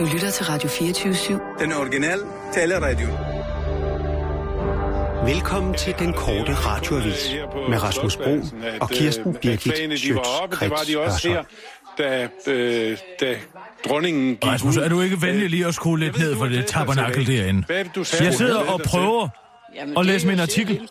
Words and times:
Du 0.00 0.04
lytter 0.12 0.30
til 0.30 0.44
Radio 0.44 0.68
24-7. 0.68 1.62
Den 1.64 1.72
originale 1.72 2.22
taleradio. 2.52 3.08
Velkommen 5.34 5.74
til 5.74 5.94
den 5.98 6.12
korte 6.12 6.54
radioavis 6.54 7.30
med 7.68 7.82
Rasmus 7.82 8.16
Bro 8.16 8.40
og 8.80 8.90
Kirsten 8.90 9.34
Birgit 9.42 9.72
Schøtz-Krets. 10.00 11.44
Da, 11.98 12.28
øh, 12.46 12.98
da 13.20 13.36
dronningen 13.88 14.36
gik 14.36 14.46
Rasmus, 14.46 14.76
ud. 14.76 14.82
er 14.82 14.88
du 14.88 15.00
ikke 15.00 15.22
venlig 15.22 15.50
lige 15.50 15.66
at 15.66 15.74
skrue 15.74 15.98
lidt 15.98 16.18
ned 16.18 16.36
for 16.36 16.46
det 16.46 16.66
tabernakel 16.66 17.26
derinde? 17.26 17.62
Hvad 17.66 17.76
er 17.76 17.82
det, 17.82 17.94
du 17.94 18.04
sagde? 18.04 18.24
Jeg 18.24 18.34
sidder 18.34 18.58
og 18.58 18.80
prøver 18.80 19.28
Jamen, 19.74 19.96
og 19.96 20.04
læse 20.04 20.26
min 20.26 20.40
artikel 20.40 20.88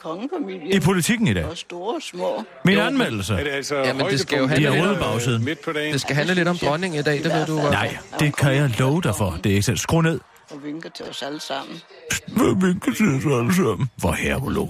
i 0.73 0.79
politikken 0.79 1.27
i 1.27 1.33
dag. 1.33 1.45
Og 1.45 1.57
store 1.57 1.95
og 1.95 2.01
små. 2.01 2.43
Min 2.65 2.75
Jo, 2.75 2.81
anmeldelse. 2.81 3.33
Er 3.33 3.43
det 3.43 3.51
altså 3.51 3.75
Jamen, 3.75 4.05
det 4.05 4.19
skal 4.19 4.39
jo 4.39 4.47
handle 4.47 4.71
lidt 4.71 5.41
Midt 5.41 5.61
på 5.61 5.71
dagen. 5.71 5.93
Det 5.93 6.01
skal 6.01 6.15
handle 6.15 6.33
lidt 6.33 6.47
om 6.47 6.57
dronningen 6.57 6.99
i 6.99 7.03
dag, 7.03 7.23
det 7.23 7.33
ved 7.33 7.45
du 7.45 7.61
godt. 7.61 7.71
Nej, 7.71 7.97
det 8.19 8.35
kan 8.35 8.55
jeg 8.55 8.71
love 8.79 9.01
dig 9.01 9.15
for. 9.15 9.39
Det 9.43 9.49
er 9.49 9.53
ikke 9.53 9.63
selv. 9.63 9.77
Skru 9.77 10.01
ned. 10.01 10.19
Og 10.51 10.63
vinker 10.63 10.89
til 10.89 11.05
os 11.09 11.21
alle 11.23 11.39
sammen. 11.39 11.81
Hvad 12.27 12.67
vinker 12.67 12.93
til 12.93 13.07
os 13.07 13.25
alle 13.25 13.55
sammen? 13.55 13.89
Hvor 13.97 14.11
lå. 14.49 14.69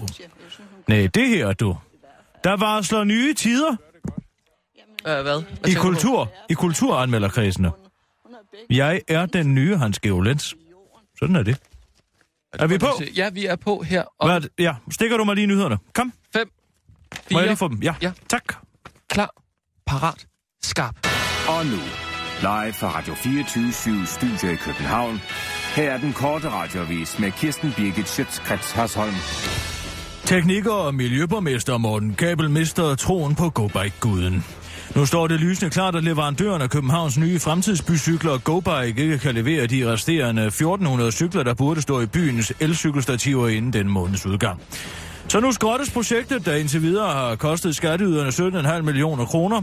Nej, 0.87 1.07
det 1.13 1.27
her, 1.27 1.53
du. 1.53 1.77
Der 2.43 2.57
varsler 2.57 3.03
nye 3.03 3.34
tider 3.34 3.76
Øh, 5.07 5.13
hvad? 5.13 5.23
hvad 5.23 5.41
i 5.41 5.63
tænker 5.63 5.81
du 5.81 5.87
kultur, 5.87 6.31
i 6.49 6.53
kulturanmelderkredsene. 6.53 7.71
Jeg 8.70 9.01
er 9.07 9.26
den 9.26 9.55
nye 9.55 9.77
Hans 9.77 9.99
Geolens. 9.99 10.55
Sådan 11.20 11.35
er 11.35 11.43
det. 11.43 11.57
Er 12.53 12.67
vi 12.67 12.77
på? 12.77 12.88
Ja, 13.16 13.30
vi 13.30 13.45
er 13.45 13.55
på 13.55 13.81
her 13.84 14.03
om 14.20 14.30
Hvad, 14.30 14.41
ja, 14.59 14.76
stikker 14.91 15.17
du 15.17 15.23
mig 15.23 15.35
lige 15.35 15.44
i 15.44 15.48
nyhederne? 15.48 15.77
Kom, 15.94 16.13
5, 16.34 16.48
må 17.31 17.40
jeg 17.40 17.44
4, 17.44 17.45
lige 17.48 17.57
få 17.57 17.67
dem? 17.67 17.77
Ja, 17.84 17.95
Ja. 18.02 18.12
tak. 18.30 18.44
klar, 19.09 19.30
parat, 19.85 20.27
skarp. 20.63 21.07
Og 21.48 21.66
nu, 21.66 21.77
live 22.41 22.73
fra 22.73 22.98
Radio 22.98 23.13
24 23.13 24.05
Studio 24.05 24.49
i 24.54 24.55
København. 24.55 25.21
Her 25.76 25.91
er 25.91 25.98
den 25.98 26.13
korte 26.13 26.49
radiovis 26.49 27.20
med 27.20 27.32
Kirsten 27.32 27.73
Birgit 27.77 28.10
Schøtzgrads 28.10 28.71
Hasholm. 28.71 29.16
Tekniker 30.26 30.71
og 30.71 30.95
miljøborgmester 30.95 31.77
Morten 31.77 32.16
Kabel 32.16 32.49
mister 32.49 32.95
troen 32.95 33.35
på 33.35 33.49
GoBike-guden. 33.49 34.45
Nu 34.95 35.05
står 35.05 35.27
det 35.27 35.40
lysende 35.40 35.70
klart, 35.70 35.95
at 35.95 36.04
leverandøren 36.04 36.62
af 36.62 36.70
Københavns 36.70 37.18
nye 37.18 37.40
fremtidsbycykler 37.40 38.37
GoBike 38.37 39.04
ikke 39.04 39.18
kan 39.18 39.35
levere 39.35 39.68
de 39.68 39.91
resterende 39.91 40.45
1400 40.45 41.12
cykler, 41.12 41.43
der 41.43 41.54
burde 41.54 41.82
stå 41.82 42.01
i 42.01 42.05
byens 42.05 42.54
elcykelstativer 42.59 43.48
inden 43.48 43.73
den 43.73 43.87
måneds 43.90 44.26
udgang. 44.26 44.62
Så 45.27 45.40
nu 45.40 45.51
skrottes 45.51 45.91
projektet, 45.91 46.45
der 46.45 46.55
indtil 46.55 46.82
videre 46.82 47.13
har 47.13 47.35
kostet 47.35 47.76
skatteyderne 47.76 48.70
17,5 48.77 48.82
millioner 48.82 49.26
kroner, 49.26 49.62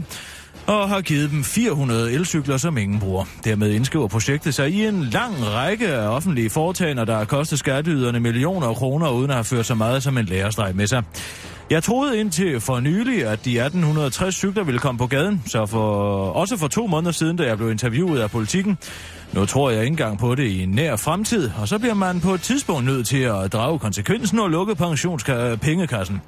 og 0.65 0.89
har 0.89 1.01
givet 1.01 1.31
dem 1.31 1.43
400 1.43 2.11
elcykler, 2.11 2.57
som 2.57 2.77
ingen 2.77 2.99
bruger. 2.99 3.25
Dermed 3.43 3.71
indskriver 3.71 4.07
projektet 4.07 4.53
sig 4.53 4.69
i 4.69 4.85
en 4.85 5.03
lang 5.03 5.35
række 5.45 5.87
af 5.87 6.07
offentlige 6.07 6.49
foretagender, 6.49 7.05
der 7.05 7.17
har 7.17 7.25
kostet 7.25 7.59
skatteyderne 7.59 8.19
millioner 8.19 8.67
af 8.67 8.75
kroner, 8.75 9.09
uden 9.09 9.29
at 9.29 9.35
have 9.35 9.43
ført 9.43 9.65
så 9.65 9.75
meget 9.75 10.03
som 10.03 10.17
en 10.17 10.25
lærerstreg 10.25 10.75
med 10.75 10.87
sig. 10.87 11.03
Jeg 11.69 11.83
troede 11.83 12.19
indtil 12.19 12.61
for 12.61 12.79
nylig, 12.79 13.25
at 13.25 13.45
de 13.45 13.59
1860 13.59 14.35
cykler 14.35 14.63
ville 14.63 14.79
komme 14.79 14.97
på 14.97 15.07
gaden, 15.07 15.43
så 15.45 15.65
for, 15.65 16.05
også 16.29 16.57
for 16.57 16.67
to 16.67 16.87
måneder 16.87 17.11
siden, 17.11 17.37
da 17.37 17.43
jeg 17.43 17.57
blev 17.57 17.71
interviewet 17.71 18.19
af 18.19 18.31
politikken. 18.31 18.77
Nu 19.33 19.45
tror 19.45 19.69
jeg 19.69 19.79
ikke 19.79 19.91
engang 19.91 20.19
på 20.19 20.35
det 20.35 20.43
i 20.43 20.63
en 20.63 20.69
nær 20.69 20.95
fremtid, 20.95 21.51
og 21.57 21.67
så 21.67 21.79
bliver 21.79 21.93
man 21.93 22.19
på 22.19 22.33
et 22.33 22.41
tidspunkt 22.41 22.85
nødt 22.85 23.07
til 23.07 23.17
at 23.17 23.53
drage 23.53 23.79
konsekvensen 23.79 24.39
og 24.39 24.49
lukke 24.49 24.75
pensionspengekassen. 24.75 26.21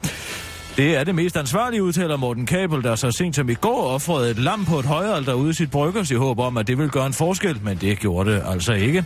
Det 0.78 0.96
er 0.96 1.04
det 1.04 1.16
mest 1.16 1.38
ansvarlige, 1.38 1.84
udtaler 1.84 2.18
Morten 2.18 2.46
Kabel, 2.46 2.84
der 2.84 2.96
så 2.96 3.12
sent 3.12 3.36
som 3.36 3.50
i 3.50 3.54
går 3.54 3.88
offrede 3.88 4.32
et 4.32 4.40
lam 4.40 4.66
på 4.66 4.80
et 4.80 4.86
højalter 4.86 5.34
ude 5.34 5.50
i 5.50 5.54
sit 5.54 5.72
bryggers 5.72 6.12
i 6.12 6.16
håb 6.16 6.40
om, 6.40 6.58
at 6.58 6.68
det 6.68 6.78
vil 6.78 6.90
gøre 6.90 7.06
en 7.06 7.14
forskel, 7.14 7.60
men 7.64 7.78
det 7.78 8.00
gjorde 8.00 8.32
det 8.32 8.44
altså 8.46 8.74
ikke. 8.74 9.06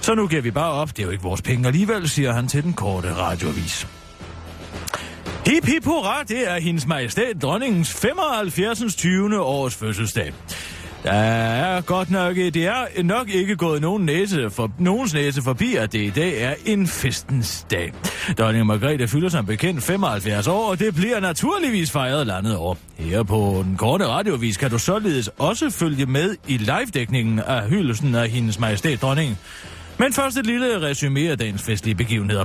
Så 0.00 0.14
nu 0.14 0.26
giver 0.26 0.42
vi 0.42 0.50
bare 0.50 0.72
op. 0.72 0.88
Det 0.88 0.98
er 0.98 1.02
jo 1.02 1.10
ikke 1.10 1.22
vores 1.22 1.42
penge 1.42 1.66
alligevel, 1.66 2.08
siger 2.08 2.32
han 2.32 2.48
til 2.48 2.62
den 2.62 2.72
korte 2.72 3.14
radiovis. 3.14 3.86
Hip 5.46 5.64
hip 5.64 5.84
hurra, 5.84 6.22
det 6.22 6.50
er 6.50 6.60
hendes 6.60 6.86
majestæt 6.86 7.42
dronningens 7.42 7.92
75. 7.92 8.94
20. 8.94 9.40
års 9.40 9.74
fødselsdag. 9.74 10.32
Der 11.04 11.12
er 11.12 11.80
godt 11.80 12.10
nok, 12.10 12.36
det 12.36 12.56
er 12.56 13.02
nok 13.02 13.28
ikke 13.28 13.56
gået 13.56 13.80
nogen 13.80 14.04
næse 14.06 14.50
for, 14.50 14.72
nogens 14.78 15.14
næse 15.14 15.42
forbi, 15.42 15.74
at 15.74 15.92
det 15.92 16.00
i 16.00 16.10
dag 16.10 16.42
er 16.42 16.54
en 16.66 16.86
festens 16.86 17.66
dag. 17.70 17.92
Dronning 18.38 18.66
Margrethe 18.66 19.08
fylder 19.08 19.28
som 19.28 19.46
bekendt 19.46 19.82
75 19.82 20.46
år, 20.46 20.70
og 20.70 20.78
det 20.78 20.94
bliver 20.94 21.20
naturligvis 21.20 21.90
fejret 21.90 22.26
landet 22.26 22.56
over. 22.56 22.74
Her 22.96 23.22
på 23.22 23.62
den 23.64 23.76
korte 23.76 24.06
radiovis 24.06 24.56
kan 24.56 24.70
du 24.70 24.78
således 24.78 25.30
også 25.38 25.70
følge 25.70 26.06
med 26.06 26.36
i 26.48 26.56
live-dækningen 26.56 27.38
af 27.38 27.68
hyldelsen 27.68 28.14
af 28.14 28.28
hendes 28.28 28.58
majestæt 28.58 29.02
dronningen. 29.02 29.38
Men 29.98 30.12
først 30.12 30.36
et 30.36 30.46
lille 30.46 30.82
resume 30.82 31.30
af 31.30 31.38
dagens 31.38 31.62
festlige 31.62 31.94
begivenheder. 31.94 32.44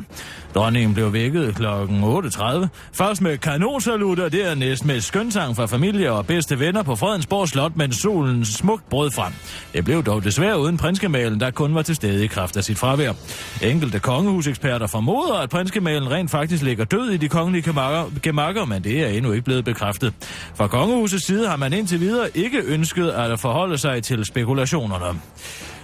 Dronningen 0.56 0.94
blev 0.94 1.14
vækket 1.14 1.56
kl. 1.56 1.66
8.30. 1.66 2.68
Først 2.94 3.22
med 3.22 3.38
kanonsalutter, 3.38 4.30
dernæst 4.30 4.86
med 4.86 5.02
skønsang 5.02 5.56
fra 5.56 5.66
familie 5.66 6.12
og 6.12 6.26
bedste 6.28 6.60
venner 6.60 6.84
på 6.84 6.96
Fredensborg 6.96 7.50
Slot, 7.50 7.72
mens 7.76 7.96
solen 7.96 8.46
smukt 8.46 8.90
brød 8.90 9.12
frem. 9.12 9.34
Det 9.74 9.86
blev 9.86 10.04
dog 10.04 10.24
desværre 10.24 10.60
uden 10.60 10.78
prinskemalen, 10.78 11.40
der 11.40 11.52
kun 11.52 11.76
var 11.76 11.82
til 11.82 11.96
stede 11.96 12.24
i 12.24 12.28
kraft 12.28 12.58
af 12.58 12.64
sit 12.64 12.78
fravær. 12.78 13.14
Enkelte 13.62 14.00
kongehuseksperter 14.00 14.88
formoder, 14.88 15.34
at 15.34 15.50
prinskemalen 15.50 16.12
rent 16.12 16.32
faktisk 16.32 16.64
ligger 16.64 16.86
død 16.86 17.10
i 17.10 17.18
de 17.18 17.30
kongelige 17.30 17.62
gemakker, 17.62 18.06
gemakker, 18.24 18.66
men 18.66 18.84
det 18.84 19.02
er 19.04 19.08
endnu 19.08 19.32
ikke 19.32 19.46
blevet 19.46 19.66
bekræftet. 19.66 20.14
Fra 20.56 20.68
kongehusets 20.68 21.26
side 21.26 21.48
har 21.48 21.58
man 21.58 21.74
indtil 21.74 22.00
videre 22.00 22.38
ikke 22.38 22.62
ønsket 22.62 23.10
at 23.10 23.40
forholde 23.40 23.78
sig 23.78 24.04
til 24.04 24.26
spekulationerne. 24.26 25.20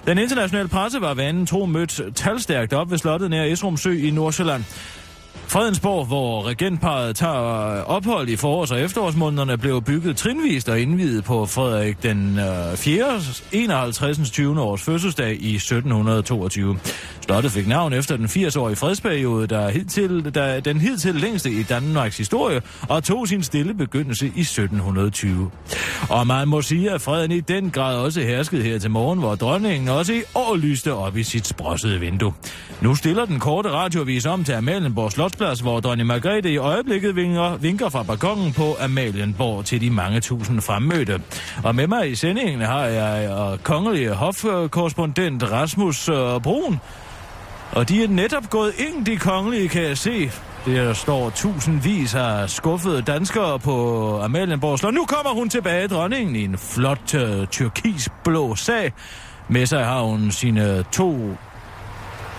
Den 0.08 0.18
internationale 0.18 0.68
presse 0.68 1.02
var 1.02 1.14
vanen 1.14 1.46
tro 1.46 1.66
mødt 1.66 2.02
talstærkt 2.16 2.74
op 2.74 2.92
ved 2.92 2.98
slottet 2.98 3.30
nær 3.30 3.44
Esrum 3.44 3.78
Sø 3.78 3.92
i 3.92 4.12
Nordsjælland. 4.12 4.64
Fredensborg, 5.48 6.06
hvor 6.06 6.48
regentparet 6.48 7.16
tager 7.16 7.34
ophold 7.82 8.30
i 8.30 8.36
forårs- 8.36 8.72
og 8.72 8.82
efterårsmånederne, 8.82 9.58
blev 9.58 9.82
bygget 9.82 10.18
trinvist 10.18 10.70
og 10.70 10.80
indvidet 10.80 11.24
på 11.24 11.46
Frederik 11.46 12.04
den 12.04 12.40
4. 12.76 13.22
51. 13.52 14.32
20. 14.32 14.62
års 14.62 14.82
fødselsdag 14.82 15.38
i 15.40 15.56
1722. 15.56 16.80
Slottet 17.22 17.52
fik 17.52 17.68
navn 17.68 17.94
efter 17.94 18.18
den 18.18 18.26
80-årige 18.26 18.76
fredsperiode, 18.76 19.48
der, 19.48 19.70
hidtil, 19.70 20.36
der 20.36 20.60
den 20.60 20.82
hidtil 20.82 21.16
længste 21.16 21.52
i 21.52 21.64
Danmarks 21.64 22.18
historie, 22.18 22.62
og 22.90 23.04
tog 23.04 23.28
sin 23.28 23.44
stille 23.44 23.74
begyndelse 23.74 24.26
i 24.36 24.42
1720. 24.42 25.52
Og 26.10 26.28
man 26.28 26.48
må 26.48 26.62
sige, 26.62 26.92
at 26.92 27.02
freden 27.02 27.32
i 27.32 27.40
den 27.40 27.72
grad 27.72 27.98
også 27.98 28.22
herskede 28.22 28.64
her 28.64 28.80
til 28.80 28.92
morgen, 28.92 29.20
hvor 29.20 29.36
dronningen 29.36 29.90
også 29.90 30.14
i 30.14 30.22
år 30.36 30.56
lyste 30.56 30.94
op 30.94 31.18
i 31.18 31.24
sit 31.24 31.48
sprossede 31.48 32.00
vindue. 32.00 32.34
Nu 32.82 32.96
stiller 32.96 33.26
den 33.26 33.40
korte 33.40 33.70
radiovis 33.70 34.26
om 34.26 34.44
til 34.44 34.54
Amalienborg 34.54 35.12
Slotsplads, 35.36 35.60
hvor 35.60 35.80
dronning 35.80 36.08
Margrethe 36.08 36.52
i 36.52 36.58
øjeblikket 36.58 37.16
vinker, 37.16 37.58
vinker 37.58 37.90
fra 37.90 38.04
balkongen 38.04 38.54
på 38.54 38.76
Amalienborg 38.80 39.66
til 39.66 39.82
de 39.82 39.90
mange 39.90 40.20
tusind 40.20 40.62
fremmødte. 40.62 41.22
Og 41.64 41.76
med 41.76 41.88
mig 41.88 42.12
i 42.12 42.16
sendingen 42.16 42.62
har 42.62 42.86
jeg 42.86 43.30
øh, 43.30 43.40
og 43.40 43.64
kongelige 43.64 44.12
hofkorrespondent 44.12 45.52
Rasmus 45.52 46.10
øh, 46.10 46.42
Brun. 46.42 46.80
Og 47.72 47.90
de 47.90 48.04
er 48.04 48.08
netop 48.08 48.50
gået 48.50 48.74
ind, 48.78 49.06
de 49.06 49.18
kongelige, 49.18 49.68
kan 49.68 49.84
jeg 49.84 49.98
se. 49.98 50.32
Der 50.66 50.94
står 50.94 51.30
tusindvis 51.30 52.16
af 52.16 52.50
skuffede 52.50 53.02
danskere 53.02 53.60
på 53.60 54.20
Amalienborg 54.22 54.80
Slot. 54.80 54.94
Nu 54.94 55.06
kommer 55.06 55.34
hun 55.34 55.50
tilbage, 55.50 55.88
dronningen, 55.88 56.36
i 56.36 56.44
en 56.44 56.58
flot 56.58 57.14
øh, 57.16 57.40
uh, 57.40 57.48
turkisblå 57.48 58.56
sag. 58.56 58.94
Med 59.48 59.66
sig 59.66 59.86
har 59.86 60.02
hun 60.02 60.32
sine 60.32 60.84
to 60.92 61.36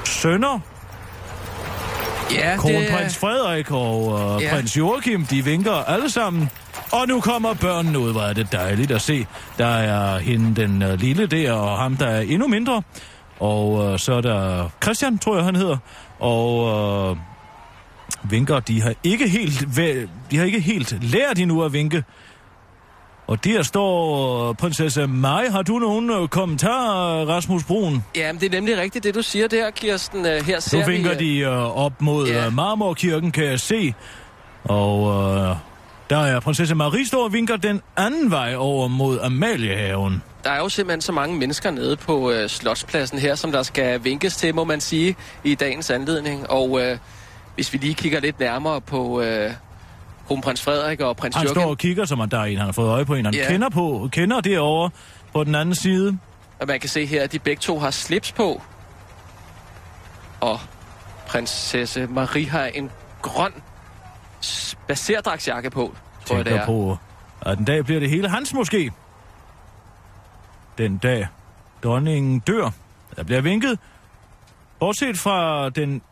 sønner, 0.04 0.60
Ja, 2.32 2.56
kronprins 2.56 3.18
Frederik 3.18 3.70
og 3.70 4.06
uh, 4.06 4.42
Ja. 4.42 4.54
prins 4.54 4.76
Joachim. 4.76 5.24
De 5.26 5.44
vinker 5.44 5.72
alle 5.72 6.10
sammen. 6.10 6.50
Og 6.92 7.08
nu 7.08 7.20
kommer 7.20 7.54
børnene 7.54 7.98
ud, 7.98 8.12
hvor 8.12 8.20
er 8.22 8.32
det 8.32 8.52
dejligt 8.52 8.90
at 8.90 9.00
se. 9.02 9.26
Der 9.58 9.66
er 9.66 10.18
hende, 10.18 10.62
den 10.62 10.82
uh, 10.82 10.92
lille 11.00 11.26
der, 11.26 11.52
og 11.52 11.78
ham, 11.78 11.96
der 11.96 12.06
er 12.06 12.20
endnu 12.20 12.48
mindre. 12.48 12.82
Og 13.40 13.72
uh, 13.72 13.98
så 13.98 14.12
er 14.14 14.20
der 14.20 14.68
Christian, 14.82 15.18
tror 15.18 15.36
jeg, 15.36 15.44
han 15.44 15.56
hedder. 15.56 15.76
Og 16.18 17.10
uh, 17.10 17.16
vinker, 18.30 18.60
de 18.60 18.82
har 18.82 18.94
ikke 19.04 19.28
helt, 19.28 19.60
væ- 19.78 20.08
de 20.30 20.36
har 20.36 20.44
ikke 20.44 20.60
helt 20.60 21.04
lært 21.12 21.38
endnu 21.38 21.64
at 21.64 21.72
vinke. 21.72 22.04
Og 23.26 23.44
der 23.44 23.62
står 23.62 24.52
prinsesse 24.52 25.06
Maj. 25.06 25.48
Har 25.50 25.62
du 25.62 25.78
nogen 25.78 26.10
øh, 26.10 26.28
kommentar, 26.28 27.24
Rasmus 27.24 27.64
Brun? 27.64 28.04
Ja, 28.16 28.32
men 28.32 28.40
det 28.40 28.46
er 28.46 28.50
nemlig 28.50 28.78
rigtigt, 28.78 29.04
det 29.04 29.14
du 29.14 29.22
siger 29.22 29.48
der, 29.48 29.70
Kirsten. 29.70 30.26
Øh, 30.26 30.46
Her 30.46 30.54
Nu 30.54 30.60
ser 30.60 30.86
vinker 30.86 31.10
vi... 31.10 31.14
øh, 31.14 31.20
de 31.20 31.38
øh, 31.38 31.76
op 31.76 32.02
mod 32.02 32.28
ja. 32.28 32.50
Marmorkirken, 32.50 33.30
kan 33.30 33.44
jeg 33.44 33.60
se. 33.60 33.94
Og 34.64 35.24
øh, 35.38 35.56
der 36.10 36.18
er 36.18 36.40
prinsesse 36.40 36.74
Marie 36.74 37.06
står 37.06 37.24
og 37.24 37.32
vinker 37.32 37.56
den 37.56 37.80
anden 37.96 38.30
vej 38.30 38.54
over 38.56 38.88
mod 38.88 39.18
Amaliehaven. 39.22 40.22
Der 40.44 40.50
er 40.50 40.58
jo 40.58 40.68
simpelthen 40.68 41.00
så 41.00 41.12
mange 41.12 41.36
mennesker 41.36 41.70
nede 41.70 41.96
på 41.96 42.30
øh, 42.30 42.48
Slotspladsen 42.48 43.18
her, 43.18 43.34
som 43.34 43.52
der 43.52 43.62
skal 43.62 44.04
vinkes 44.04 44.36
til, 44.36 44.54
må 44.54 44.64
man 44.64 44.80
sige, 44.80 45.16
i 45.44 45.54
dagens 45.54 45.90
anledning. 45.90 46.50
Og 46.50 46.80
øh, 46.80 46.98
hvis 47.54 47.72
vi 47.72 47.78
lige 47.78 47.94
kigger 47.94 48.20
lidt 48.20 48.40
nærmere 48.40 48.80
på 48.80 49.20
øh, 49.20 49.50
kronprins 50.26 50.62
Frederik 50.62 51.00
og 51.00 51.16
prins 51.16 51.36
Han 51.36 51.44
Joachim... 51.44 51.60
står 51.62 51.70
og 51.70 51.78
kigger, 51.78 52.04
som 52.04 52.20
om 52.20 52.28
der 52.28 52.38
er 52.38 52.44
en, 52.44 52.56
han 52.56 52.64
har 52.66 52.72
fået 52.72 52.88
øje 52.90 53.04
på 53.04 53.14
en. 53.14 53.24
Han 53.24 53.34
Ja. 53.34 53.46
kender 53.50 53.68
på, 53.68 54.08
kender 54.12 54.40
derovre 54.40 54.90
på 55.32 55.44
den 55.44 55.54
anden 55.54 55.74
side. 55.74 56.18
Og 56.60 56.66
man 56.66 56.80
kan 56.80 56.88
se 56.88 57.06
her, 57.06 57.22
at 57.22 57.32
de 57.32 57.38
begge 57.38 57.60
to 57.60 57.78
har 57.78 57.90
slips 57.90 58.32
på. 58.32 58.62
Og 60.40 60.60
prinsesse 61.26 62.06
Marie 62.06 62.48
har 62.48 62.64
en 62.64 62.90
grøn 63.22 63.52
spacerdragsjakke 64.40 65.70
på, 65.70 65.94
tror 66.26 66.36
jeg 66.36 66.44
det 66.44 66.50
Tænker 66.50 66.62
er. 66.62 66.66
på, 66.66 66.98
at 67.40 67.58
en 67.58 67.64
dag 67.64 67.84
bliver 67.84 68.00
det 68.00 68.10
hele 68.10 68.28
hans 68.28 68.54
måske. 68.54 68.92
Den 70.78 70.98
dag 70.98 71.26
dronningen 71.84 72.38
dør, 72.40 72.70
der 73.16 73.22
bliver 73.24 73.40
vinket. 73.40 73.78
Bortset 74.80 75.18
fra 75.18 75.68
den 75.70 76.02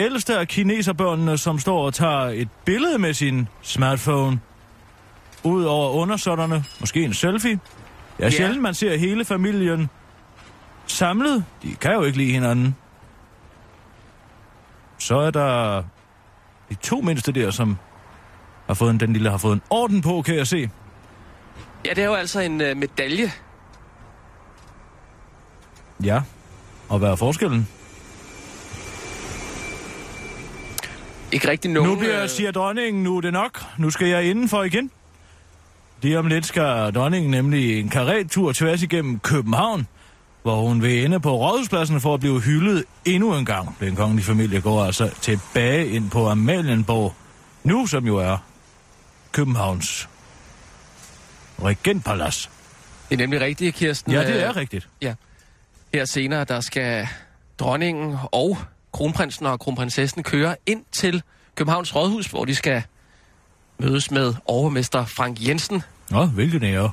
ældste 0.00 0.38
af 0.38 0.48
kineserbørnene, 0.48 1.38
som 1.38 1.58
står 1.58 1.84
og 1.84 1.94
tager 1.94 2.20
et 2.20 2.48
billede 2.64 2.98
med 2.98 3.14
sin 3.14 3.48
smartphone. 3.62 4.40
Ud 5.42 5.64
over 5.64 5.90
undersåtterne, 5.90 6.64
måske 6.80 7.02
en 7.02 7.14
selfie. 7.14 7.60
Ja. 8.18 8.30
sjældent, 8.30 8.62
man 8.62 8.74
ser 8.74 8.96
hele 8.96 9.24
familien 9.24 9.90
samlet. 10.86 11.44
De 11.62 11.74
kan 11.74 11.92
jo 11.92 12.02
ikke 12.02 12.18
lide 12.18 12.32
hinanden. 12.32 12.76
Så 14.98 15.18
er 15.18 15.30
der 15.30 15.82
de 16.70 16.74
to 16.74 17.00
mindste 17.00 17.32
der, 17.32 17.50
som 17.50 17.78
har 18.66 18.74
fået 18.74 18.90
en, 18.90 19.00
den 19.00 19.12
lille 19.12 19.30
har 19.30 19.38
fået 19.38 19.52
en 19.52 19.62
orden 19.70 20.02
på, 20.02 20.22
kan 20.22 20.36
jeg 20.36 20.46
se. 20.46 20.70
Ja, 21.86 21.90
det 21.90 21.98
er 21.98 22.06
jo 22.06 22.14
altså 22.14 22.40
en 22.40 22.52
uh, 22.52 22.76
medalje. 22.76 23.32
Ja. 26.04 26.22
Og 26.88 26.98
hvad 26.98 27.08
er 27.08 27.16
forskellen? 27.16 27.68
Ikke 31.32 31.48
rigtig 31.48 31.70
nogen... 31.70 31.90
nu 31.90 31.96
bliver, 31.96 32.22
øh, 32.22 32.28
siger 32.28 32.50
dronningen, 32.50 33.02
nu 33.02 33.16
er 33.16 33.20
det 33.20 33.32
nok. 33.32 33.62
Nu 33.78 33.90
skal 33.90 34.08
jeg 34.08 34.24
indenfor 34.24 34.62
igen. 34.62 34.90
Lige 36.02 36.18
om 36.18 36.26
lidt 36.26 36.46
skal 36.46 36.92
dronningen 36.94 37.30
nemlig 37.30 37.80
en 37.80 37.88
karettur 37.88 38.52
tværs 38.52 38.82
igennem 38.82 39.18
København, 39.20 39.86
hvor 40.42 40.60
hun 40.60 40.82
vil 40.82 41.04
ende 41.04 41.20
på 41.20 41.36
rådhuspladsen 41.36 42.00
for 42.00 42.14
at 42.14 42.20
blive 42.20 42.40
hyldet 42.40 42.84
endnu 43.04 43.34
en 43.36 43.44
gang. 43.44 43.76
Den 43.80 43.96
kongelige 43.96 44.24
familie 44.24 44.60
går 44.60 44.84
altså 44.84 45.10
tilbage 45.20 45.86
ind 45.88 46.10
på 46.10 46.28
Amalienborg, 46.28 47.14
nu 47.64 47.86
som 47.86 48.06
jo 48.06 48.16
er 48.16 48.36
Københavns 49.32 50.08
regentpalads. 51.64 52.50
Det 53.08 53.14
er 53.14 53.18
nemlig 53.18 53.40
rigtigt, 53.40 53.76
Kirsten. 53.76 54.12
Ja, 54.12 54.20
det 54.20 54.34
Øh, 54.36 54.42
er 54.42 54.56
rigtigt. 54.56 54.88
Her 55.94 56.04
senere, 56.04 56.44
der 56.44 56.60
skal 56.60 57.08
dronningen 57.58 58.16
og 58.32 58.58
kronprinsen 58.92 59.46
og 59.46 59.60
kronprinsessen 59.60 60.22
køre 60.22 60.56
ind 60.66 60.84
til 60.92 61.22
Københavns 61.54 61.96
Rådhus, 61.96 62.26
hvor 62.26 62.44
de 62.44 62.54
skal 62.54 62.82
mødes 63.78 64.10
med 64.10 64.34
overmester 64.46 65.04
Frank 65.04 65.46
Jensen 65.48 65.82
Nå, 66.10 66.24
hvilken 66.26 66.62
ære. 66.64 66.90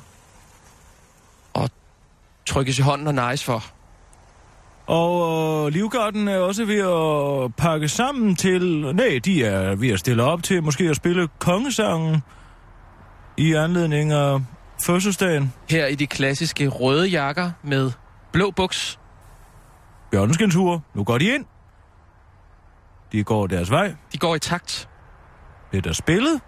og 1.53 1.69
trykkes 2.45 2.79
i 2.79 2.81
hånden 2.81 3.07
og 3.07 3.13
nejes 3.15 3.43
for. 3.43 3.63
Og 4.87 5.65
øh, 5.67 5.73
Livgarden 5.73 6.27
er 6.27 6.37
også 6.37 6.65
ved 6.65 6.79
at 6.79 7.55
pakke 7.55 7.87
sammen 7.89 8.35
til... 8.35 8.61
Nej, 8.95 9.19
de 9.25 9.43
er 9.43 9.75
ved 9.75 9.89
at 9.89 9.99
stille 9.99 10.23
op 10.23 10.43
til 10.43 10.63
måske 10.63 10.83
at 10.83 10.95
spille 10.95 11.27
kongesangen 11.39 12.21
i 13.37 13.53
anledning 13.53 14.11
af 14.11 14.39
fødselsdagen. 14.81 15.53
Her 15.69 15.85
i 15.87 15.95
de 15.95 16.07
klassiske 16.07 16.67
røde 16.67 17.07
jakker 17.07 17.51
med 17.63 17.91
blå 18.31 18.51
buks. 18.51 18.99
Bjørneskensur, 20.11 20.81
nu 20.93 21.03
går 21.03 21.17
de 21.17 21.25
ind. 21.25 21.45
De 23.11 23.23
går 23.23 23.47
deres 23.47 23.71
vej. 23.71 23.95
De 24.13 24.17
går 24.17 24.35
i 24.35 24.39
takt. 24.39 24.89
Bliver 25.69 25.81
der 25.81 25.93
spillet? 25.93 26.41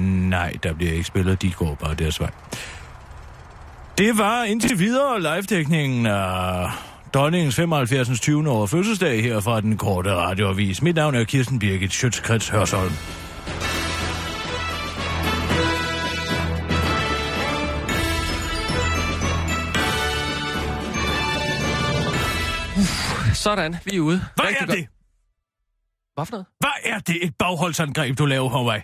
Nej, 0.00 0.52
der 0.62 0.72
bliver 0.74 0.92
ikke 0.92 1.04
spillet. 1.04 1.42
De 1.42 1.52
går 1.52 1.74
bare 1.74 1.94
deres 1.94 2.20
vej. 2.20 2.30
Det 3.98 4.18
var 4.18 4.44
indtil 4.44 4.78
videre 4.78 5.20
live-dækningen 5.20 6.06
af 6.06 6.70
dronningens 7.14 7.56
75. 7.56 8.20
20. 8.20 8.50
år 8.50 8.66
fødselsdag 8.66 9.22
her 9.22 9.40
fra 9.40 9.60
den 9.60 9.76
korte 9.76 10.14
radioavis. 10.14 10.82
Mit 10.82 10.94
navn 10.94 11.14
er 11.14 11.24
Kirsten 11.24 11.58
Birgit 11.58 11.92
Schøtzgrads 11.92 12.48
Hørsholm. 12.48 12.92
Sådan, 23.34 23.76
vi 23.84 23.96
er 23.96 24.00
ude. 24.00 24.20
Hvad 24.34 24.46
Rigtig 24.46 24.68
er 24.68 24.74
det? 24.74 24.97
Hvad 26.18 26.26
for 26.26 26.32
noget? 26.32 26.46
Hvad 26.60 26.92
er 26.92 26.98
det 26.98 27.24
et 27.24 27.34
bagholdsangreb, 27.38 28.18
du 28.18 28.26
laver, 28.26 28.48
Hawaii? 28.48 28.80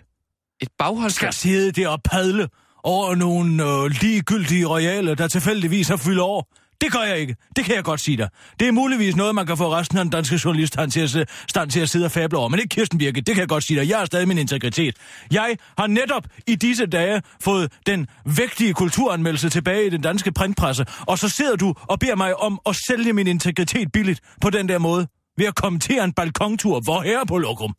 Et 0.61 0.69
baghold. 0.79 1.11
Skal 1.11 1.33
sidde 1.33 1.73
der 1.73 1.89
og 1.89 2.03
padle 2.03 2.49
over 2.85 3.15
nogle 3.15 3.65
øh, 3.65 3.91
ligegyldige 4.01 4.67
royale, 4.67 5.15
der 5.15 5.29
tilfældigvis 5.29 5.89
har 5.89 5.97
fyldt 5.97 6.21
over. 6.21 6.43
Det 6.81 6.93
gør 6.93 7.01
jeg 7.01 7.19
ikke. 7.19 7.37
Det 7.57 7.65
kan 7.65 7.75
jeg 7.75 7.85
godt 7.85 8.01
sige 8.01 8.17
dig. 8.17 8.29
Det 8.61 8.69
er 8.69 8.73
muligvis 8.73 9.17
noget, 9.17 9.35
man 9.35 9.47
kan 9.47 9.57
få 9.57 9.73
resten 9.73 9.99
af 9.99 10.05
den 10.05 10.11
danske 10.11 10.41
journalist 10.45 10.73
stand 10.73 10.91
til 10.91 11.01
at, 11.01 11.31
stand 11.49 11.71
til 11.71 11.81
at 11.81 11.91
sidde 11.91 12.05
og 12.05 12.11
fable 12.11 12.39
over. 12.39 12.49
Men 12.49 12.61
ikke 12.61 12.69
Kirsten 12.69 12.99
Birke, 12.99 13.21
det 13.21 13.35
kan 13.35 13.41
jeg 13.41 13.49
godt 13.49 13.65
sige 13.65 13.81
dig. 13.81 13.89
Jeg 13.89 13.99
har 13.99 14.05
stadig 14.05 14.29
min 14.29 14.39
integritet. 14.39 14.97
Jeg 15.31 15.57
har 15.79 15.87
netop 15.87 16.27
i 16.47 16.55
disse 16.55 16.87
dage 16.87 17.23
fået 17.41 17.73
den 17.87 18.07
vægtige 18.27 18.75
kulturanmeldelse 18.75 19.49
tilbage 19.49 19.87
i 19.87 19.91
den 19.91 20.01
danske 20.01 20.33
printpresse. 20.33 20.87
Og 21.01 21.19
så 21.19 21.29
sidder 21.29 21.57
du 21.57 21.75
og 21.89 21.99
beder 21.99 22.17
mig 22.17 22.37
om 22.37 22.61
at 22.67 22.77
sælge 22.77 23.13
min 23.13 23.27
integritet 23.27 23.93
billigt 23.93 24.21
på 24.41 24.51
den 24.51 24.69
der 24.69 24.79
måde. 24.79 25.07
Ved 25.37 25.47
at 25.47 25.55
kommentere 25.55 26.05
en 26.05 26.13
balkontur, 26.13 26.81
hvor 26.81 27.03
her 27.03 27.25
på 27.25 27.39
lokum. 27.39 27.75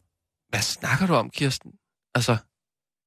Hvad 0.50 0.60
snakker 0.62 1.08
du 1.08 1.14
om, 1.14 1.30
Kirsten? 1.30 1.72
Altså, 2.16 2.38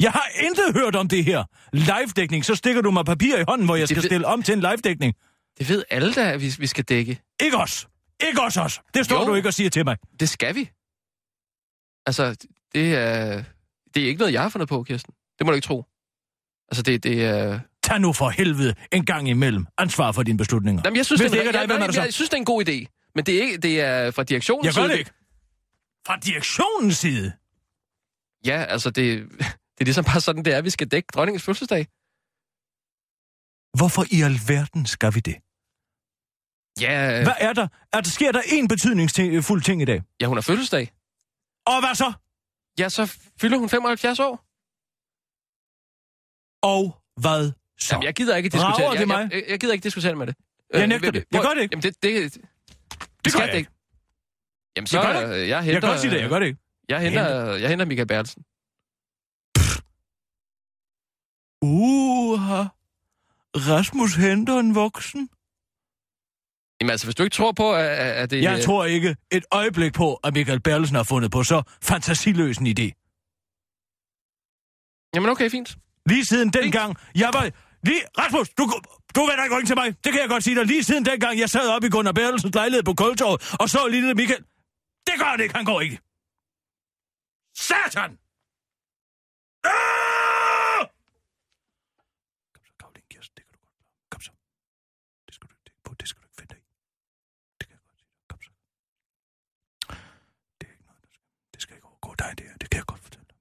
Jeg 0.02 0.10
har 0.12 0.26
intet 0.44 0.74
hørt 0.74 0.96
om 0.96 1.08
det 1.08 1.24
her. 1.24 1.44
Live-dækning, 1.72 2.44
så 2.44 2.54
stikker 2.54 2.82
du 2.82 2.90
mig 2.90 3.04
papir 3.04 3.36
i 3.38 3.44
hånden, 3.48 3.66
hvor 3.66 3.76
jeg 3.76 3.80
Det 3.88 3.88
skal 3.88 4.02
ved- 4.02 4.08
stille 4.08 4.26
om 4.26 4.42
til 4.42 4.52
en 4.54 4.60
live-dækning. 4.60 5.14
det 5.58 5.68
ved 5.68 5.84
alle 5.90 6.14
da, 6.14 6.32
at 6.32 6.40
vi, 6.40 6.54
vi 6.58 6.66
skal 6.66 6.84
dække. 6.84 7.20
Ikke 7.42 7.56
os. 7.56 7.88
Ikke 8.28 8.40
os 8.42 8.56
os. 8.56 8.80
Det 8.94 9.04
står 9.04 9.20
Jo. 9.20 9.26
du 9.26 9.34
ikke 9.34 9.48
og 9.48 9.54
siger 9.54 9.70
til 9.70 9.84
mig. 9.84 9.96
Det 10.20 10.28
skal 10.28 10.54
vi. 10.54 10.70
Altså, 12.06 12.46
det 12.74 12.94
er, 12.94 13.42
det 13.94 14.02
er 14.02 14.06
ikke 14.06 14.18
noget, 14.18 14.32
jeg 14.32 14.42
har 14.42 14.48
fundet 14.48 14.68
på, 14.68 14.82
Kirsten. 14.82 15.14
Det 15.38 15.46
må 15.46 15.50
du 15.50 15.54
ikke 15.54 15.66
tro. 15.66 15.84
Altså, 16.70 16.82
det, 16.82 17.02
det 17.02 17.24
er... 17.24 17.60
Tag 17.82 18.00
nu 18.00 18.12
for 18.12 18.28
helvede 18.28 18.74
en 18.92 19.04
gang 19.06 19.28
imellem 19.28 19.66
ansvar 19.78 20.12
for 20.12 20.22
dine 20.22 20.38
beslutninger. 20.38 20.82
Jamen, 20.84 20.96
jeg 20.96 21.06
synes, 21.06 21.20
Hvis 21.20 21.30
det, 21.30 21.40
det 21.40 21.54
er, 21.56 22.02
jeg, 22.04 22.12
synes, 22.14 22.30
det 22.30 22.34
er 22.36 22.38
en 22.40 22.44
god 22.44 22.68
idé. 22.68 22.97
Men 23.14 23.26
det 23.26 23.38
er, 23.38 23.42
ikke, 23.42 23.58
det 23.58 23.80
er 23.80 24.10
fra 24.10 24.22
direktionens 24.22 24.66
Jeg 24.66 24.74
gør 24.74 24.82
side. 24.82 24.92
det 24.92 24.98
ikke. 24.98 25.10
Fra 26.06 26.16
direktionens 26.16 26.96
side. 26.98 27.32
Ja, 28.46 28.64
altså, 28.64 28.90
det, 28.90 29.30
det 29.74 29.80
er 29.80 29.84
ligesom 29.84 30.04
bare 30.04 30.20
sådan, 30.20 30.44
det 30.44 30.54
er, 30.54 30.60
vi 30.62 30.70
skal 30.70 30.88
dække 30.88 31.06
dronningens 31.14 31.42
fødselsdag. 31.44 31.84
Hvorfor 33.78 34.04
i 34.16 34.18
alverden 34.30 34.86
skal 34.86 35.14
vi 35.14 35.20
det? 35.20 35.36
Ja, 36.80 37.22
Hvad 37.22 37.34
er 37.48 37.52
der? 37.52 37.68
Er 37.92 38.00
der 38.00 38.10
sker 38.10 38.32
der 38.32 38.42
en 38.46 38.68
betydningsfuld 38.68 39.62
ting 39.62 39.82
i 39.82 39.84
dag? 39.84 40.02
ja, 40.20 40.26
hun 40.26 40.36
har 40.36 40.42
fødselsdag. 40.42 40.92
Og 41.66 41.80
hvad 41.80 41.94
så? 41.94 42.12
Ja, 42.78 42.88
så 42.88 43.06
fylder 43.40 43.58
hun 43.58 43.68
75 43.68 44.20
år. 44.20 44.34
Og 46.76 47.02
hvad 47.20 47.52
så? 47.80 47.94
Jamen, 47.94 48.04
jeg 48.04 48.14
gider 48.14 48.36
ikke 48.36 48.48
diskutere 48.48 48.92
det 48.92 48.98
jeg, 49.00 49.06
mig? 49.06 49.28
jeg, 49.32 49.44
jeg, 49.48 49.60
gider 49.60 49.72
ikke 49.72 49.84
diskutere 49.84 50.14
med 50.14 50.26
det. 50.26 50.36
Jeg 50.74 50.82
Øh, 50.82 50.88
nægter 50.88 51.10
vil- 51.10 51.20
det. 51.20 51.24
Jeg 51.32 51.42
gør 51.42 51.54
det 51.54 51.62
ikke. 51.62 51.72
Jamen, 51.72 51.82
det, 51.82 52.02
det, 52.02 52.38
det, 53.28 53.32
skal 53.32 53.48
jeg 53.48 53.56
ikke. 53.56 53.70
Jamen, 54.76 54.86
så 54.86 55.00
Jeg 55.00 55.22
det 55.22 55.34
øh, 55.34 55.40
jeg 55.40 55.48
Jeg 55.48 55.62
henter... 55.62 55.80
kan 55.80 55.90
godt 55.90 56.00
sige 56.00 56.10
det, 56.14 56.20
jeg 56.20 56.28
gør 56.28 56.38
det 56.38 56.46
ikke. 56.46 56.60
Jeg 56.88 57.00
henter, 57.00 57.54
jeg 57.62 57.68
henter 57.68 57.86
Michael 57.86 58.06
Bertelsen. 58.06 58.42
Uha. 61.62 62.62
Rasmus 63.56 64.14
henter 64.14 64.58
en 64.58 64.74
voksen. 64.74 65.28
Jamen 66.80 66.90
altså, 66.90 67.06
hvis 67.06 67.14
du 67.14 67.22
ikke 67.22 67.34
tror 67.34 67.52
på, 67.52 67.74
at, 67.74 67.84
at 68.22 68.30
det... 68.30 68.42
Jeg 68.42 68.64
tror 68.64 68.84
ikke 68.84 69.16
et 69.32 69.44
øjeblik 69.52 69.92
på, 69.94 70.14
at 70.14 70.34
Michael 70.34 70.60
Bertelsen 70.60 70.96
har 70.96 71.02
fundet 71.02 71.30
på 71.30 71.42
så 71.42 71.62
fantasiløs 71.82 72.58
en 72.58 72.66
idé. 72.66 72.88
Jamen 75.14 75.30
okay, 75.30 75.50
fint. 75.50 75.76
Lige 76.06 76.24
siden 76.24 76.50
dengang, 76.50 76.96
jeg 77.14 77.30
var... 77.32 77.50
Lige, 77.82 78.00
Rasmus, 78.18 78.48
du, 78.48 78.64
du 79.14 79.20
vender 79.28 79.44
ikke 79.44 79.56
ryggen 79.56 79.66
til 79.66 79.76
mig. 79.76 79.88
Det 80.04 80.12
kan 80.12 80.20
jeg 80.20 80.28
godt 80.28 80.44
sige 80.44 80.56
dig. 80.56 80.66
Lige 80.66 80.84
siden 80.84 81.04
dengang, 81.04 81.38
jeg 81.38 81.50
sad 81.50 81.68
op 81.68 81.84
i 81.84 81.88
Gunnar 81.88 82.12
Bertelsens 82.12 82.54
lejlighed 82.54 82.82
på 82.82 82.94
Kultorvet 82.94 83.56
og 83.60 83.68
så 83.70 83.88
lille 83.88 84.14
Michael. 84.14 84.44
Det 85.06 85.14
gør 85.18 85.24
han 85.24 85.40
ikke, 85.40 85.54
han 85.54 85.64
går 85.64 85.80
ikke. 85.80 85.98
Satan! 87.54 88.10
Ah! 89.64 90.82
Kom 92.54 92.62
så, 92.68 92.72
Karoline 92.80 93.06
Kirsten, 93.10 93.34
det 93.36 93.44
kan 93.48 93.54
du 93.54 93.58
godt. 93.66 93.76
Kom 94.10 94.20
så. 94.20 94.32
Det 95.26 95.34
skal 95.34 95.46
du 95.48 95.54
ikke 95.54 95.82
på, 95.84 95.94
det 96.00 96.08
skal 96.08 96.20
du 96.22 96.26
ikke 96.28 96.38
finde 96.40 96.54
dig 96.54 96.60
i. 96.62 96.66
Det 97.58 97.64
kan 97.68 97.74
jeg 97.76 97.82
godt 97.88 97.98
sige. 98.00 98.12
Kom 98.30 98.40
så. 98.46 98.50
Det 100.58 100.64
er 100.68 100.72
ikke 100.76 100.86
noget, 100.88 101.02
der 101.04 101.10
skal... 101.16 101.26
Det 101.52 101.60
skal 101.62 101.74
ikke 101.76 101.86
overgå 101.92 102.10
dig, 102.22 102.30
det 102.38 102.44
her. 102.48 102.56
Det 102.62 102.70
kan 102.70 102.78
jeg 102.82 102.86
godt 102.92 103.02
fortælle 103.06 103.26
dig. 103.32 103.38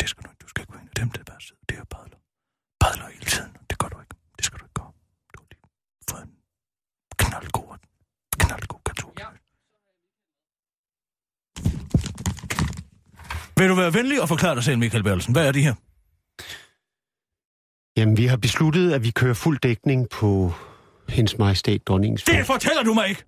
Det 0.00 0.06
skal 0.10 0.22
du 0.24 0.28
ikke. 0.32 0.42
Du 0.44 0.48
skal 0.48 0.60
ikke 0.62 0.72
gå 0.72 0.78
ind 0.82 0.88
i 0.94 0.96
dem, 1.00 1.10
der 1.16 1.22
bare 1.30 1.40
sidder 1.46 1.64
der 1.70 1.80
og 1.80 1.88
padler. 1.94 2.18
Padler 2.82 3.08
hele 3.16 3.28
tiden. 3.34 3.52
Det 3.70 3.76
gør 3.80 3.88
du 3.94 3.98
ikke. 4.04 4.14
Det 4.36 4.44
skal 4.46 4.58
du 4.60 4.64
ikke 4.68 4.78
gøre. 4.80 4.92
Du 5.32 5.36
har 5.42 5.46
lige 5.52 5.64
fået 6.10 6.22
en 6.28 6.34
knaldgod, 7.26 7.76
knaldgod 8.38 8.80
katolsk. 8.86 9.20
Ja. 9.20 9.26
Vil 13.58 13.68
du 13.68 13.74
være 13.74 13.94
venlig 13.94 14.22
og 14.22 14.28
forklare 14.28 14.54
dig 14.54 14.64
selv, 14.64 14.78
Michael 14.78 15.02
Bertelsen? 15.04 15.32
Hvad 15.32 15.46
er 15.48 15.52
det 15.52 15.62
her? 15.62 15.74
Jamen, 18.00 18.16
Vi 18.16 18.26
har 18.26 18.36
besluttet, 18.36 18.92
at 18.92 19.02
vi 19.02 19.10
kører 19.10 19.34
fuld 19.34 19.58
dækning 19.58 20.08
på 20.08 20.52
hendes 21.08 21.38
majestæt, 21.38 21.86
dronningens 21.86 22.22
Det 22.22 22.46
fortæller 22.46 22.82
du 22.82 22.94
mig 22.94 23.08
ikke! 23.08 23.24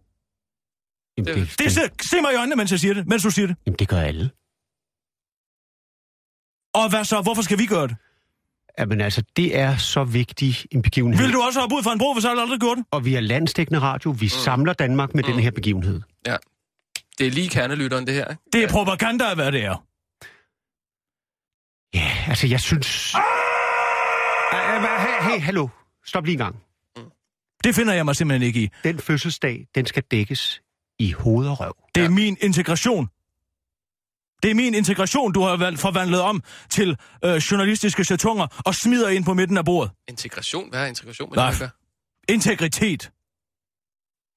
Jamen, 1.19 1.35
det, 1.35 1.55
Det 1.59 1.73
se, 1.73 1.81
se 2.11 2.21
mig 2.21 2.33
i 2.33 2.37
øjnene, 2.37 2.57
mens 2.57 2.71
jeg 2.71 2.81
siger 2.81 2.95
det, 2.95 3.07
mens 3.07 3.23
du 3.23 3.31
siger 3.31 3.47
det. 3.47 3.57
jamen, 3.67 3.79
det 3.79 3.89
gør 3.89 4.01
alle. 4.01 4.31
Og 6.75 6.91
hvad 6.91 7.05
så? 7.05 7.21
Hvorfor 7.23 7.43
skal 7.43 7.59
vi 7.59 7.67
gøre 7.67 7.89
det? 7.89 7.97
Jamen 8.79 9.01
altså, 9.01 9.23
det 9.37 9.59
er 9.59 9.77
så 9.77 10.05
vigtig 10.05 10.57
en 10.71 10.83
begivenhed. 10.83 11.23
Vil 11.25 11.33
du 11.33 11.41
også 11.43 11.61
have 11.61 11.69
ud 11.77 11.83
for 11.83 11.91
en 11.91 11.99
bro, 11.99 12.13
hvis 12.13 12.25
jeg 12.25 12.33
aldrig 12.33 12.61
gjort 12.61 12.77
det? 12.77 12.85
Og 12.91 13.05
vi 13.05 13.15
er 13.15 13.21
landstækkende 13.21 13.81
radio. 13.81 14.11
Vi 14.11 14.27
mm. 14.27 14.29
samler 14.29 14.73
Danmark 14.73 15.15
med 15.15 15.25
mm. 15.25 15.33
den 15.33 15.41
her 15.43 15.51
begivenhed. 15.51 16.01
Ja. 16.27 16.37
Det 17.19 17.27
er 17.27 17.31
lige 17.31 17.49
kernelytteren, 17.49 18.07
det 18.07 18.15
her. 18.15 18.31
ikke? 18.31 18.43
Det 18.53 18.65
er 18.65 18.69
propaganda, 18.69 19.35
hvad 19.35 19.53
det 19.53 19.65
er. 19.65 19.85
Ja, 21.95 22.11
altså, 22.29 22.47
jeg 22.47 22.61
synes... 22.61 23.15
Ah! 23.15 23.23
Hey, 24.53 25.31
hey, 25.31 25.41
hallo. 25.41 25.69
Stop 26.07 26.25
lige 26.25 26.33
en 26.33 26.39
gang. 26.39 26.57
Det 27.65 27.75
finder 27.75 27.95
jeg 27.95 28.05
mig 28.05 28.17
simpelthen 28.17 28.47
ikke 28.47 28.61
i. 28.61 28.71
Den 28.85 28.99
fødselsdag, 28.99 29.67
den 29.75 29.87
skal 29.87 30.03
dækkes 30.11 30.63
i 30.99 31.13
hoved 31.13 31.49
og 31.49 31.61
røv. 31.61 31.77
Det 31.95 32.05
er 32.05 32.09
min 32.09 32.37
integration. 32.41 33.09
Det 34.43 34.51
er 34.51 34.55
min 34.55 34.75
integration, 34.75 35.33
du 35.33 35.43
har 35.43 35.57
valgt 35.57 35.81
forvandlet 35.81 36.21
om 36.21 36.43
til 36.71 36.97
øh, 37.25 37.37
journalistiske 37.37 38.05
chatonger 38.05 38.47
og 38.65 38.75
smider 38.75 39.09
ind 39.09 39.25
på 39.25 39.35
midten 39.35 39.59
af 39.59 39.65
bordet. 39.65 39.91
Integration? 40.09 40.71
Hvad 40.71 40.83
er 40.83 40.87
integration 40.87 41.31
med 41.31 41.37
Nej. 41.37 41.51
det? 41.51 41.71
Integritet. 42.29 43.11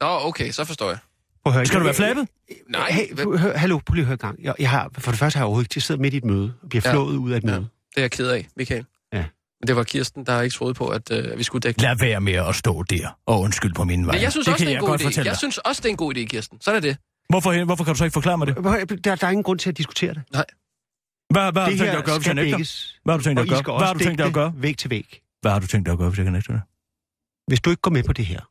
Nå, 0.01 0.07
okay, 0.27 0.51
så 0.51 0.65
forstår 0.65 0.89
jeg. 0.89 0.97
Prøv 1.43 1.53
høre, 1.53 1.65
Skal 1.65 1.79
du 1.79 1.83
være 1.83 1.93
flabet? 1.93 2.27
Nej, 2.69 2.91
Hey, 2.91 3.37
hør, 3.37 3.57
hallo, 3.57 3.79
prøv 3.85 3.93
lige 3.93 4.01
at 4.01 4.05
høre 4.07 4.13
en 4.13 4.17
gang. 4.17 4.43
Jeg, 4.43 4.55
jeg 4.59 4.69
har, 4.69 4.89
for 4.97 5.11
det 5.11 5.19
første 5.19 5.37
har 5.37 5.41
jeg 5.41 5.45
overhovedet 5.45 5.65
ikke 5.65 5.73
jeg 5.77 5.83
sidder 5.83 6.01
midt 6.01 6.13
i 6.13 6.17
et 6.17 6.25
møde 6.25 6.53
og 6.63 6.69
bliver 6.69 6.81
Ja. 6.85 6.93
flået 6.93 7.15
ud 7.17 7.31
af 7.31 7.37
et 7.37 7.43
Ja. 7.43 7.47
møde. 7.47 7.59
det 7.59 7.97
er 7.97 8.01
jeg 8.01 8.11
ked 8.11 8.27
af, 8.27 8.47
Michael. 8.57 8.85
Ja. 9.13 9.25
Men 9.61 9.67
det 9.67 9.75
var 9.75 9.83
Kirsten, 9.83 10.25
der 10.25 10.41
ikke 10.41 10.55
troede 10.55 10.73
på, 10.73 10.87
at 10.87 11.11
øh, 11.11 11.37
vi 11.37 11.43
skulle 11.43 11.61
dække 11.61 11.81
Lad 11.81 11.95
være 11.99 12.21
med 12.21 12.33
at 12.33 12.55
stå 12.55 12.83
der 12.83 13.17
og 13.25 13.39
undskyld 13.41 13.73
på 13.73 13.83
min 13.83 14.05
vej. 14.07 14.15
Men 14.15 14.21
jeg 14.21 14.31
synes 14.31 14.45
det 14.45 14.53
også, 14.53 14.65
kan 14.65 14.67
det 14.67 14.71
er 14.71 14.75
jeg 14.75 14.83
en 14.83 14.89
god 14.89 14.99
godt 14.99 15.17
idé. 15.17 15.23
Jeg 15.25 15.37
synes 15.37 15.57
også, 15.57 15.79
det 15.81 15.85
er 15.85 15.89
en 15.89 15.97
god 15.97 16.15
idé, 16.15 16.25
Kirsten. 16.25 16.61
Sådan 16.61 16.77
er 16.77 16.81
det. 16.81 16.97
Hvorfor, 17.29 17.65
hvorfor 17.65 17.83
kan 17.83 17.93
du 17.93 17.97
så 17.97 18.03
ikke 18.03 18.13
forklare 18.13 18.37
mig 18.37 18.47
det? 18.47 18.55
Der, 19.03 19.15
der 19.15 19.27
er 19.27 19.31
ingen 19.31 19.43
grund 19.43 19.59
til 19.59 19.69
at 19.69 19.77
diskutere 19.77 20.13
det. 20.13 20.23
Hvad, 20.29 21.51
hvad 21.51 21.61
har 21.61 21.69
du 21.69 21.77
tænkt 21.77 21.91
dig 21.91 21.97
at 21.97 22.05
gøre, 22.05 22.17
hvis 22.17 22.27
jeg 22.27 22.35
nægter? 22.35 22.57
Hvad 23.03 23.13
har 23.13 23.17
du 23.17 23.23
tænkt 23.23 23.37
dig 23.37 23.41
at 23.55 23.61
I 23.61 23.63
gøre? 23.63 23.77
Hvad 23.77 23.87
har 23.87 23.93
du 23.93 23.99
tænkt 23.99 24.17
dig 24.17 24.27
at 24.27 24.33
gøre? 24.33 24.53
væg 24.55 24.77
til 24.77 24.89
væg. 24.89 25.21
Hvad 25.41 25.51
har 25.51 25.59
du 25.59 25.67
tænkt 25.67 25.85
dig 25.85 25.91
at 25.91 25.97
gøre, 25.97 26.09
hvis 26.09 26.17
jeg 26.17 26.25
kan 26.25 26.33
nægte 26.33 26.53
det? 26.53 26.61
Hvis 27.47 27.61
du 27.61 27.69
ikke 27.69 27.81
går 27.81 27.91
med 27.91 28.03
på 28.03 28.13
det 28.13 28.25
her, 28.25 28.41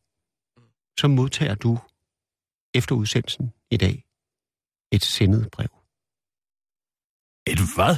så 1.00 1.08
modtager 1.08 1.54
du 1.54 1.78
efter 2.74 2.94
udsendelsen 2.94 3.52
i 3.70 3.76
dag 3.76 4.04
et 4.92 5.04
sendet 5.04 5.50
brev. 5.50 5.68
Et 7.46 7.74
hvad? 7.74 7.96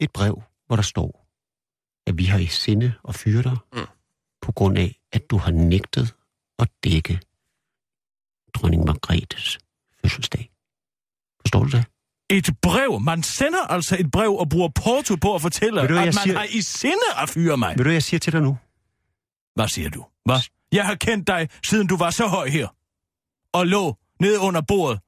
Et 0.00 0.12
brev, 0.12 0.42
hvor 0.66 0.76
der 0.76 0.82
står, 0.82 1.26
at 2.06 2.18
vi 2.18 2.24
har 2.24 2.38
i 2.38 2.46
sinde 2.46 2.92
og 3.02 3.14
fyre 3.14 3.42
dig, 3.42 3.56
Mm. 3.72 3.86
på 4.42 4.52
grund 4.52 4.78
af, 4.78 5.00
at 5.12 5.30
du 5.30 5.36
har 5.38 5.50
nægtet 5.50 6.14
at 6.58 6.68
dække 6.84 7.20
dronning 8.54 8.84
Margrethes 8.84 9.58
fødselsdag. 10.10 10.50
Forstår 11.40 11.64
du 11.64 11.70
det? 11.70 11.84
Et 12.30 12.50
brev? 12.62 13.00
Man 13.00 13.22
sender 13.22 13.62
altså 13.66 13.96
et 14.00 14.10
brev 14.10 14.32
og 14.32 14.48
bruger 14.48 14.68
porto 14.68 15.16
på 15.16 15.34
at 15.34 15.42
fortælle, 15.42 15.80
du, 15.80 15.98
at 15.98 16.04
man 16.04 16.12
siger? 16.12 16.38
har 16.38 16.46
i 16.50 16.60
sinde 16.62 17.08
at 17.22 17.28
fyre 17.28 17.56
mig. 17.56 17.74
Ved 17.78 17.84
du, 17.84 17.90
jeg 17.90 18.02
siger 18.02 18.18
til 18.20 18.32
dig 18.32 18.42
nu? 18.42 18.58
Hvad 19.54 19.68
siger 19.68 19.90
du? 19.90 20.04
Hvad? 20.24 20.40
Jeg 20.72 20.86
har 20.86 20.94
kendt 20.94 21.26
dig, 21.26 21.48
siden 21.64 21.86
du 21.86 21.96
var 21.96 22.10
så 22.10 22.26
høj 22.26 22.48
her. 22.48 22.68
Og 23.52 23.66
lå 23.66 23.96
nede 24.20 24.40
under 24.40 24.60
bordet 24.68 25.00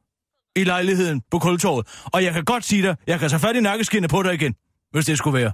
i 0.56 0.64
lejligheden 0.64 1.22
på 1.30 1.38
Kultorvet. 1.38 1.86
Og 2.04 2.24
jeg 2.24 2.32
kan 2.32 2.44
godt 2.44 2.64
sige 2.64 2.82
dig, 2.82 2.96
jeg 3.06 3.20
kan 3.20 3.28
tage 3.30 3.40
fat 3.40 3.56
i 3.56 3.60
nakkeskinnet 3.60 4.10
på 4.10 4.22
dig 4.22 4.34
igen, 4.34 4.54
hvis 4.92 5.06
det 5.06 5.18
skulle 5.18 5.38
være. 5.38 5.52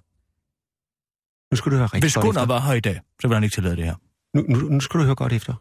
Nu 1.52 1.56
skal 1.56 1.72
du 1.72 1.76
høre 1.76 1.86
rigtig 1.86 2.02
Hvis 2.02 2.14
Gunnar 2.14 2.42
efter. 2.42 2.54
var 2.54 2.60
her 2.60 2.72
i 2.72 2.80
dag, 2.80 3.00
så 3.20 3.28
vil 3.28 3.34
han 3.34 3.44
ikke 3.44 3.54
tillade 3.54 3.76
det 3.76 3.84
her. 3.84 3.94
Nu, 4.34 4.42
nu, 4.42 4.58
nu 4.68 4.80
skal 4.80 5.00
du 5.00 5.04
høre 5.04 5.14
godt 5.14 5.32
efter. 5.32 5.54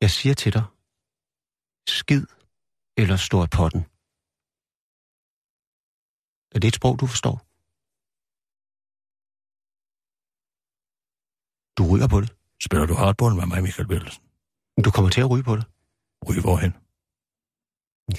Jeg 0.00 0.10
siger 0.10 0.34
til 0.34 0.52
dig, 0.52 0.62
skid 1.88 2.26
eller 3.00 3.16
stå 3.16 3.36
af 3.46 3.50
potten. 3.58 3.82
Er 6.54 6.58
det 6.60 6.68
et 6.68 6.74
sprog, 6.80 6.94
du 7.00 7.06
forstår? 7.06 7.36
Du 11.78 11.82
ryger 11.92 12.08
på 12.14 12.18
det. 12.22 12.30
Spiller 12.66 12.86
du 12.86 12.94
hardball 13.02 13.34
med 13.40 13.46
mig, 13.46 13.62
Michael? 13.62 13.88
Men 14.74 14.82
Du 14.86 14.90
kommer 14.96 15.10
til 15.10 15.20
at 15.24 15.30
ryge 15.32 15.46
på 15.50 15.54
det. 15.58 15.64
Ryge 16.28 16.42
hvorhen? 16.46 16.72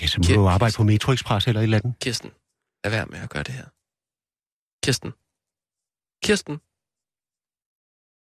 Ja, 0.02 0.08
så 0.12 0.18
må 0.20 0.24
Kæft. 0.24 0.38
du 0.40 0.48
arbejde 0.56 0.76
på 0.80 0.84
Metro 0.92 1.10
Express 1.18 1.44
eller 1.48 1.62
et 1.62 1.64
eller 1.70 1.78
andet. 1.80 1.94
Kirsten, 2.06 2.32
lad 2.84 2.92
være 2.96 3.06
med 3.14 3.20
at 3.26 3.30
gøre 3.34 3.44
det 3.48 3.56
her. 3.60 3.68
Kirsten. 4.84 5.12
Kirsten. 6.26 6.56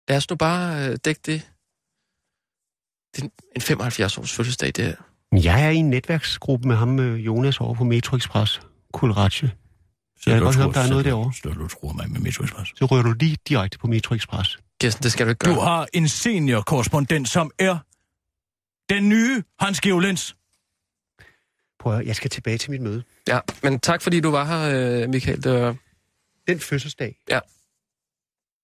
Lad 0.10 0.18
os 0.20 0.30
nu 0.30 0.36
bare 0.48 0.66
øh, 0.84 0.94
dække 1.06 1.22
det. 1.30 1.40
Det 3.14 3.20
er 3.24 3.28
en 3.58 3.62
75-års 3.72 4.36
fødselsdag, 4.38 4.70
det 4.78 4.86
her. 4.90 5.00
Jeg 5.34 5.66
er 5.66 5.70
i 5.70 5.76
en 5.76 5.90
netværksgruppe 5.90 6.68
med 6.68 6.76
ham, 6.76 7.00
øh, 7.00 7.26
Jonas, 7.26 7.60
over 7.62 7.74
på 7.76 7.84
Metro 7.84 8.16
Express. 8.18 8.62
Kulratje. 8.94 9.52
Så 10.18 10.30
Jeg 10.30 10.34
kan 10.36 10.40
du 10.40 10.46
godt 10.46 10.56
høre, 10.56 10.66
om 10.66 10.74
der 10.74 10.80
er 10.82 10.90
noget 10.90 11.06
du- 11.06 11.10
derovre. 11.10 11.34
Så 11.34 11.50
du 11.50 11.68
tror 11.68 11.94
mig 11.94 12.12
med 12.12 12.20
Metro 12.20 12.44
Express. 12.44 12.72
Så 12.76 12.86
ryger 12.86 13.04
du 13.04 13.12
lige 13.14 13.38
direkte 13.48 13.78
på 13.78 13.88
Metro 13.88 14.16
Express. 14.16 14.60
Kirsten, 14.82 15.04
det 15.04 15.12
skal 15.12 15.26
du 15.26 15.30
ikke 15.30 15.44
Du 15.46 15.54
gøre. 15.54 15.64
har 15.64 15.88
en 15.94 16.10
seniorkorrespondent, 16.10 17.30
som 17.30 17.52
er 17.60 17.78
den 18.94 19.10
nye 19.10 19.44
Hans 19.60 19.82
Geolens. 19.82 20.36
Prøv 21.80 22.00
at 22.00 22.08
jeg 22.08 22.16
skal 22.16 22.30
tilbage 22.30 22.58
til 22.58 22.72
mit 22.72 22.82
møde. 22.82 23.04
Ja, 23.28 23.40
men 23.64 23.80
tak 23.80 24.02
fordi 24.02 24.20
du 24.20 24.32
var 24.32 24.46
her, 24.46 25.02
øh, 25.04 25.10
Michael. 25.10 25.44
Det 25.44 25.62
var... 25.62 25.76
Den 26.48 26.60
fødselsdag, 26.60 27.18
Ja. 27.30 27.40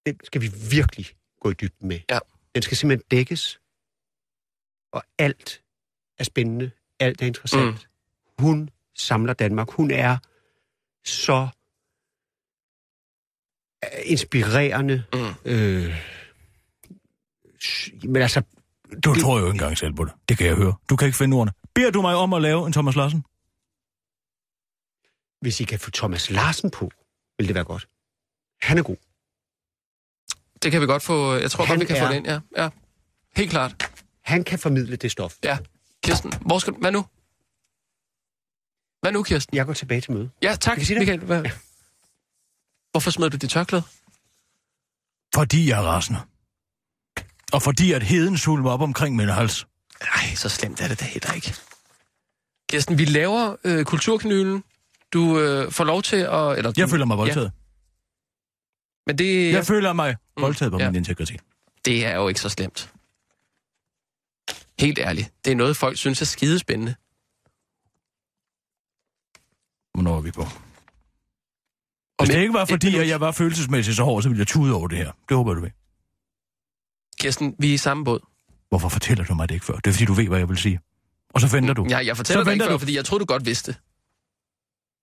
den 0.05 0.19
skal 0.23 0.41
vi 0.41 0.51
virkelig 0.71 1.05
gå 1.41 1.49
i 1.49 1.53
dybden 1.53 1.87
med. 1.87 1.99
Ja. 2.09 2.19
Den 2.55 2.61
skal 2.61 2.77
simpelthen 2.77 3.07
dækkes, 3.11 3.59
og 4.93 5.03
alt 5.19 5.61
er 6.17 6.23
spændende, 6.23 6.71
alt 6.99 7.21
er 7.21 7.25
interessant. 7.25 7.87
Mm. 8.39 8.43
Hun 8.45 8.69
samler 8.95 9.33
Danmark. 9.33 9.69
Hun 9.71 9.91
er 9.91 10.17
så 11.05 11.47
øh, 13.85 13.89
inspirerende. 14.05 15.03
Mm. 15.13 15.19
Øh, 15.45 15.95
men 18.03 18.21
altså, 18.21 18.41
Du 19.03 19.13
Det- 19.13 19.21
tror 19.21 19.39
jo 19.39 19.45
ikke 19.45 19.53
engang 19.55 19.77
selv 19.77 19.93
på 19.93 20.05
det. 20.05 20.13
Det 20.29 20.37
kan 20.37 20.47
jeg 20.47 20.55
høre. 20.55 20.73
Du 20.89 20.95
kan 20.95 21.05
ikke 21.05 21.17
finde 21.17 21.37
ordene. 21.37 21.53
Beder 21.75 21.91
du 21.91 22.01
mig 22.01 22.15
om 22.15 22.33
at 22.33 22.41
lave 22.41 22.67
en 22.67 22.73
Thomas 22.73 22.95
Larsen? 22.95 23.23
hvis 25.41 25.59
I 25.59 25.63
kan 25.63 25.79
få 25.79 25.91
Thomas 25.91 26.29
Larsen 26.29 26.71
på, 26.71 26.91
vil 27.37 27.47
det 27.47 27.55
være 27.55 27.63
godt. 27.63 27.87
Han 28.61 28.77
er 28.77 28.83
god. 28.83 28.95
Det 30.63 30.71
kan 30.71 30.81
vi 30.81 30.85
godt 30.85 31.03
få... 31.03 31.33
Jeg 31.35 31.51
tror 31.51 31.65
Han 31.65 31.77
godt, 31.77 31.79
vi 31.89 31.93
kan 31.93 32.01
få 32.01 32.05
er- 32.05 32.09
det 32.09 32.15
ind, 32.17 32.27
ja. 32.27 32.39
ja. 32.63 32.69
Helt 33.35 33.49
klart. 33.51 33.91
Han 34.21 34.43
kan 34.43 34.59
formidle 34.59 34.95
det 34.95 35.11
stof. 35.11 35.35
Ja. 35.43 35.57
Kirsten, 36.05 36.33
hvor 36.41 36.59
skal 36.59 36.73
du... 36.73 36.79
Hvad 36.79 36.91
nu? 36.91 37.05
Hvad 39.01 39.11
nu, 39.11 39.23
Kirsten? 39.23 39.57
Jeg 39.57 39.65
går 39.65 39.73
tilbage 39.73 40.01
til 40.01 40.11
møde. 40.11 40.29
Ja, 40.43 40.55
tak, 40.61 40.81
sige? 40.81 40.99
Michael. 40.99 41.19
Hvad? 41.19 41.43
Hvorfor 42.91 43.11
smed 43.11 43.29
du 43.29 43.37
dit 43.37 43.49
tørklæde? 43.49 43.83
Fordi 45.35 45.69
jeg 45.69 45.79
er 45.79 45.83
rasende. 45.87 46.19
Og 47.53 47.61
fordi 47.61 47.91
at 47.91 48.03
heden 48.03 48.37
sulmer 48.37 48.71
op 48.71 48.81
omkring 48.81 49.15
min 49.15 49.29
hals. 49.29 49.67
Nej, 50.01 50.35
så 50.35 50.49
slemt 50.49 50.81
er 50.81 50.87
det 50.87 50.99
da 50.99 51.05
heller 51.05 51.33
ikke. 51.33 51.55
Kirsten, 52.69 52.97
vi 52.97 53.05
laver 53.05 53.55
øh, 53.63 53.85
kulturkanylen. 53.85 54.63
Du 55.13 55.39
øh, 55.39 55.71
får 55.71 55.83
lov 55.83 56.01
til 56.01 56.15
at... 56.15 56.57
Eller, 56.57 56.71
du, 56.71 56.73
Jeg 56.81 56.89
føler 56.89 57.05
mig 57.05 57.17
voldtaget. 57.17 57.51
Men 59.07 59.17
det, 59.17 59.45
Jeg 59.45 59.53
jeg... 59.53 59.65
føler 59.65 59.93
mig 59.93 60.15
Mm, 60.37 60.41
voldtaget 60.41 60.71
på 60.71 60.79
ja. 60.79 60.85
min 60.89 60.95
integritet. 60.95 61.41
det 61.85 62.05
er 62.05 62.15
jo 62.15 62.27
ikke 62.27 62.39
så 62.39 62.49
slemt. 62.49 62.91
Helt 64.79 64.99
ærligt. 64.99 65.33
Det 65.45 65.51
er 65.51 65.55
noget, 65.55 65.77
folk 65.77 65.97
synes 65.97 66.21
er 66.21 66.25
skidespændende. 66.25 66.95
Hvornår 69.93 70.17
er 70.17 70.21
vi 70.21 70.31
på? 70.31 70.41
Og 70.41 72.25
Hvis 72.25 72.29
det 72.35 72.41
ikke 72.41 72.53
var 72.53 72.65
fordi, 72.65 72.97
at 72.97 73.07
jeg 73.07 73.19
var 73.21 73.31
følelsesmæssigt 73.31 73.97
så 73.97 74.03
hård, 74.03 74.23
så 74.23 74.29
ville 74.29 74.39
jeg 74.39 74.47
tude 74.47 74.73
over 74.75 74.87
det 74.87 74.97
her. 74.97 75.11
Det 75.29 75.37
håber 75.37 75.53
du 75.53 75.61
ved. 75.61 75.69
Kirsten, 77.19 77.55
vi 77.59 77.69
er 77.69 77.73
i 77.73 77.77
samme 77.77 78.03
båd. 78.03 78.19
Hvorfor 78.69 78.89
fortæller 78.89 79.23
du 79.25 79.33
mig 79.33 79.49
det 79.49 79.55
ikke 79.55 79.65
før? 79.65 79.75
Det 79.75 79.87
er 79.87 79.91
fordi, 79.91 80.05
du 80.05 80.13
ved, 80.13 80.27
hvad 80.27 80.37
jeg 80.39 80.49
vil 80.49 80.57
sige. 80.57 80.79
Og 81.33 81.41
så 81.41 81.47
venter 81.47 81.73
du. 81.73 81.85
Ja, 81.89 81.97
jeg 81.97 82.17
fortæller 82.17 82.43
Så 82.43 82.45
dig 82.45 82.53
ikke 82.53 82.65
før, 82.65 82.71
du. 82.71 82.77
fordi 82.77 82.95
jeg 82.95 83.05
troede, 83.05 83.19
du 83.19 83.25
godt 83.25 83.45
vidste. 83.45 83.75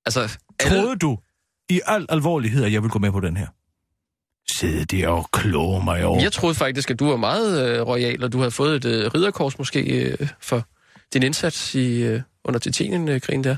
Altså, 0.07 0.21
alle... 0.21 0.77
Troede 0.83 0.97
du 0.97 1.19
i 1.69 1.81
al 1.87 2.07
alvorlighed, 2.09 2.65
at 2.65 2.73
jeg 2.73 2.83
vil 2.83 2.91
gå 2.91 2.99
med 2.99 3.13
på 3.13 3.21
den 3.21 3.37
her? 3.37 3.49
Sidde 4.51 4.85
der 4.85 5.09
og 5.09 5.31
kloge 5.33 5.85
mig 5.85 6.05
over. 6.05 6.23
Jeg 6.23 6.33
troede 6.33 6.55
faktisk, 6.55 6.91
at 6.91 6.99
du 6.99 7.09
var 7.09 7.17
meget 7.17 7.69
øh, 7.69 7.87
royal, 7.87 8.25
og 8.25 8.33
du 8.33 8.39
havde 8.39 8.51
fået 8.51 8.77
et 8.77 8.85
øh, 8.85 9.15
ridderkors 9.15 9.59
måske 9.59 9.81
øh, 9.81 10.29
for 10.41 10.69
din 11.13 11.23
indsats 11.23 11.75
i 11.75 12.03
øh, 12.03 12.23
under 12.45 12.61
Tjetjenien-krigen 12.61 13.45
der. 13.45 13.57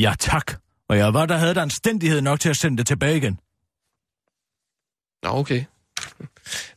Ja, 0.00 0.14
tak. 0.18 0.60
Og 0.88 0.96
jeg 0.96 1.14
var 1.14 1.26
der 1.26 1.36
havde 1.36 1.54
der 1.54 1.62
anstændighed 1.62 2.20
nok 2.20 2.40
til 2.40 2.48
at 2.48 2.56
sende 2.56 2.78
det 2.78 2.86
tilbage 2.86 3.16
igen. 3.16 3.40
Nå, 5.22 5.28
okay. 5.28 5.64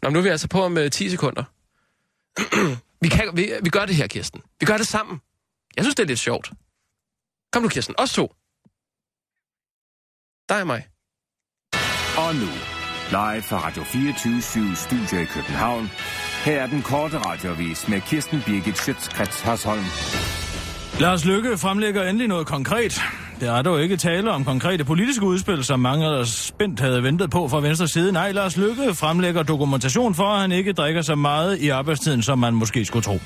Nå, 0.01 0.09
men 0.09 0.13
nu 0.13 0.19
er 0.19 0.23
vi 0.23 0.29
altså 0.29 0.47
på 0.47 0.63
om 0.63 0.77
øh, 0.77 0.91
10 0.91 1.09
sekunder. 1.09 1.43
vi, 3.03 3.09
kan, 3.09 3.31
vi, 3.37 3.51
vi 3.63 3.69
gør 3.69 3.85
det 3.85 3.95
her, 3.95 4.07
Kirsten. 4.07 4.41
Vi 4.59 4.65
gør 4.65 4.77
det 4.77 4.87
sammen. 4.87 5.21
Jeg 5.75 5.83
synes, 5.83 5.95
det 5.95 6.03
er 6.03 6.07
lidt 6.07 6.19
sjovt. 6.19 6.51
Kom 7.51 7.63
nu, 7.63 7.69
Kirsten. 7.69 7.95
Os 7.97 8.13
to. 8.13 8.35
Dig 10.49 10.61
og 10.61 10.67
mig. 10.67 10.87
Og 12.29 12.35
nu, 12.35 12.51
live 13.09 13.41
fra 13.41 13.67
Radio 13.67 13.83
24 13.83 14.41
Studio 14.75 15.19
i 15.21 15.25
København. 15.25 15.91
Her 16.45 16.61
er 16.61 16.67
den 16.67 16.81
korte 16.81 17.17
radiovis 17.17 17.87
med 17.87 18.01
Kirsten 18.01 18.41
Birgit 18.45 18.77
Schøtzgrads 18.77 19.41
Hasholm. 19.41 19.85
Lars 20.99 21.25
Lykke 21.25 21.57
fremlægger 21.57 22.09
endelig 22.09 22.27
noget 22.27 22.47
konkret. 22.47 23.01
Det 23.39 23.47
er 23.49 23.61
dog 23.61 23.83
ikke 23.83 23.97
tale 23.97 24.31
om 24.31 24.45
konkrete 24.45 24.85
politiske 24.85 25.25
udspil, 25.25 25.63
som 25.63 25.79
mange 25.79 26.05
af 26.05 26.27
spændt 26.27 26.79
havde 26.79 27.03
ventet 27.03 27.29
på 27.31 27.47
fra 27.47 27.59
venstre 27.59 27.87
side. 27.87 28.11
Nej, 28.11 28.31
Lars 28.31 28.57
Lykke 28.57 28.95
fremlægger 28.95 29.43
dokumentation 29.43 30.15
for, 30.15 30.23
at 30.23 30.41
han 30.41 30.51
ikke 30.51 30.73
drikker 30.73 31.01
så 31.01 31.15
meget 31.15 31.59
i 31.59 31.69
arbejdstiden, 31.69 32.21
som 32.21 32.39
man 32.39 32.53
måske 32.53 32.85
skulle 32.85 33.03
tro. 33.03 33.19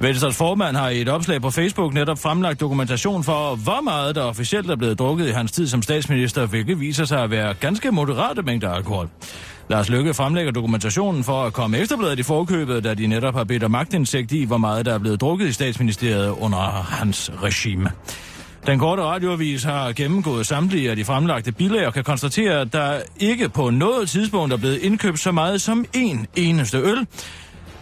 Venstres 0.00 0.36
formand 0.36 0.76
har 0.76 0.88
i 0.88 1.00
et 1.00 1.08
opslag 1.08 1.42
på 1.42 1.50
Facebook 1.50 1.94
netop 1.94 2.18
fremlagt 2.18 2.60
dokumentation 2.60 3.24
for, 3.24 3.54
hvor 3.54 3.80
meget 3.80 4.14
der 4.14 4.22
officielt 4.22 4.70
er 4.70 4.76
blevet 4.76 4.98
drukket 4.98 5.28
i 5.28 5.30
hans 5.30 5.52
tid 5.52 5.66
som 5.66 5.82
statsminister, 5.82 6.46
hvilket 6.46 6.80
viser 6.80 7.04
sig 7.04 7.22
at 7.22 7.30
være 7.30 7.54
ganske 7.54 7.90
moderate 7.90 8.42
mængder 8.42 8.70
alkohol. 8.70 9.08
Lars 9.68 9.88
Lykke 9.88 10.14
fremlægger 10.14 10.52
dokumentationen 10.52 11.24
for 11.24 11.44
at 11.44 11.52
komme 11.52 11.78
efterbladet 11.78 12.18
i 12.18 12.22
forkøbet, 12.22 12.84
da 12.84 12.94
de 12.94 13.06
netop 13.06 13.34
har 13.34 13.44
bedt 13.44 13.62
om 13.62 13.70
magtindsigt 13.70 14.32
i, 14.32 14.44
hvor 14.44 14.58
meget 14.58 14.86
der 14.86 14.94
er 14.94 14.98
blevet 14.98 15.20
drukket 15.20 15.46
i 15.46 15.52
statsministeriet 15.52 16.30
under 16.30 16.58
hans 16.90 17.30
regime. 17.42 17.90
Den 18.66 18.78
korte 18.78 19.02
radioavis 19.02 19.62
har 19.62 19.92
gennemgået 19.92 20.46
samtlige 20.46 20.90
af 20.90 20.96
de 20.96 21.04
fremlagte 21.04 21.52
bilag 21.52 21.86
og 21.86 21.94
kan 21.94 22.04
konstatere, 22.04 22.60
at 22.60 22.72
der 22.72 23.00
ikke 23.20 23.48
på 23.48 23.70
noget 23.70 24.08
tidspunkt 24.08 24.52
er 24.52 24.56
blevet 24.56 24.78
indkøbt 24.78 25.18
så 25.18 25.32
meget 25.32 25.60
som 25.60 25.84
en 25.94 26.26
eneste 26.36 26.78
øl, 26.78 27.06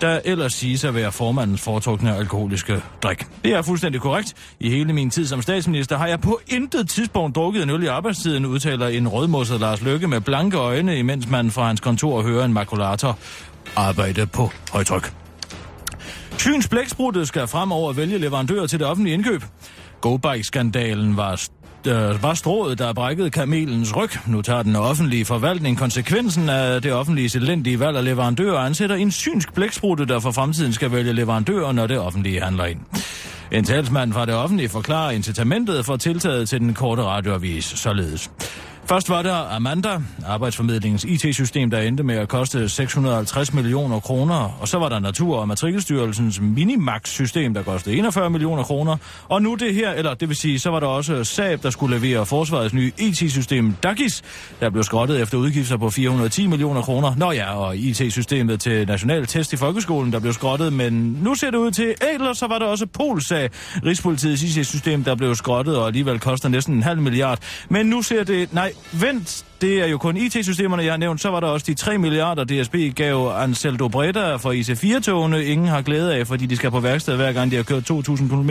der 0.01 0.21
ellers 0.25 0.53
siges 0.53 0.85
at 0.85 0.95
være 0.95 1.13
formandens 1.13 1.61
foretrukne 1.61 2.17
alkoholiske 2.17 2.83
drik. 3.03 3.27
Det 3.45 3.53
er 3.53 3.63
fuldstændig 3.63 4.01
korrekt. 4.01 4.35
I 4.61 4.71
hele 4.71 4.93
min 4.93 5.11
tid 5.11 5.27
som 5.27 5.43
statsminister 5.43 5.99
har 5.99 6.07
jeg 6.07 6.21
på 6.21 6.41
intet 6.49 6.89
tidspunkt 6.89 7.37
drukket 7.37 7.63
en 7.63 7.71
øl 7.71 7.83
i 7.83 7.87
arbejdstiden, 7.87 8.47
udtaler 8.47 8.89
en 8.89 9.09
rødmosset 9.09 9.61
Lars 9.61 9.83
Løkke 9.83 10.09
med 10.09 10.21
blanke 10.21 10.57
øjne, 10.57 10.99
imens 10.99 11.29
man 11.29 11.51
fra 11.51 11.67
hans 11.67 11.81
kontor 11.81 12.23
hører 12.23 12.45
en 12.45 12.53
makulator 12.53 13.19
arbejde 13.77 14.27
på 14.27 14.51
højtryk. 14.73 15.13
Syns 16.39 16.69
skal 17.25 17.47
fremover 17.47 17.93
vælge 17.93 18.19
leverandør 18.19 18.67
til 18.67 18.79
det 18.79 18.87
offentlige 18.87 19.15
indkøb. 19.15 19.43
GoBike-skandalen 20.01 21.17
var 21.17 21.37
øh, 21.87 22.23
var 22.23 22.35
strået, 22.35 22.79
der 22.79 22.93
brækkede 22.93 23.31
kamelens 23.31 23.97
ryg. 23.97 24.11
Nu 24.27 24.43
tager 24.43 24.63
den 24.63 24.77
offentlige 24.77 25.25
forvaltning 25.25 25.79
konsekvensen 25.79 26.49
af 26.49 26.83
det 26.83 26.93
offentlige 26.93 27.37
elendige 27.37 27.81
valg 27.81 27.97
af 27.97 28.05
leverandør 28.05 28.53
og 28.53 28.67
ansætter 28.67 28.97
en 28.97 29.11
synsk 29.11 29.55
blæksprutte, 29.55 30.07
der 30.07 30.21
for 30.21 30.31
fremtiden 30.31 30.73
skal 30.73 30.93
vælge 30.93 31.13
leverandører, 31.13 31.73
når 31.73 31.87
det 31.87 31.99
offentlige 31.99 32.41
handler 32.41 32.65
ind. 32.65 32.79
En 33.53 33.65
talsmand 33.65 34.13
fra 34.13 34.27
det 34.27 34.35
offentlige 34.35 34.69
forklarer 34.69 35.11
incitamentet 35.11 35.87
for 35.87 35.97
tiltaget 35.97 36.49
til 36.49 36.61
den 36.61 36.75
korte 36.75 37.03
radioavis 37.03 37.65
således. 37.65 38.31
Først 38.89 39.11
var 39.11 39.23
der 39.23 39.57
Amanda, 39.57 39.99
arbejdsformidlingens 40.27 41.05
IT-system, 41.05 41.71
der 41.71 41.81
endte 41.81 42.03
med 42.03 42.15
at 42.15 42.29
koste 42.29 42.69
650 42.69 43.53
millioner 43.53 44.01
kroner. 44.01 44.57
Og 44.61 44.69
så 44.69 44.79
var 44.79 44.89
der 44.89 44.99
Natur- 44.99 45.37
og 45.37 45.49
Matrikelstyrelsens 45.49 46.41
Minimax-system, 46.41 47.55
der 47.55 47.63
kostede 47.63 47.97
41 47.97 48.31
millioner 48.31 48.63
kroner. 48.63 48.97
Og 49.29 49.43
nu 49.43 49.55
det 49.55 49.75
her, 49.75 49.93
eller 49.93 50.15
det 50.15 50.29
vil 50.29 50.37
sige, 50.37 50.59
så 50.59 50.71
var 50.71 50.81
der 50.81 50.87
også 50.87 51.25
Saab, 51.25 51.63
der 51.63 51.71
skulle 51.71 51.99
levere 51.99 52.27
forsvarets 52.27 52.75
nye 52.75 52.93
IT-system 52.99 53.75
DAGIS, 53.83 54.23
der 54.61 54.71
blev 54.71 54.83
skrottet 54.83 55.23
efter 55.23 55.39
udgifter 55.39 55.77
på 55.77 55.91
410 55.91 56.47
millioner 56.47 56.83
kroner. 56.83 57.15
Nå 57.17 57.33
ja, 57.33 57.55
og 57.55 57.77
IT-systemet 57.77 58.61
til 58.61 58.87
national 58.87 59.27
test 59.27 59.53
i 59.53 59.57
folkeskolen, 59.57 60.13
der 60.13 60.19
blev 60.19 60.33
skrottet, 60.33 60.73
men 60.73 60.93
nu 61.23 61.35
ser 61.35 61.51
det 61.51 61.59
ud 61.59 61.71
til, 61.71 61.95
eller 62.15 62.33
så 62.33 62.47
var 62.47 62.59
der 62.59 62.67
også 62.67 62.87
Polsag, 62.87 63.51
Rigspolitiets 63.85 64.43
IT-system, 64.43 65.05
der 65.05 65.15
blev 65.15 65.35
skrottet 65.35 65.77
og 65.77 65.87
alligevel 65.87 66.21
koster 66.21 66.49
næsten 66.49 66.75
en 66.75 66.83
halv 66.83 67.01
milliard. 67.01 67.39
Men 67.69 67.87
nu 67.87 68.03
ser 68.03 68.25
det, 68.25 68.53
nej, 68.53 68.73
vent, 68.93 69.45
det 69.61 69.83
er 69.83 69.87
jo 69.87 69.99
kun 69.99 70.17
IT-systemerne, 70.17 70.85
jeg 70.85 70.93
har 70.93 70.97
nævnt. 70.97 71.21
Så 71.21 71.31
var 71.31 71.41
der 71.41 71.47
også 71.47 71.67
de 71.69 71.75
3 71.75 71.99
milliarder, 71.99 72.45
DSB 72.45 72.77
gav 72.95 73.33
Anseldo 73.37 73.89
Breda 73.89 74.37
for 74.37 74.53
IC4-togene. 74.53 75.45
Ingen 75.45 75.69
har 75.69 75.83
glæde 75.83 76.15
af, 76.15 76.27
fordi 76.27 76.47
de 76.47 76.57
skal 76.57 76.71
på 76.71 76.81
værksted 76.81 77.17
hver 77.17 77.33
gang, 77.33 77.51
de 77.51 77.57
har 77.57 77.63
kørt 77.63 77.91
2.000 77.91 78.29
km. 78.29 78.51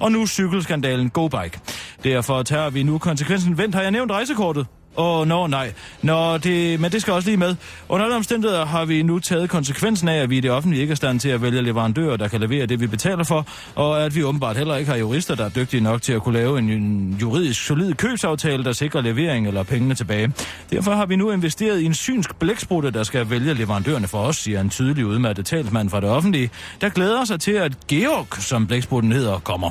Og 0.00 0.12
nu 0.12 0.26
cykelskandalen 0.26 1.10
GoBike. 1.10 1.60
Derfor 2.04 2.42
tager 2.42 2.70
vi 2.70 2.82
nu 2.82 2.98
konsekvensen. 2.98 3.58
Vent, 3.58 3.74
har 3.74 3.82
jeg 3.82 3.90
nævnt 3.90 4.10
rejsekortet? 4.10 4.66
Åh, 4.96 5.20
oh, 5.20 5.26
nå, 5.28 5.40
no, 5.40 5.46
nej. 5.46 5.72
Nå, 6.02 6.38
det, 6.38 6.80
men 6.80 6.92
det 6.92 7.02
skal 7.02 7.12
også 7.12 7.28
lige 7.28 7.36
med. 7.36 7.56
Under 7.88 8.04
alle 8.04 8.16
omstændigheder 8.16 8.66
har 8.66 8.84
vi 8.84 9.02
nu 9.02 9.18
taget 9.18 9.50
konsekvensen 9.50 10.08
af, 10.08 10.16
at 10.16 10.30
vi 10.30 10.36
i 10.36 10.40
det 10.40 10.50
offentlige 10.50 10.82
ikke 10.82 10.92
er 10.92 10.96
stand 10.96 11.20
til 11.20 11.28
at 11.28 11.42
vælge 11.42 11.62
leverandører, 11.62 12.16
der 12.16 12.28
kan 12.28 12.40
levere 12.40 12.66
det, 12.66 12.80
vi 12.80 12.86
betaler 12.86 13.24
for, 13.24 13.46
og 13.74 14.04
at 14.04 14.14
vi 14.14 14.24
åbenbart 14.24 14.56
heller 14.56 14.76
ikke 14.76 14.90
har 14.90 14.98
jurister, 14.98 15.34
der 15.34 15.44
er 15.44 15.48
dygtige 15.48 15.80
nok 15.80 16.02
til 16.02 16.12
at 16.12 16.22
kunne 16.22 16.38
lave 16.38 16.58
en, 16.58 17.16
juridisk 17.20 17.66
solid 17.66 17.94
købsaftale, 17.94 18.64
der 18.64 18.72
sikrer 18.72 19.00
levering 19.00 19.46
eller 19.46 19.62
pengene 19.62 19.94
tilbage. 19.94 20.32
Derfor 20.70 20.92
har 20.92 21.06
vi 21.06 21.16
nu 21.16 21.30
investeret 21.30 21.80
i 21.80 21.84
en 21.84 21.94
synsk 21.94 22.36
blæksprutte, 22.36 22.90
der 22.90 23.02
skal 23.02 23.30
vælge 23.30 23.54
leverandørerne 23.54 24.08
for 24.08 24.18
os, 24.18 24.36
siger 24.36 24.60
en 24.60 24.70
tydelig 24.70 25.06
udmattet 25.06 25.46
talsmand 25.46 25.90
fra 25.90 26.00
det 26.00 26.08
offentlige, 26.08 26.50
der 26.80 26.88
glæder 26.88 27.24
sig 27.24 27.40
til, 27.40 27.52
at 27.52 27.72
Georg, 27.88 28.42
som 28.42 28.66
blæksprutten 28.66 29.12
hedder, 29.12 29.38
kommer. 29.38 29.70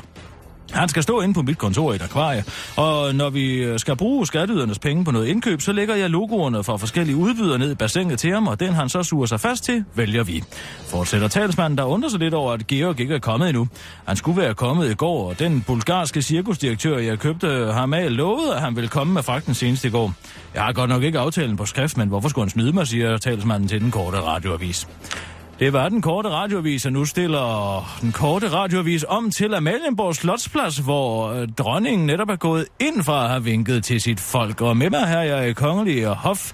Han 0.71 0.89
skal 0.89 1.03
stå 1.03 1.21
inde 1.21 1.33
på 1.33 1.41
mit 1.41 1.57
kontor 1.57 1.93
i 1.93 1.95
et 1.95 2.01
akvarie, 2.01 2.43
og 2.75 3.15
når 3.15 3.29
vi 3.29 3.53
øh, 3.53 3.79
skal 3.79 3.95
bruge 3.95 4.27
skatteydernes 4.27 4.79
penge 4.79 5.05
på 5.05 5.11
noget 5.11 5.27
indkøb, 5.27 5.61
så 5.61 5.71
lægger 5.71 5.95
jeg 5.95 6.09
logoerne 6.09 6.63
fra 6.63 6.77
forskellige 6.77 7.15
udbydere 7.15 7.59
ned 7.59 7.71
i 7.71 7.75
bassinet 7.75 8.19
til 8.19 8.33
ham, 8.33 8.47
og 8.47 8.59
den 8.59 8.73
han 8.73 8.89
så 8.89 9.03
suger 9.03 9.25
sig 9.25 9.39
fast 9.39 9.63
til, 9.63 9.83
vælger 9.95 10.23
vi. 10.23 10.43
Fortsætter 10.87 11.27
talsmanden, 11.27 11.77
der 11.77 11.83
undrer 11.83 12.09
sig 12.09 12.19
lidt 12.19 12.33
over, 12.33 12.53
at 12.53 12.67
Georg 12.67 12.99
ikke 12.99 13.15
er 13.15 13.19
kommet 13.19 13.49
endnu. 13.49 13.67
Han 14.05 14.15
skulle 14.15 14.41
være 14.41 14.53
kommet 14.53 14.91
i 14.91 14.93
går, 14.93 15.29
og 15.29 15.39
den 15.39 15.61
bulgarske 15.67 16.21
cirkusdirektør, 16.21 16.97
jeg 16.97 17.19
købte 17.19 17.71
ham 17.73 17.93
af, 17.93 18.15
lovede, 18.15 18.55
at 18.55 18.61
han 18.61 18.75
ville 18.75 18.87
komme 18.87 19.13
med 19.13 19.23
fragten 19.23 19.53
senest 19.53 19.85
i 19.85 19.89
går. 19.89 20.13
Jeg 20.53 20.63
har 20.63 20.73
godt 20.73 20.89
nok 20.89 21.03
ikke 21.03 21.19
aftalen 21.19 21.57
på 21.57 21.65
skrift, 21.65 21.97
men 21.97 22.07
hvorfor 22.07 22.29
skulle 22.29 22.45
han 22.45 22.49
snyde 22.49 22.71
mig, 22.71 22.87
siger 22.87 23.17
talsmanden 23.17 23.69
til 23.69 23.81
den 23.81 23.91
korte 23.91 24.21
radioavis. 24.21 24.87
Det 25.59 25.73
var 25.73 25.89
den 25.89 26.01
korte 26.01 26.29
radiovis, 26.29 26.85
og 26.85 26.93
nu 26.93 27.05
stiller 27.05 27.97
den 28.01 28.11
korte 28.11 28.49
radiovis 28.49 29.05
om 29.07 29.31
til 29.31 29.53
Amalienborg 29.53 30.15
Slotsplads, 30.15 30.77
hvor 30.77 31.31
øh, 31.31 31.47
dronningen 31.47 32.07
netop 32.07 32.29
er 32.29 32.35
gået 32.35 32.65
ind 32.79 33.03
fra 33.03 33.23
at 33.23 33.29
have 33.29 33.43
vinket 33.43 33.83
til 33.83 34.01
sit 34.01 34.19
folk. 34.19 34.61
Og 34.61 34.77
med 34.77 34.89
mig 34.89 35.07
her 35.07 35.21
jeg 35.21 35.49
er 35.49 35.53
kongelig 35.53 36.05
hof 36.05 36.53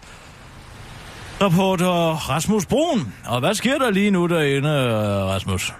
reporter 1.41 2.29
Rasmus 2.29 2.65
Brun. 2.65 3.13
Og 3.25 3.39
hvad 3.39 3.53
sker 3.53 3.77
der 3.77 3.91
lige 3.91 4.11
nu 4.11 4.27
derinde, 4.27 4.69
øh, 4.69 5.25
Rasmus? 5.25 5.73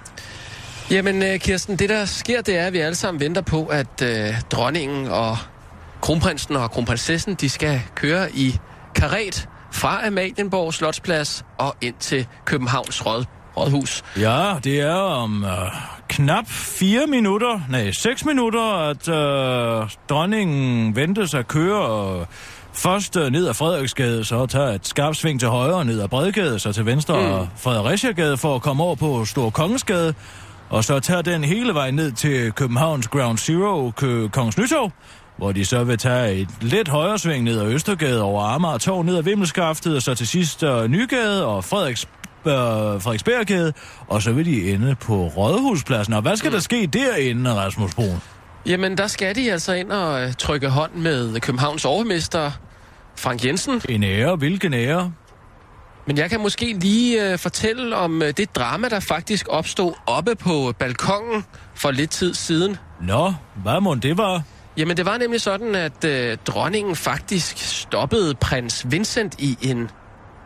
Jamen, 0.92 1.40
Kirsten, 1.40 1.76
det 1.76 1.90
der 1.90 2.06
sker, 2.06 2.42
det 2.42 2.58
er, 2.58 2.68
at 2.68 2.74
vi 2.74 2.78
alle 2.78 2.96
sammen 2.96 3.22
venter 3.22 3.42
på, 3.42 3.66
at 3.66 4.02
øh, 4.02 4.42
dronningen 4.52 5.08
og 5.08 5.38
kronprinsen 6.02 6.56
og 6.56 6.72
kronprinsessen, 6.72 7.34
de 7.36 7.50
skal 7.50 7.82
køre 7.96 8.32
i 8.32 8.60
karet 8.96 9.50
fra 9.74 10.08
Amalienborg 10.08 10.74
Slotsplads 10.74 11.46
og 11.58 11.76
ind 11.82 11.96
til 12.00 12.28
Københavns 12.46 13.06
Råd, 13.06 13.26
Rådhus. 13.58 14.04
Ja, 14.20 14.54
det 14.64 14.82
er 14.82 14.96
om 14.96 15.44
øh, 15.44 15.52
knap 16.10 16.48
fire 16.48 17.08
minutter, 17.08 17.60
nej, 17.70 17.92
seks 17.92 18.26
minutter, 18.26 18.90
at 18.90 19.08
øh, 19.08 19.90
dronningen 20.10 20.96
ventes 20.96 21.34
at 21.34 21.48
køre 21.48 22.20
øh, 22.20 22.26
først 22.74 23.18
øh, 23.18 23.32
ned 23.32 23.48
ad 23.48 23.54
Frederiksgade, 23.54 24.26
så 24.26 24.46
tager 24.46 24.70
et 24.70 24.88
skarpt 24.88 25.18
sving 25.18 25.40
til 25.40 25.50
højre 25.50 25.86
ned 25.86 26.02
ad 26.02 26.08
Bredgade, 26.08 26.60
så 26.60 26.74
til 26.74 26.86
venstre 26.86 27.40
mm. 27.42 27.48
Fredericiagade 27.58 28.38
for 28.38 28.56
at 28.56 28.62
komme 28.62 28.84
over 28.84 28.96
på 28.96 29.26
Stor 29.26 29.50
Kongensgade, 29.50 30.14
og 30.74 30.84
så 30.84 31.00
tager 31.00 31.22
den 31.22 31.44
hele 31.44 31.74
vejen 31.74 31.94
ned 31.94 32.12
til 32.12 32.52
Københavns 32.52 33.08
Ground 33.08 33.38
Zero, 33.38 33.92
Kø- 33.92 34.28
Kongens 34.28 34.58
Nytorv, 34.58 34.92
hvor 35.38 35.52
de 35.52 35.66
så 35.66 35.84
vil 35.84 35.98
tage 35.98 36.34
et 36.36 36.48
lidt 36.62 36.88
højre 36.88 37.20
sving 37.20 37.44
ned 37.44 37.60
ad 37.62 37.68
Østergade 37.68 38.22
over 38.22 38.44
Amager 38.44 38.78
Torv 38.78 39.04
ned 39.04 39.18
ad 39.18 39.24
Vimmelskaftet, 39.24 39.96
og 39.96 40.02
så 40.02 40.16
til 40.16 40.28
sidst 40.28 40.64
uh, 40.64 40.86
Nygade 40.86 41.46
og 41.46 41.64
Frederiks, 41.64 42.06
uh, 42.06 42.52
Frederiksberggade, 42.52 43.74
og 44.08 44.22
så 44.22 44.32
vil 44.32 44.46
de 44.46 44.72
ende 44.72 44.96
på 44.96 45.28
Rådhuspladsen. 45.28 46.14
Og 46.14 46.22
hvad 46.22 46.36
skal 46.38 46.50
mm. 46.50 46.54
der 46.54 46.60
ske 46.60 46.88
derinde, 46.88 47.54
Rasmus 47.54 47.96
Brun? 47.96 48.22
Jamen, 48.66 48.98
der 48.98 49.08
skal 49.08 49.36
de 49.36 49.52
altså 49.52 49.74
ind 49.74 49.92
og 49.92 50.24
uh, 50.24 50.34
trykke 50.34 50.70
hånd 50.70 50.94
med 50.94 51.40
Københavns 51.40 51.86
overmester, 51.86 52.52
Frank 53.18 53.46
Jensen. 53.46 53.82
En 53.90 54.04
ære, 54.04 54.36
hvilken 54.36 54.74
ære? 54.74 55.12
Men 56.08 56.18
jeg 56.18 56.30
kan 56.30 56.42
måske 56.42 56.74
lige 56.74 57.34
uh, 57.34 57.40
fortælle 57.40 57.96
om 57.96 58.22
uh, 58.22 58.28
det 58.28 58.56
drama, 58.56 58.90
der 58.90 59.00
faktisk 59.00 59.48
opstod 59.50 59.94
oppe 60.06 60.36
på 60.36 60.74
balkongen 60.80 61.46
for 61.76 61.92
lidt 61.92 62.12
tid 62.12 62.34
siden. 62.34 62.78
Nå, 63.02 63.34
hvad 63.56 63.82
må 63.82 63.96
det 63.96 64.18
var? 64.18 64.42
Jamen, 64.78 64.98
det 64.98 65.06
var 65.06 65.18
nemlig 65.18 65.42
sådan, 65.42 65.76
at 65.76 66.04
øh, 66.04 66.38
dronningen 66.38 66.96
faktisk 66.96 67.58
stoppede 67.58 68.36
prins 68.36 68.92
Vincent 68.92 69.40
i 69.40 69.58
en 69.62 69.90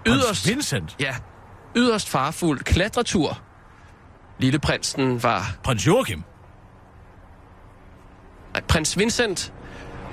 yderst... 0.08 0.28
Prins 0.28 0.48
Vincent? 0.48 0.96
Ja, 1.00 1.16
yderst 1.76 2.10
farfuld 2.10 2.60
klatretur. 2.60 3.42
Lille 4.40 4.60
prinsen 4.60 5.24
var... 5.24 5.56
Prins 5.64 5.88
Joachim? 5.88 6.24
Nej, 8.54 8.62
prins 8.68 8.98
Vincent 8.98 9.54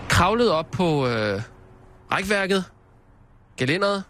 kravlede 0.09 0.53
op 0.53 0.71
på 0.71 1.07
øh, 1.09 1.43
rækværket, 2.13 2.65
gelænderet, 3.57 4.05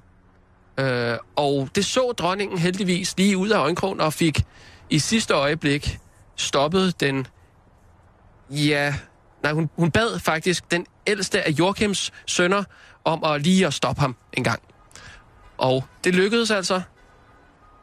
øh, 0.79 1.17
og 1.37 1.69
det 1.75 1.85
så 1.85 2.13
dronningen 2.19 2.59
heldigvis 2.59 3.15
lige 3.17 3.37
ud 3.37 3.49
af 3.49 3.59
øjenkrogen 3.59 4.01
og 4.01 4.13
fik 4.13 4.43
i 4.91 4.99
sidste 4.99 5.35
øjeblik 5.35 5.99
stoppet 6.37 7.01
den, 7.01 7.27
ja, 8.51 8.95
Nej, 9.45 9.53
hun, 9.53 9.71
hun 9.77 9.91
bad 9.91 10.19
faktisk 10.19 10.71
den 10.71 10.87
ældste 11.07 11.43
af 11.43 11.51
Joachims 11.51 12.13
sønner 12.27 12.65
om 13.05 13.25
at 13.25 13.43
lige 13.43 13.67
at 13.67 13.75
stoppe 13.75 14.01
ham 14.01 14.17
en 14.33 14.45
gang. 14.45 14.63
Og 15.59 15.85
det 16.05 16.15
lykkedes 16.15 16.51
altså. 16.51 16.81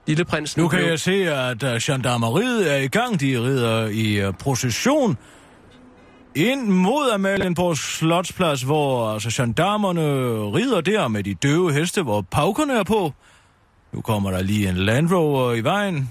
Lille 0.08 0.26
prins 0.26 0.58
Nu 0.58 0.68
kan 0.68 0.86
jeg 0.86 1.00
se, 1.00 1.34
at 1.34 1.64
uh, 1.64 1.70
gendarmeriet 1.82 2.74
er 2.74 2.78
i 2.78 2.88
gang. 2.88 3.20
De 3.20 3.40
rider 3.40 3.88
i 3.88 4.28
uh, 4.28 4.34
procession 4.34 5.18
ind 6.36 6.68
mod 6.68 7.12
Amalienborg 7.14 7.78
Slotsplads, 7.78 8.62
hvor 8.62 9.14
altså, 9.14 9.44
gendarmerne 9.44 10.02
rider 10.58 10.82
der 10.82 11.08
med 11.08 11.24
de 11.24 11.34
døve 11.34 11.74
heste, 11.74 12.04
hvor 12.04 12.22
paukerne 12.22 12.74
er 12.74 12.84
på. 12.84 13.14
Nu 13.92 14.02
kommer 14.02 14.32
der 14.32 14.42
lige 14.42 14.70
en 14.70 14.76
Land 14.76 15.12
Rover 15.14 15.54
i 15.54 15.62
vejen. 15.62 16.10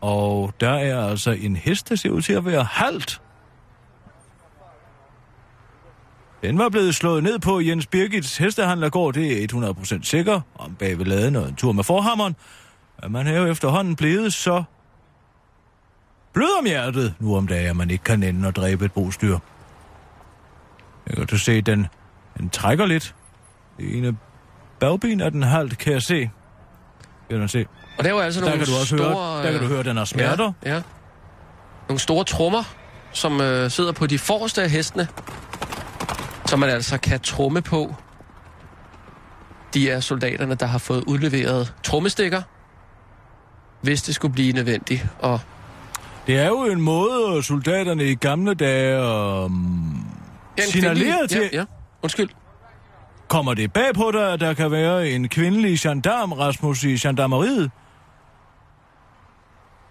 Og 0.00 0.52
der 0.60 0.70
er 0.70 1.08
altså 1.08 1.30
en 1.30 1.56
hest, 1.56 1.88
der 1.88 1.94
ser 1.94 2.10
ud 2.10 2.22
til 2.22 2.32
at 2.32 2.46
være 2.46 2.64
halt. 2.70 3.20
Den 6.42 6.58
var 6.58 6.68
blevet 6.68 6.94
slået 6.94 7.22
ned 7.22 7.38
på 7.38 7.60
Jens 7.60 7.86
Birgits 7.86 8.36
hestehandlergård, 8.36 9.14
det 9.14 9.44
er 9.44 9.74
100% 9.98 10.02
sikker, 10.02 10.40
om 10.54 10.74
bag 10.74 10.98
ved 10.98 11.04
laden 11.04 11.36
og 11.36 11.48
en 11.48 11.54
tur 11.54 11.72
med 11.72 11.84
forhammeren. 11.84 12.36
Men 13.02 13.12
man 13.12 13.26
er 13.26 13.38
jo 13.40 13.46
efterhånden 13.46 13.96
blevet 13.96 14.32
så 14.32 14.64
blød 16.40 16.58
om 16.58 16.64
hjertet, 16.64 17.14
nu 17.18 17.36
om 17.36 17.46
dagen, 17.46 17.66
at 17.66 17.76
man 17.76 17.90
ikke 17.90 18.04
kan 18.04 18.22
ende 18.22 18.48
og 18.48 18.56
dræbe 18.56 18.84
et 18.84 18.92
bostyr. 18.92 19.38
Jeg 21.06 21.16
kan 21.16 21.26
du 21.26 21.38
se, 21.38 21.60
den, 21.60 21.86
den 22.38 22.50
trækker 22.50 22.86
lidt. 22.86 23.14
Det 23.78 23.96
ene 23.96 24.16
bagben 24.78 25.20
af 25.20 25.30
den 25.30 25.42
halvt, 25.42 25.78
kan 25.78 25.92
jeg 25.92 26.02
se. 26.02 26.30
Kan 27.30 27.40
du 27.40 27.48
se. 27.48 27.66
Og 27.98 28.04
der 28.04 28.12
var 28.12 28.22
altså 28.22 28.40
Der 28.40 28.46
nogle 28.46 28.64
kan 28.64 28.74
du 28.74 28.80
også 28.80 28.96
store... 28.96 29.14
høre, 29.14 29.44
der 29.44 29.50
kan 29.52 29.60
du 29.60 29.66
høre, 29.66 29.78
at 29.78 29.84
den 29.84 29.96
har 29.96 30.04
smerter. 30.04 30.52
Ja, 30.64 30.74
ja. 30.74 30.82
Nogle 31.88 32.00
store 32.00 32.24
trommer, 32.24 32.62
som 33.12 33.40
øh, 33.40 33.70
sidder 33.70 33.92
på 33.92 34.06
de 34.06 34.18
forreste 34.18 34.62
af 34.62 34.70
hestene, 34.70 35.08
som 36.46 36.58
man 36.58 36.68
altså 36.68 36.98
kan 36.98 37.20
tromme 37.20 37.62
på. 37.62 37.94
De 39.74 39.90
er 39.90 40.00
soldaterne, 40.00 40.54
der 40.54 40.66
har 40.66 40.78
fået 40.78 41.04
udleveret 41.04 41.74
trommestikker, 41.82 42.42
hvis 43.80 44.02
det 44.02 44.14
skulle 44.14 44.32
blive 44.34 44.52
nødvendigt. 44.52 45.06
Og 45.18 45.40
Det 46.30 46.38
er 46.38 46.46
jo 46.46 46.64
en 46.64 46.80
måde, 46.80 47.42
soldaterne 47.42 48.04
i 48.04 48.14
gamle 48.14 48.54
dage 48.54 49.02
um, 49.44 50.06
signalerer 50.58 51.26
til. 51.26 51.50
Ja, 51.52 51.58
ja. 51.58 51.64
Undskyld. 52.02 52.28
Kommer 53.28 53.54
det 53.54 53.72
bag 53.72 53.94
på 53.94 54.10
dig, 54.12 54.32
at 54.32 54.40
der 54.40 54.54
kan 54.54 54.70
være 54.70 55.08
en 55.08 55.28
kvindelig 55.28 55.78
gendarm, 55.78 56.32
Rasmus, 56.32 56.84
i 56.84 56.96
gendarmeriet? 56.96 57.70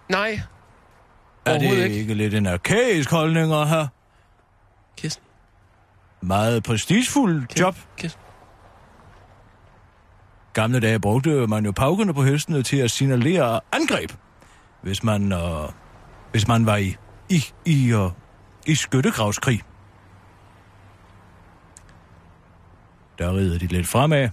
Nej. 0.10 0.40
Er 1.46 1.58
det 1.58 1.72
ikke. 1.72 2.00
ikke 2.00 2.14
lidt 2.14 2.34
en 2.34 2.46
arkaisk 2.46 3.12
holdning 3.12 3.54
at 3.54 3.68
have? 3.68 3.88
Kirsten. 4.98 5.26
Meget 6.22 6.64
prestigefuld 6.64 7.60
job. 7.60 7.76
Kirsten. 7.98 8.22
Gamle 10.54 10.80
dage 10.80 11.00
brugte 11.00 11.48
man 11.48 11.66
jo 11.66 11.72
paukerne 11.72 12.14
på 12.14 12.24
hestene 12.24 12.64
til 12.64 12.78
at 12.78 12.92
signalere 12.92 13.60
angreb, 13.72 14.12
hvis 14.82 15.04
man, 15.04 15.32
øh, 15.32 15.70
hvis 16.32 16.48
man 16.48 16.66
var 16.66 16.78
i, 16.78 16.96
i, 17.30 17.44
i, 17.66 17.94
øh, 17.94 18.12
i 18.66 18.76
skyttegravskrig. 18.76 19.62
Der 23.18 23.36
rider 23.36 23.60
de 23.60 23.68
lidt 23.68 23.88
fremad. 23.88 24.30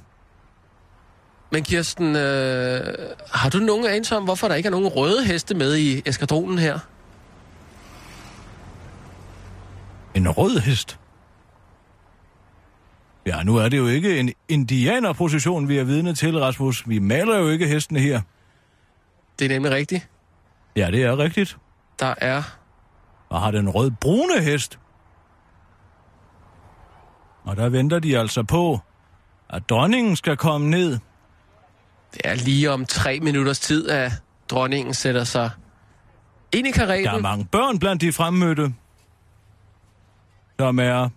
Men 1.53 1.63
Kirsten, 1.63 2.17
øh, 2.17 2.95
har 3.33 3.51
du 3.51 3.59
nogen 3.59 3.87
anelse 3.87 4.17
om, 4.17 4.25
hvorfor 4.25 4.49
der 4.49 4.55
ikke 4.55 4.67
er 4.67 4.71
nogen 4.71 4.87
røde 4.89 5.25
heste 5.25 5.55
med 5.55 5.77
i 5.77 6.03
eskadronen 6.07 6.59
her? 6.59 6.79
En 10.15 10.29
rød 10.29 10.61
hest. 10.61 10.99
Ja, 13.27 13.43
nu 13.43 13.57
er 13.57 13.69
det 13.69 13.77
jo 13.79 13.87
ikke 13.87 14.21
en 14.21 14.33
indianerposition, 14.49 15.69
vi 15.69 15.79
er 15.79 15.85
vidne 15.85 16.15
til, 16.15 16.39
Rasmus. 16.39 16.89
Vi 16.89 16.99
maler 16.99 17.39
jo 17.39 17.49
ikke 17.49 17.67
hestene 17.67 18.01
her. 18.01 18.21
Det 19.39 19.45
er 19.45 19.49
nemlig 19.49 19.73
rigtigt. 19.73 20.09
Ja, 20.77 20.91
det 20.91 21.03
er 21.03 21.19
rigtigt. 21.19 21.57
Der 21.99 22.15
er... 22.19 22.43
Og 23.29 23.41
har 23.41 23.51
den 23.51 23.69
rød-brune 23.71 24.41
hest. 24.43 24.79
Og 27.45 27.57
der 27.57 27.69
venter 27.69 27.99
de 27.99 28.19
altså 28.19 28.43
på, 28.43 28.81
at 29.51 29.69
dronningen 29.69 30.17
skal 30.17 30.37
komme 30.37 30.71
ned. 30.71 30.99
Det 32.13 32.21
er 32.25 32.35
lige 32.35 32.71
om 32.71 32.87
tre 32.87 33.21
minutters 33.21 33.61
tid, 33.61 33.89
at 33.89 34.13
dronningen 34.49 34.95
sætter 34.95 35.25
sig 35.25 35.51
ind 36.53 36.67
i 36.67 36.71
kareten. 36.71 37.05
Der 37.05 37.13
er 37.13 37.21
mange 37.21 37.45
børn 37.45 37.79
blandt 37.79 38.03
de 38.03 38.13
fremmødte, 38.13 38.75
som 40.59 40.79
er 40.79 41.09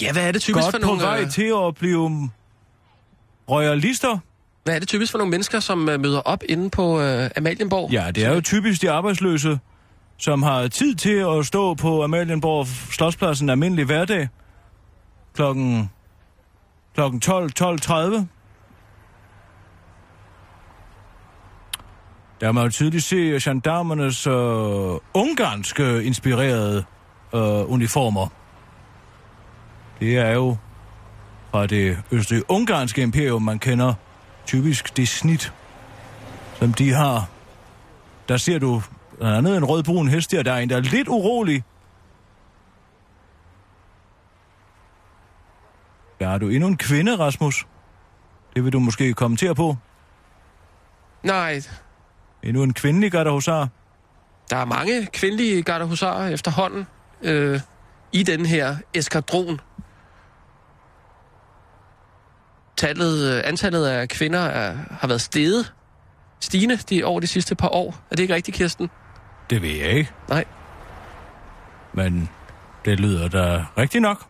Ja, 0.00 0.12
hvad 0.12 0.28
er 0.28 0.32
det 0.32 0.42
typisk 0.42 0.64
godt 0.64 0.74
for 0.74 0.78
på 0.78 0.86
nogle... 0.86 1.02
vej 1.02 1.20
øh, 1.20 1.30
til 1.30 1.52
at 1.66 1.74
blive 1.74 2.30
royalister. 3.50 4.18
Hvad 4.64 4.74
er 4.74 4.78
det 4.78 4.88
typisk 4.88 5.10
for 5.10 5.18
nogle 5.18 5.30
mennesker, 5.30 5.60
som 5.60 5.88
øh, 5.88 6.00
møder 6.00 6.20
op 6.20 6.42
inde 6.48 6.70
på 6.70 7.00
øh, 7.00 7.30
Amalienborg? 7.36 7.92
Ja, 7.92 8.10
det 8.10 8.24
er 8.24 8.34
jo 8.34 8.40
typisk 8.40 8.82
de 8.82 8.90
arbejdsløse, 8.90 9.58
som 10.16 10.42
har 10.42 10.68
tid 10.68 10.94
til 10.94 11.14
at 11.14 11.46
stå 11.46 11.74
på 11.74 12.04
Amalienborg 12.04 12.66
Slotspladsen 12.66 13.50
almindelig 13.50 13.84
hverdag 13.84 14.28
klokken, 15.34 15.90
klokken 16.94 17.20
12, 17.20 17.50
12.30. 17.60 17.92
Der 22.40 22.48
kan 22.48 22.54
man 22.54 22.64
jo 22.64 22.70
tydeligt 22.70 23.04
se 23.04 23.16
gendarmernes 23.16 24.26
øh, 24.26 24.32
ungarske 25.14 26.04
inspirerede 26.04 26.84
øh, 27.34 27.72
uniformer. 27.72 28.28
Det 30.00 30.18
er 30.18 30.30
jo 30.30 30.56
fra 31.50 31.66
det 31.66 31.98
østlige 32.12 32.50
ungarske 32.50 33.02
imperium, 33.02 33.42
man 33.42 33.58
kender 33.58 33.94
typisk 34.46 34.96
det 34.96 35.08
snit, 35.08 35.52
som 36.58 36.72
de 36.72 36.92
har. 36.92 37.28
Der 38.28 38.36
ser 38.36 38.58
du 38.58 38.82
blandt 39.18 39.36
andet 39.36 39.56
en 39.56 39.64
rødbrun 39.64 40.08
hest 40.08 40.30
der, 40.30 40.42
der 40.42 40.52
er 40.52 40.58
en, 40.58 40.70
der 40.70 40.76
er 40.76 40.80
lidt 40.80 41.08
urolig. 41.08 41.64
Der 46.20 46.28
er 46.28 46.38
du 46.38 46.48
endnu 46.48 46.68
en 46.68 46.76
kvinde, 46.76 47.16
Rasmus. 47.16 47.66
Det 48.54 48.64
vil 48.64 48.72
du 48.72 48.78
måske 48.80 49.14
kommentere 49.14 49.54
på. 49.54 49.76
Nej, 51.22 51.62
Endnu 52.42 52.62
en 52.62 52.74
kvindelig 52.74 53.12
gardehusar. 53.12 53.68
der 54.50 54.56
er 54.56 54.64
mange 54.64 55.06
kvindelige 55.06 55.62
garderhusarer 55.62 56.28
efterhånden 56.28 56.86
øh, 57.22 57.60
i 58.12 58.22
den 58.22 58.46
her 58.46 58.76
eskadron. 58.94 59.60
Tallet, 62.76 63.36
øh, 63.36 63.42
antallet 63.44 63.86
af 63.86 64.08
kvinder 64.08 64.40
er, 64.40 64.76
har 65.00 65.08
været 65.08 65.20
steget 65.20 65.72
stigende 66.40 66.76
de, 66.76 67.04
over 67.04 67.20
de 67.20 67.26
sidste 67.26 67.54
par 67.54 67.68
år. 67.68 67.94
Er 68.10 68.16
det 68.16 68.22
ikke 68.22 68.34
rigtigt, 68.34 68.56
Kirsten? 68.56 68.90
Det 69.50 69.62
ved 69.62 69.70
jeg 69.70 69.90
ikke. 69.90 70.10
Nej. 70.28 70.44
Men 71.94 72.28
det 72.84 73.00
lyder 73.00 73.28
da 73.28 73.64
rigtigt 73.78 74.02
nok. 74.02 74.26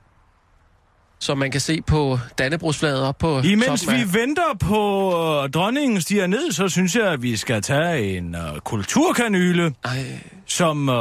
Som 1.18 1.38
man 1.38 1.50
kan 1.50 1.60
se 1.60 1.82
på 1.82 2.18
Dannebrogsflaget 2.38 3.02
op 3.02 3.18
på 3.18 3.40
Imens 3.40 3.88
vi 3.88 3.94
af... 3.94 4.14
venter 4.14 4.56
på 4.60 5.08
øh, 5.44 5.50
dronningen 5.50 6.00
stiger 6.00 6.26
ned, 6.26 6.52
så 6.52 6.68
synes 6.68 6.96
jeg, 6.96 7.06
at 7.06 7.22
vi 7.22 7.36
skal 7.36 7.62
tage 7.62 8.16
en 8.16 8.34
øh, 8.34 8.60
kulturkanyle, 8.64 9.74
Ej, 9.84 10.20
som, 10.46 10.88
øh, 10.88 10.94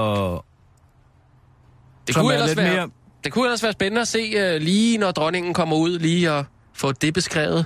det, 2.08 2.14
som 2.14 2.22
kunne 2.22 2.34
er 2.34 2.48
lidt 2.48 2.58
være, 2.58 2.76
mere... 2.76 2.90
det 3.24 3.32
kunne 3.32 3.46
ellers 3.46 3.64
være 3.64 3.72
spændende 3.74 4.02
at 4.02 4.08
se, 4.08 4.56
uh, 4.56 4.62
lige 4.62 4.98
når 4.98 5.12
dronningen 5.12 5.54
kommer 5.54 5.76
ud, 5.76 6.00
lige 6.00 6.32
at 6.32 6.46
få 6.82 6.92
det 6.92 7.14
beskrevet 7.14 7.66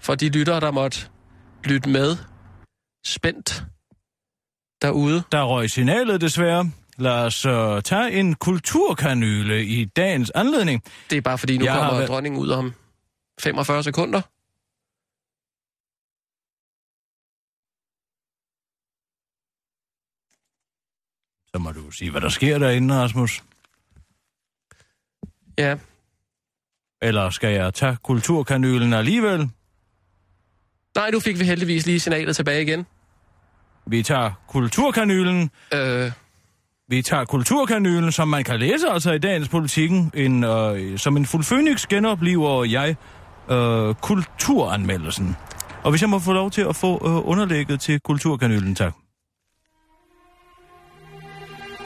for 0.00 0.14
de 0.14 0.28
lyttere, 0.28 0.60
der 0.60 0.70
måtte 0.70 0.98
lytte 1.64 1.88
med 1.88 2.16
spændt 3.06 3.64
derude. 4.82 5.22
Der 5.32 5.42
røg 5.44 5.70
signalet 5.70 6.20
desværre. 6.20 6.70
Lad 6.98 7.12
os 7.26 7.46
uh, 7.46 7.80
tage 7.82 8.12
en 8.12 8.34
kulturkanyle 8.34 9.64
i 9.64 9.84
dagens 9.84 10.30
anledning. 10.30 10.82
Det 11.10 11.16
er 11.16 11.20
bare 11.20 11.38
fordi, 11.38 11.58
nu 11.58 11.64
Jeg 11.64 11.72
har 11.72 11.80
kommer 11.80 11.96
været- 11.96 12.08
dronningen 12.08 12.40
ud 12.40 12.48
om 12.48 12.72
45 13.40 13.82
sekunder. 13.82 14.20
Så 21.54 21.58
må 21.58 21.72
du 21.72 21.90
sige, 21.90 22.10
hvad 22.10 22.20
der 22.20 22.28
sker 22.28 22.58
derinde, 22.58 22.94
Rasmus. 22.94 23.44
Ja, 25.58 25.78
Eller 27.02 27.30
skal 27.30 27.52
jeg 27.54 27.74
tage 27.74 27.96
kulturkanylen 28.02 28.92
alligevel? 28.92 29.50
nej, 30.96 31.10
nu 31.10 31.20
fik 31.20 31.38
vi 31.40 31.44
heldigvis 31.44 31.86
lige 31.86 32.00
signalet 32.00 32.36
tilbage 32.36 32.62
igen. 32.62 32.86
Vi 33.86 34.02
tager 34.02 34.30
kulturkanylen. 34.48 35.50
Øh, 35.74 36.10
Vi 36.88 37.02
tager 37.02 37.24
kulturkanylen, 37.24 38.12
som 38.12 38.28
man 38.28 38.44
kan 38.44 38.58
læse 38.60 38.88
altså 38.88 39.12
i 39.12 39.18
dagens 39.18 39.48
politikken. 39.48 40.10
En, 40.14 40.44
øh, 40.44 40.98
som 40.98 41.16
en 41.16 41.26
fuld 41.26 41.44
phoenix 41.44 41.86
genoplever 41.86 42.64
jeg 42.64 42.96
øh, 43.50 43.94
kulturanmeldelsen. 43.94 45.36
Og 45.82 45.90
hvis 45.90 46.00
jeg 46.02 46.10
må 46.10 46.18
få 46.18 46.32
lov 46.32 46.50
til 46.50 46.62
at 46.62 46.76
få 46.76 46.92
øh, 46.94 47.28
underlægget 47.28 47.80
til 47.80 48.00
kulturkanylen, 48.00 48.74
tak. 48.74 48.92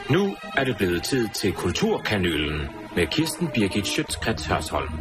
Nu 0.09 0.35
er 0.57 0.63
det 0.63 0.77
blevet 0.77 1.03
tid 1.03 1.27
til 1.35 1.51
Kulturkanylen 1.53 2.61
med 2.95 3.07
Kirsten 3.07 3.47
Birgit 3.53 3.87
Schøtzgrads 3.87 4.45
Hørsholm. 4.45 4.93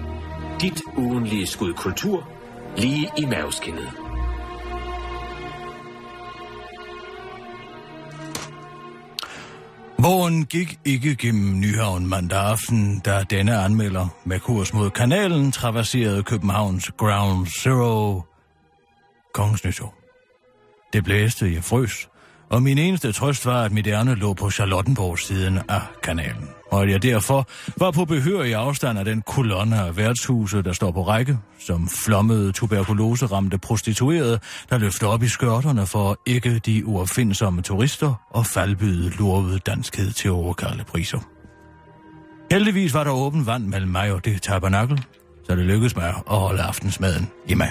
dit 0.60 0.82
ugenlige 0.96 1.46
skud 1.46 1.72
kultur 1.72 2.28
lige 2.76 3.10
i 3.18 3.24
maveskinnet. 3.24 3.92
Vågen 9.98 10.44
gik 10.44 10.78
ikke 10.84 11.16
gennem 11.16 11.60
Nyhavn 11.60 12.06
mandag 12.06 12.38
aften, 12.38 13.00
da 13.00 13.24
denne 13.30 13.56
anmelder 13.56 14.08
med 14.24 14.40
kurs 14.40 14.74
mod 14.74 14.90
kanalen 14.90 15.52
traverserede 15.52 16.22
Københavns 16.22 16.90
Ground 16.98 17.46
Zero 17.46 18.22
Kongens 19.34 19.64
Nytår. 19.64 19.94
Det 20.92 21.04
blæste, 21.04 21.54
jeg 21.54 21.64
frøs, 21.64 22.08
og 22.52 22.62
min 22.62 22.78
eneste 22.78 23.12
trøst 23.12 23.46
var, 23.46 23.62
at 23.62 23.72
mit 23.72 23.86
ærne 23.86 24.14
lå 24.14 24.34
på 24.34 24.50
Charlottenborgs 24.50 25.26
siden 25.26 25.58
af 25.68 25.80
kanalen, 26.02 26.48
og 26.70 26.82
at 26.82 26.90
jeg 26.90 27.02
derfor 27.02 27.48
var 27.76 27.90
på 27.90 28.04
behørig 28.04 28.54
afstand 28.54 28.98
af 28.98 29.04
den 29.04 29.22
kolonne 29.22 29.76
af 29.76 29.96
værtshuse, 29.96 30.62
der 30.62 30.72
står 30.72 30.90
på 30.90 31.02
række, 31.02 31.38
som 31.66 31.88
flommede 32.04 32.52
tuberkuloseramte 32.52 33.58
prostituerede, 33.58 34.38
der 34.70 34.78
løfter 34.78 35.06
op 35.06 35.22
i 35.22 35.28
skørterne 35.28 35.86
for 35.86 36.20
ikke 36.26 36.58
de 36.58 36.86
uopfindsomme 36.86 37.62
turister 37.62 38.14
og 38.30 38.46
faldbyde 38.46 39.10
lurvede 39.10 39.58
danskhed 39.58 40.12
til 40.12 40.30
overkalde 40.30 40.84
priser. 40.84 41.18
Heldigvis 42.50 42.94
var 42.94 43.04
der 43.04 43.10
åben 43.10 43.46
vand 43.46 43.64
mellem 43.64 43.90
mig 43.90 44.12
og 44.12 44.24
det 44.24 44.42
tabernakel, 44.42 45.04
så 45.46 45.56
det 45.56 45.64
lykkedes 45.64 45.96
mig 45.96 46.08
at 46.08 46.36
holde 46.38 46.62
aftensmaden 46.62 47.30
i 47.46 47.54
mig. 47.54 47.70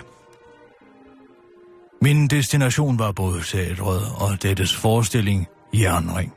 Min 2.01 2.27
destination 2.27 2.99
var 2.99 3.11
både 3.11 3.41
teatret 3.41 4.01
og 4.17 4.43
dettes 4.43 4.75
forestilling 4.75 5.47
Jernring. 5.73 6.33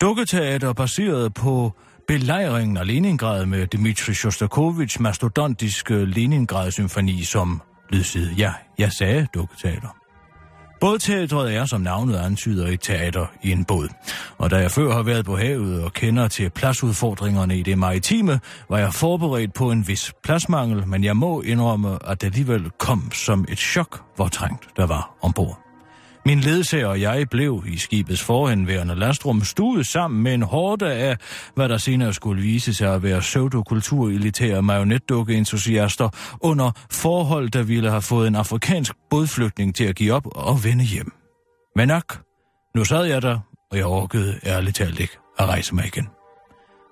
Dukketeater 0.00 0.72
baseret 0.72 1.34
på 1.34 1.72
belejringen 2.08 2.76
af 2.76 2.86
Leningrad 2.86 3.46
med 3.46 3.66
Dmitri 3.66 4.14
Shostakovich 4.14 5.00
mastodontiske 5.00 6.04
Leningrad-symfoni 6.04 7.24
som 7.24 7.62
lydside. 7.90 8.34
Ja, 8.38 8.52
jeg 8.78 8.92
sagde 8.92 9.26
dukketeater. 9.34 10.03
Bådteatret 10.84 11.54
er, 11.54 11.64
som 11.64 11.80
navnet 11.80 12.16
antyder, 12.16 12.66
et 12.66 12.80
teater 12.80 13.26
i 13.42 13.52
en 13.52 13.64
båd. 13.64 13.88
Og 14.38 14.50
da 14.50 14.56
jeg 14.56 14.70
før 14.70 14.92
har 14.92 15.02
været 15.02 15.24
på 15.24 15.36
havet 15.36 15.84
og 15.84 15.92
kender 15.92 16.28
til 16.28 16.50
pladsudfordringerne 16.50 17.58
i 17.58 17.62
det 17.62 17.78
maritime, 17.78 18.40
var 18.68 18.78
jeg 18.78 18.94
forberedt 18.94 19.54
på 19.54 19.70
en 19.70 19.88
vis 19.88 20.12
pladsmangel, 20.24 20.86
men 20.86 21.04
jeg 21.04 21.16
må 21.16 21.40
indrømme, 21.40 21.98
at 22.10 22.20
det 22.20 22.26
alligevel 22.26 22.70
kom 22.78 23.12
som 23.12 23.44
et 23.48 23.58
chok, 23.58 24.02
hvor 24.16 24.28
trængt 24.28 24.68
der 24.76 24.86
var 24.86 25.16
ombord. 25.22 25.63
Min 26.26 26.40
ledsager 26.40 26.86
og 26.86 27.00
jeg 27.00 27.26
blev 27.30 27.64
i 27.66 27.78
skibets 27.78 28.22
forhenværende 28.22 28.94
lastrum 28.94 29.40
stuet 29.40 29.86
sammen 29.86 30.22
med 30.22 30.34
en 30.34 30.42
hårde 30.42 30.92
af, 30.92 31.16
hvad 31.54 31.68
der 31.68 31.78
senere 31.78 32.12
skulle 32.12 32.42
vise 32.42 32.74
sig 32.74 32.94
at 32.94 33.02
være 33.02 33.20
pseudokulturelitære 33.20 34.62
marionetdukkeentusiaster 34.62 36.08
under 36.40 36.70
forhold, 36.90 37.50
der 37.50 37.62
ville 37.62 37.90
have 37.90 38.02
fået 38.02 38.26
en 38.28 38.34
afrikansk 38.34 38.92
bådflygtning 39.10 39.74
til 39.74 39.84
at 39.84 39.96
give 39.96 40.12
op 40.12 40.26
og 40.26 40.64
vende 40.64 40.84
hjem. 40.84 41.12
Men 41.76 41.88
nok, 41.88 42.20
nu 42.76 42.84
sad 42.84 43.04
jeg 43.04 43.22
der, 43.22 43.38
og 43.70 43.76
jeg 43.76 43.86
orkede 43.86 44.40
ærligt 44.46 44.76
talt 44.76 45.00
ikke 45.00 45.18
at 45.38 45.46
rejse 45.46 45.74
mig 45.74 45.86
igen. 45.86 46.08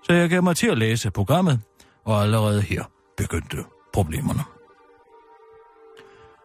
Så 0.02 0.12
jeg 0.12 0.28
gav 0.28 0.42
mig 0.42 0.56
til 0.56 0.66
at 0.66 0.78
læse 0.78 1.10
programmet, 1.10 1.60
og 2.04 2.22
allerede 2.22 2.62
her 2.62 2.84
begyndte 3.16 3.56
problemerne. 3.94 4.51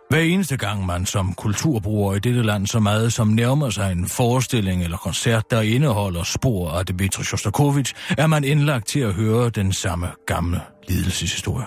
Hver 0.09 0.19
eneste 0.19 0.57
gang 0.57 0.85
man 0.85 1.05
som 1.05 1.33
kulturbruger 1.33 2.15
i 2.15 2.19
dette 2.19 2.41
land 2.41 2.67
så 2.67 2.79
meget 2.79 3.13
som 3.13 3.27
nærmer 3.27 3.69
sig 3.69 3.91
en 3.91 4.09
forestilling 4.09 4.83
eller 4.83 4.97
koncert, 4.97 5.51
der 5.51 5.61
indeholder 5.61 6.23
spor 6.23 6.71
af 6.71 6.85
Dmitri 6.85 7.23
Shostakovich, 7.23 7.93
er 8.17 8.27
man 8.27 8.43
indlagt 8.43 8.87
til 8.87 8.99
at 8.99 9.13
høre 9.13 9.49
den 9.49 9.73
samme 9.73 10.07
gamle 10.25 10.61
lidelseshistorie. 10.89 11.65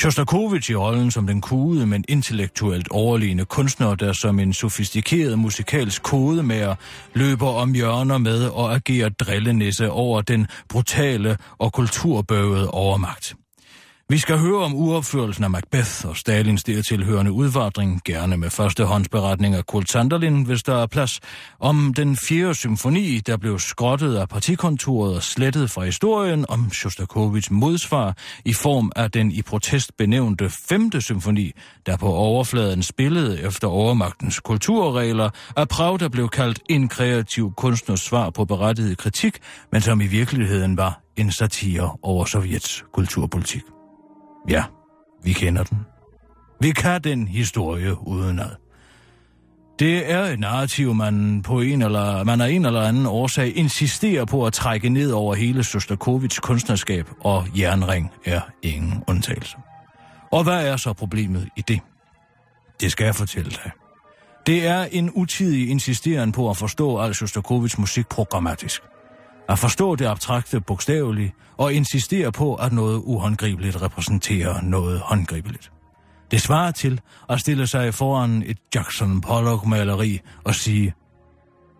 Shostakovich 0.00 0.70
i 0.70 0.74
rollen 0.74 1.10
som 1.10 1.26
den 1.26 1.40
kude, 1.40 1.86
men 1.86 2.04
intellektuelt 2.08 2.88
overlegne 2.90 3.44
kunstner, 3.44 3.94
der 3.94 4.12
som 4.12 4.38
en 4.38 4.52
sofistikeret 4.52 5.38
musikalsk 5.38 6.02
kodemager 6.02 6.74
løber 7.14 7.48
om 7.48 7.72
hjørner 7.72 8.18
med 8.18 8.46
og 8.48 8.74
agerer 8.74 9.08
drillenisse 9.08 9.90
over 9.90 10.20
den 10.20 10.46
brutale 10.68 11.36
og 11.58 11.72
kulturbøvede 11.72 12.70
overmagt. 12.70 13.36
Vi 14.08 14.18
skal 14.18 14.38
høre 14.38 14.64
om 14.64 14.74
uopførelsen 14.74 15.44
af 15.44 15.50
Macbeth 15.50 16.06
og 16.06 16.16
Stalins 16.16 16.64
dertilhørende 16.64 17.32
udvandring, 17.32 18.00
gerne 18.04 18.36
med 18.36 18.50
førstehåndsberetning 18.50 19.54
af 19.54 19.66
Kurt 19.66 19.90
Sanderlin, 19.90 20.42
hvis 20.42 20.62
der 20.62 20.82
er 20.82 20.86
plads, 20.86 21.20
om 21.60 21.94
den 21.94 22.16
fjerde 22.28 22.54
symfoni, 22.54 23.18
der 23.18 23.36
blev 23.36 23.58
skrottet 23.58 24.16
af 24.16 24.28
partikontoret 24.28 25.16
og 25.16 25.22
slettet 25.22 25.70
fra 25.70 25.84
historien, 25.84 26.44
om 26.48 26.70
Shostakovich 26.72 27.52
modsvar 27.52 28.16
i 28.44 28.52
form 28.52 28.92
af 28.96 29.10
den 29.10 29.32
i 29.32 29.42
protest 29.42 29.96
benævnte 29.96 30.50
femte 30.68 31.00
symfoni, 31.00 31.52
der 31.86 31.96
på 31.96 32.06
overfladen 32.06 32.82
spillede 32.82 33.42
efter 33.42 33.68
overmagtens 33.68 34.40
kulturregler, 34.40 35.30
af 35.56 35.68
Prag, 35.68 36.00
der 36.00 36.08
blev 36.08 36.28
kaldt 36.28 36.60
en 36.70 36.88
kreativ 36.88 37.52
kunstners 37.56 38.00
svar 38.00 38.30
på 38.30 38.44
berettiget 38.44 38.98
kritik, 38.98 39.38
men 39.72 39.80
som 39.80 40.00
i 40.00 40.06
virkeligheden 40.06 40.76
var 40.76 41.00
en 41.16 41.32
satire 41.32 41.96
over 42.02 42.24
Sovjets 42.24 42.84
kulturpolitik. 42.92 43.62
Ja, 44.48 44.64
vi 45.22 45.32
kender 45.32 45.62
den. 45.62 45.78
Vi 46.60 46.70
kan 46.70 47.00
den 47.00 47.28
historie 47.28 48.06
udenad. 48.08 48.50
Det 49.78 50.10
er 50.10 50.24
et 50.24 50.40
narrativ, 50.40 50.94
man 50.94 51.42
på 51.42 51.60
en 51.60 51.82
eller, 51.82 52.24
man 52.24 52.40
af 52.40 52.50
en 52.50 52.66
eller 52.66 52.80
anden 52.80 53.06
årsag 53.06 53.56
insisterer 53.56 54.24
på 54.24 54.46
at 54.46 54.52
trække 54.52 54.88
ned 54.88 55.10
over 55.12 55.34
hele 55.34 55.64
Sostakovits 55.64 56.40
kunstnerskab, 56.40 57.08
og 57.20 57.46
jernring 57.58 58.10
er 58.24 58.40
ingen 58.62 59.04
undtagelse. 59.08 59.56
Og 60.30 60.44
hvad 60.44 60.66
er 60.68 60.76
så 60.76 60.92
problemet 60.92 61.48
i 61.56 61.60
det? 61.60 61.80
Det 62.80 62.92
skal 62.92 63.04
jeg 63.04 63.14
fortælle 63.14 63.50
dig. 63.50 63.70
Det 64.46 64.66
er 64.66 64.82
en 64.82 65.10
utidig 65.14 65.70
insisteren 65.70 66.32
på 66.32 66.50
at 66.50 66.56
forstå 66.56 66.98
al 66.98 67.14
Sostakovits 67.14 67.78
musik 67.78 68.08
programmatisk. 68.08 68.82
At 69.48 69.58
forstå 69.58 69.96
det 69.96 70.06
abstrakte 70.06 70.60
bogstaveligt 70.60 71.32
og 71.56 71.72
insistere 71.72 72.32
på, 72.32 72.54
at 72.54 72.72
noget 72.72 73.02
uhåndgribeligt 73.04 73.82
repræsenterer 73.82 74.60
noget 74.62 75.00
håndgribeligt. 75.00 75.72
Det 76.30 76.40
svarer 76.40 76.70
til 76.70 77.00
at 77.28 77.40
stille 77.40 77.66
sig 77.66 77.94
foran 77.94 78.42
et 78.46 78.58
Jackson 78.74 79.20
Pollock-maleri 79.20 80.20
og 80.44 80.54
sige, 80.54 80.94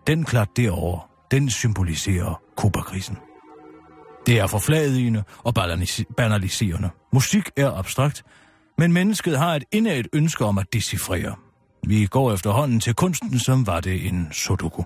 den 0.07 0.23
klat 0.23 0.49
derovre, 0.57 1.01
den 1.31 1.49
symboliserer 1.49 2.41
Kuba-krisen. 2.57 3.17
Det 4.25 4.39
er 4.39 4.47
forfladigende 4.47 5.23
og 5.43 5.53
banaliserende. 6.17 6.89
Musik 7.13 7.49
er 7.57 7.71
abstrakt, 7.71 8.23
men 8.77 8.93
mennesket 8.93 9.37
har 9.37 9.55
et 9.55 9.63
indad 9.71 10.03
ønske 10.13 10.45
om 10.45 10.57
at 10.57 10.73
decifrere. 10.73 11.35
Vi 11.87 12.05
går 12.05 12.33
efterhånden 12.33 12.79
til 12.79 12.93
kunsten, 12.93 13.39
som 13.39 13.67
var 13.67 13.79
det 13.79 14.07
en 14.07 14.27
sudoku. 14.31 14.83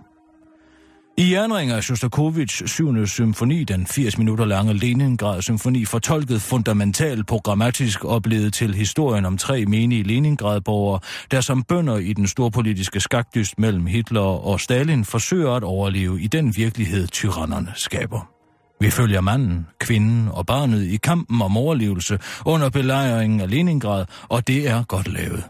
I 1.19 1.34
jernring 1.34 1.71
af 1.71 1.84
Shostakovich 1.84 2.67
7. 2.67 3.05
symfoni, 3.05 3.63
den 3.63 3.88
80 3.88 4.17
minutter 4.17 4.45
lange 4.45 4.73
Leningrad-symfoni, 4.73 5.86
fortolket 5.86 6.41
fundamentalt 6.41 7.27
programmatisk 7.27 8.05
oplevet 8.05 8.53
til 8.53 8.75
historien 8.75 9.25
om 9.25 9.38
tre 9.38 9.65
menige 9.65 10.03
Leningrad-borgere, 10.03 10.99
der 11.32 11.41
som 11.41 11.63
bønder 11.63 11.97
i 11.97 12.13
den 12.13 12.27
storpolitiske 12.27 12.99
skagdyst 12.99 13.60
mellem 13.60 13.86
Hitler 13.86 14.21
og 14.21 14.60
Stalin 14.60 15.05
forsøger 15.05 15.51
at 15.51 15.63
overleve 15.63 16.21
i 16.21 16.27
den 16.27 16.55
virkelighed, 16.55 17.08
tyrannerne 17.08 17.71
skaber. 17.75 18.29
Vi 18.79 18.89
følger 18.89 19.21
manden, 19.21 19.67
kvinden 19.79 20.27
og 20.32 20.45
barnet 20.45 20.84
i 20.84 20.97
kampen 20.97 21.41
om 21.41 21.58
overlevelse 21.58 22.19
under 22.45 22.69
belejringen 22.69 23.41
af 23.41 23.49
Leningrad, 23.49 24.05
og 24.29 24.47
det 24.47 24.67
er 24.67 24.84
godt 24.84 25.13
lavet. 25.13 25.43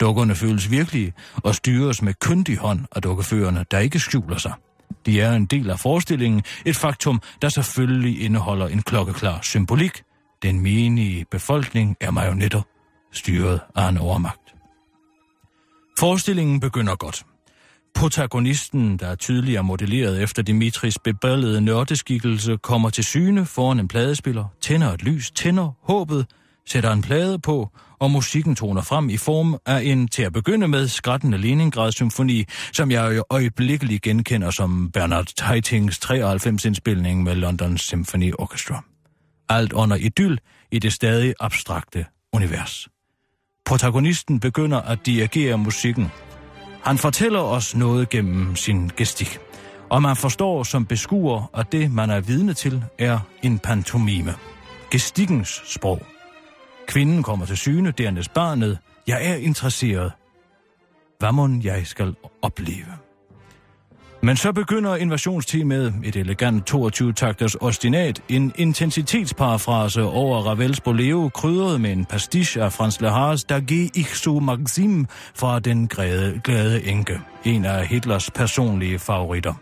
Dukkerne 0.00 0.34
føles 0.34 0.70
virkelige 0.70 1.12
og 1.36 1.54
styres 1.54 2.02
med 2.02 2.14
kyndig 2.14 2.56
hånd 2.56 2.80
af 2.96 3.02
dukkeførerne, 3.02 3.64
der 3.70 3.78
ikke 3.78 3.98
skjuler 3.98 4.38
sig– 4.38 4.52
de 5.06 5.20
er 5.20 5.32
en 5.32 5.46
del 5.46 5.70
af 5.70 5.78
forestillingen, 5.78 6.42
et 6.66 6.76
faktum, 6.76 7.20
der 7.42 7.48
selvfølgelig 7.48 8.22
indeholder 8.22 8.68
en 8.68 8.82
klokkeklar 8.82 9.38
symbolik. 9.42 10.02
Den 10.42 10.60
menige 10.60 11.24
befolkning 11.30 11.96
er 12.00 12.10
marionetter, 12.10 12.62
styret 13.12 13.60
af 13.76 13.88
en 13.88 13.98
overmagt. 13.98 14.54
Forestillingen 15.98 16.60
begynder 16.60 16.96
godt. 16.96 17.24
Protagonisten, 17.94 18.96
der 18.96 19.06
er 19.06 19.14
tydeligere 19.14 19.64
modelleret 19.64 20.22
efter 20.22 20.42
Dimitris 20.42 20.98
beballede 20.98 21.60
nørdeskikkelse, 21.60 22.56
kommer 22.62 22.90
til 22.90 23.04
syne 23.04 23.46
foran 23.46 23.80
en 23.80 23.88
pladespiller, 23.88 24.44
tænder 24.60 24.92
et 24.92 25.02
lys, 25.02 25.30
tænder 25.30 25.70
håbet, 25.82 26.26
sætter 26.66 26.92
en 26.92 27.02
plade 27.02 27.38
på, 27.38 27.68
og 28.00 28.10
musikken 28.10 28.56
toner 28.56 28.82
frem 28.82 29.08
i 29.08 29.16
form 29.16 29.58
af 29.66 29.82
en 29.82 30.08
til 30.08 30.22
at 30.22 30.32
begynde 30.32 30.68
med 30.68 30.88
skrættende 30.88 31.38
Leningrad-symfoni, 31.38 32.44
som 32.72 32.90
jeg 32.90 33.16
jo 33.16 33.24
øjeblikkeligt 33.30 34.02
genkender 34.02 34.50
som 34.50 34.90
Bernard 34.92 35.42
Haitings 35.42 36.00
93-indspilning 36.04 37.22
med 37.22 37.34
London 37.34 37.78
Symphony 37.78 38.32
Orchestra. 38.38 38.84
Alt 39.48 39.72
under 39.72 39.96
idyll 39.96 40.38
i 40.72 40.78
det 40.78 40.92
stadig 40.92 41.34
abstrakte 41.40 42.06
univers. 42.32 42.88
Protagonisten 43.64 44.40
begynder 44.40 44.80
at 44.80 45.06
dirigere 45.06 45.58
musikken. 45.58 46.08
Han 46.84 46.98
fortæller 46.98 47.40
os 47.40 47.76
noget 47.76 48.08
gennem 48.08 48.56
sin 48.56 48.90
gestik, 48.96 49.38
og 49.88 50.02
man 50.02 50.16
forstår 50.16 50.62
som 50.62 50.86
beskuer, 50.86 51.50
at 51.54 51.72
det, 51.72 51.92
man 51.92 52.10
er 52.10 52.20
vidne 52.20 52.54
til, 52.54 52.84
er 52.98 53.18
en 53.42 53.58
pantomime. 53.58 54.34
Gestikkens 54.90 55.62
sprog. 55.66 56.02
Kvinden 56.90 57.22
kommer 57.22 57.46
til 57.46 57.56
syne, 57.56 57.90
dernæst 57.90 58.34
barnet. 58.34 58.78
Jeg 59.06 59.26
er 59.30 59.34
interesseret. 59.34 60.12
Hvad 61.18 61.32
må 61.32 61.48
jeg 61.64 61.86
skal 61.86 62.14
opleve? 62.42 62.86
Men 64.22 64.36
så 64.36 64.52
begynder 64.52 64.96
invasionsteamet, 64.96 65.94
et 66.04 66.16
elegant 66.16 66.74
22-takters 66.74 67.54
ostinat, 67.54 68.22
en 68.28 68.52
intensitetsparafrase 68.56 70.02
over 70.02 70.42
Ravels 70.42 70.80
Boleo, 70.80 71.30
krydret 71.34 71.80
med 71.80 71.92
en 71.92 72.04
pastiche 72.04 72.62
af 72.62 72.72
Frans 72.72 73.00
Lehars 73.00 73.44
Dage 73.44 73.90
ich 73.94 74.14
so 74.14 74.38
Maxim 74.38 75.06
fra 75.34 75.58
Den 75.58 75.88
glade, 75.88 76.40
glade 76.44 76.84
enke, 76.84 77.20
en 77.44 77.64
af 77.64 77.86
Hitlers 77.86 78.30
personlige 78.30 78.98
favoritter. 78.98 79.54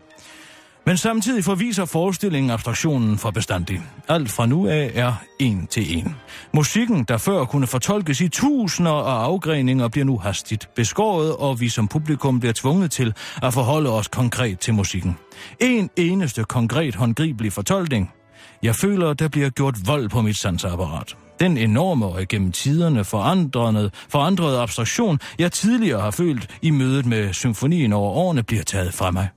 Men 0.88 0.96
samtidig 0.96 1.44
forviser 1.44 1.85
forestillingen 1.85 2.51
abstraktionen 2.51 3.18
for 3.18 3.31
bestandig. 3.31 3.81
Alt 4.09 4.31
fra 4.31 4.46
nu 4.46 4.68
af 4.68 4.90
er 4.94 5.12
en 5.38 5.66
til 5.66 5.98
en. 5.98 6.16
Musikken, 6.55 7.05
der 7.05 7.16
før 7.16 7.44
kunne 7.44 7.66
fortolkes 7.66 8.20
i 8.20 8.29
tusinder 8.29 8.92
af 8.92 9.24
afgreninger, 9.24 9.88
bliver 9.88 10.05
nu 10.05 10.18
hastigt 10.18 10.68
beskåret, 10.74 11.37
og 11.37 11.61
vi 11.61 11.68
som 11.68 11.88
publikum 11.88 12.40
bliver 12.40 12.53
tvunget 12.53 12.90
til 12.90 13.14
at 13.42 13.55
forholde 13.55 13.90
os 13.90 14.09
konkret 14.09 14.59
til 14.59 14.74
musikken. 14.74 15.16
En 15.61 15.90
eneste 15.96 16.44
konkret 16.44 16.94
håndgribelig 16.94 17.53
fortolkning. 17.53 18.11
Jeg 18.62 18.74
føler, 18.74 19.12
der 19.12 19.29
bliver 19.29 19.51
gjort 19.51 19.74
vold 19.87 20.09
på 20.09 20.22
mit 20.22 20.37
sansapparat. 20.37 21.16
Den 21.40 21.57
enorme 21.57 22.07
og 22.07 22.29
gennem 22.29 22.53
tiderne 22.53 23.05
forandrede, 23.05 23.90
forandrede 24.09 24.61
abstraktion, 24.61 25.18
jeg 25.38 25.53
tidligere 25.53 26.01
har 26.01 26.11
følt 26.11 26.59
i 26.62 26.70
mødet 26.70 27.07
med 27.07 27.33
symfonien 27.33 27.92
over 27.92 28.11
årene, 28.11 28.42
bliver 28.42 28.62
taget 28.62 28.94
fra 28.94 29.11
mig. 29.11 29.29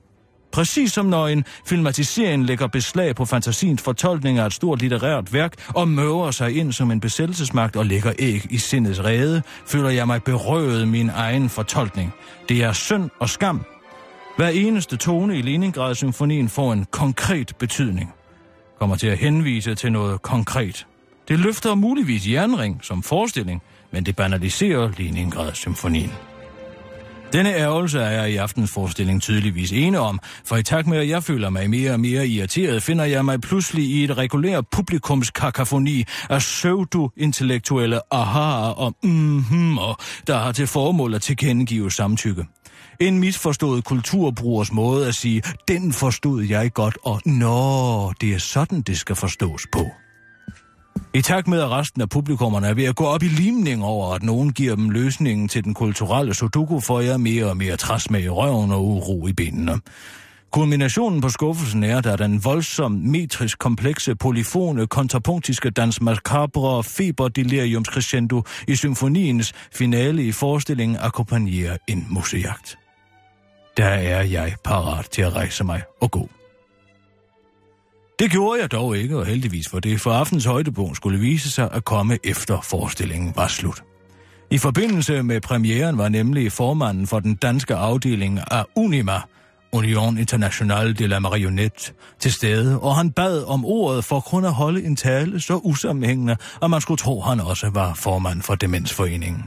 Præcis 0.52 0.92
som 0.92 1.06
når 1.06 1.28
en 1.28 1.46
filmatisering 1.66 2.46
lægger 2.46 2.68
beslag 2.68 3.16
på 3.16 3.26
fantasiens 3.26 3.82
fortolkning 3.82 4.38
af 4.38 4.46
et 4.46 4.54
stort 4.54 4.82
litterært 4.82 5.34
værk 5.34 5.54
og 5.68 5.88
møver 5.88 6.32
sig 6.32 6.58
ind 6.58 6.74
som 6.74 6.92
en 6.92 7.00
besættelsesmagt 7.00 7.76
og 7.76 7.86
lægger 7.86 8.14
æg 8.20 8.46
i 8.50 8.58
sindets 8.58 9.04
rede, 9.04 9.42
føler 9.68 9.90
jeg 9.90 10.08
mig 10.08 10.24
berøvet 10.24 10.88
min 10.88 11.10
egen 11.10 11.50
fortolkning. 11.50 12.14
Det 12.50 12.64
er 12.64 12.74
synd 12.74 13.10
og 13.20 13.30
skam. 13.30 13.66
Hver 14.38 14.48
eneste 14.48 14.98
tone 14.98 15.38
i 15.38 15.42
Leningrad-symfonien 15.42 16.50
får 16.50 16.74
en 16.74 16.86
konkret 16.92 17.56
betydning. 17.60 18.14
Kommer 18.80 18.96
til 18.96 19.08
at 19.08 19.18
henvise 19.18 19.76
til 19.76 19.92
noget 19.92 20.22
konkret. 20.22 20.88
Det 21.28 21.40
løfter 21.40 21.76
muligvis 21.76 22.28
jernring 22.28 22.80
som 22.84 23.04
forestilling, 23.04 23.62
men 23.92 24.06
det 24.06 24.16
banaliserer 24.16 24.92
Leningrad-symfonien. 24.98 26.31
Denne 27.34 27.54
ærgelse 27.56 28.00
er 28.00 28.10
jeg 28.10 28.32
i 28.32 28.36
aftens 28.36 28.72
forestilling 28.72 29.22
tydeligvis 29.22 29.72
ene 29.72 30.00
om, 30.00 30.20
for 30.46 30.56
i 30.56 30.63
takt 30.63 30.88
med, 30.88 30.98
at 30.98 31.10
jeg 31.10 31.24
føler 31.24 31.50
mig 31.50 31.70
mere 31.70 31.91
og 31.91 32.00
mere 32.00 32.28
irriteret, 32.28 32.84
finder 32.84 33.06
jeg 33.06 33.26
mig 33.26 33.41
pludselig 33.41 33.86
i 33.86 34.04
et 34.04 34.17
regulært 34.17 34.67
publikums 34.72 35.32
kakafoni 35.32 36.06
af 36.30 36.39
pseudo-intellektuelle 36.39 38.00
ahaer 38.12 38.70
og 38.70 38.96
mhm, 39.04 39.78
og 39.78 39.98
der 40.28 40.38
har 40.38 40.52
til 40.52 40.67
formål 40.67 41.13
at 41.13 41.22
tilkendegive 41.22 41.91
samtykke. 41.91 42.46
En 43.00 43.20
misforstået 43.20 43.84
kulturbrugers 43.84 44.72
måde 44.72 45.08
at 45.08 45.15
sige, 45.15 45.44
den 45.67 45.94
forstod 45.94 46.44
jeg 46.44 46.74
godt, 46.74 46.98
og 47.04 47.22
nå, 47.26 48.13
det 48.22 48.34
er 48.34 48.39
sådan, 48.39 48.82
det 48.82 48.98
skal 48.98 49.15
forstås 49.15 49.67
på. 49.72 50.01
I 51.13 51.21
takt 51.21 51.47
med, 51.47 51.60
at 51.60 51.69
resten 51.69 52.01
af 52.01 52.10
publikummerne 52.10 52.67
er 52.67 52.73
ved 52.73 52.84
at 52.84 52.95
gå 52.95 53.06
op 53.06 53.23
i 53.23 53.27
limning 53.27 53.84
over, 53.84 54.13
at 54.13 54.23
nogen 54.23 54.54
giver 54.54 54.75
dem 54.75 54.89
løsningen 54.89 55.47
til 55.47 55.63
den 55.63 55.73
kulturelle 55.73 56.34
sudoku, 56.34 56.80
får 56.80 56.99
jeg 56.99 57.19
mere 57.19 57.45
og 57.45 57.58
mere 57.58 57.77
træs 57.77 58.10
med 58.10 58.23
i 58.23 58.30
røven 58.30 58.71
og 58.71 58.88
uro 58.88 59.27
i 59.27 59.34
benene. 59.34 59.80
Kulminationen 60.51 61.21
på 61.21 61.30
skuffelsen 61.30 61.84
er, 61.84 62.01
da 62.01 62.15
den 62.15 62.43
voldsomt 62.43 63.04
metrisk 63.04 63.60
komplekse, 63.60 64.15
polyfone, 64.15 64.88
kontrapunktiske 64.88 65.69
dans 65.69 66.01
macabre 66.01 66.84
feberdeliriums 66.84 67.88
crescendo 67.88 68.43
i 68.67 68.75
symfoniens 68.75 69.54
finale 69.73 70.23
i 70.23 70.32
forestillingen 70.32 70.97
akkompagnerer 71.01 71.77
en 71.88 72.08
musejagt. 72.10 72.77
Der 73.77 73.86
er 73.86 74.23
jeg 74.23 74.56
parat 74.63 75.06
til 75.12 75.21
at 75.21 75.36
rejse 75.36 75.63
mig 75.63 75.82
og 76.01 76.12
gå. 76.12 76.30
Det 78.22 78.32
gjorde 78.32 78.62
jeg 78.62 78.72
dog 78.72 78.98
ikke, 78.98 79.18
og 79.18 79.26
heldigvis 79.26 79.70
for 79.70 79.80
det, 79.80 80.02
for 80.02 80.12
aftens 80.12 80.46
højdepunkt 80.46 80.98
skulle 80.98 81.20
vise 81.20 81.52
sig 81.52 81.70
at 81.72 81.86
komme 81.86 82.18
efter 82.24 82.62
forestillingen 82.62 83.34
var 83.36 83.48
slut. 83.48 83.84
I 84.52 84.58
forbindelse 84.58 85.24
med 85.24 85.42
premieren 85.42 85.98
var 85.98 86.10
nemlig 86.10 86.52
formanden 86.52 87.08
for 87.08 87.20
den 87.20 87.36
danske 87.36 87.76
afdeling 87.76 88.40
af 88.52 88.66
Unima, 88.76 89.22
Union 89.72 90.18
Internationale 90.18 90.94
de 90.94 91.08
la 91.08 91.20
Marionnette, 91.20 91.94
til 92.20 92.34
stede, 92.34 92.80
og 92.80 92.96
han 92.96 93.12
bad 93.12 93.44
om 93.44 93.66
ordet 93.66 94.06
for 94.06 94.20
kun 94.20 94.46
at 94.46 94.54
holde 94.54 94.84
en 94.84 94.96
tale 94.96 95.42
så 95.42 95.56
usammenhængende, 95.56 96.38
at 96.64 96.70
man 96.70 96.82
skulle 96.82 96.98
tro, 96.98 97.22
han 97.22 97.40
også 97.40 97.70
var 97.70 97.94
formand 97.94 98.42
for 98.42 98.56
Demensforeningen. 98.56 99.44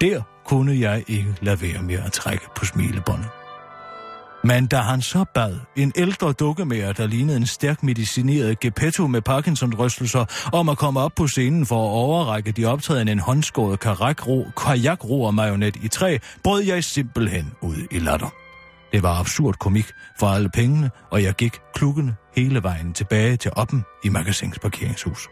Der 0.00 0.20
kunne 0.46 0.80
jeg 0.80 1.04
ikke 1.08 1.34
lade 1.42 1.62
være 1.62 1.82
med 1.82 1.98
at 2.06 2.12
trække 2.12 2.44
på 2.56 2.64
smilebåndet. 2.64 3.43
Men 4.44 4.66
da 4.66 4.76
han 4.76 5.02
så 5.02 5.24
bad 5.34 5.58
en 5.76 5.92
ældre 5.96 6.32
dukkemager, 6.32 6.92
der 6.92 7.06
lignede 7.06 7.36
en 7.36 7.46
stærk 7.46 7.82
medicineret 7.82 8.60
Gepetto 8.60 9.06
med 9.06 9.22
Parkinson-rystelser, 9.22 10.50
om 10.52 10.68
at 10.68 10.78
komme 10.78 11.00
op 11.00 11.12
på 11.16 11.26
scenen 11.26 11.66
for 11.66 11.76
at 11.76 11.90
overrække 11.90 12.52
de 12.52 12.64
optrædende 12.64 13.12
en 13.12 13.18
håndskåret 13.18 13.80
kajakro 14.56 15.22
og 15.22 15.34
majonet 15.34 15.76
i 15.76 15.88
træ, 15.88 16.18
brød 16.42 16.62
jeg 16.62 16.84
simpelthen 16.84 17.52
ud 17.60 17.76
i 17.90 17.98
latter. 17.98 18.34
Det 18.92 19.02
var 19.02 19.20
absurd 19.20 19.54
komik 19.54 19.86
for 20.18 20.26
alle 20.26 20.48
pengene, 20.48 20.90
og 21.10 21.22
jeg 21.22 21.34
gik 21.34 21.60
klukkende 21.74 22.14
hele 22.36 22.62
vejen 22.62 22.92
tilbage 22.92 23.36
til 23.36 23.50
oppen 23.56 23.84
i 24.04 24.08
magasins 24.08 24.58
parkeringshus. 24.58 25.28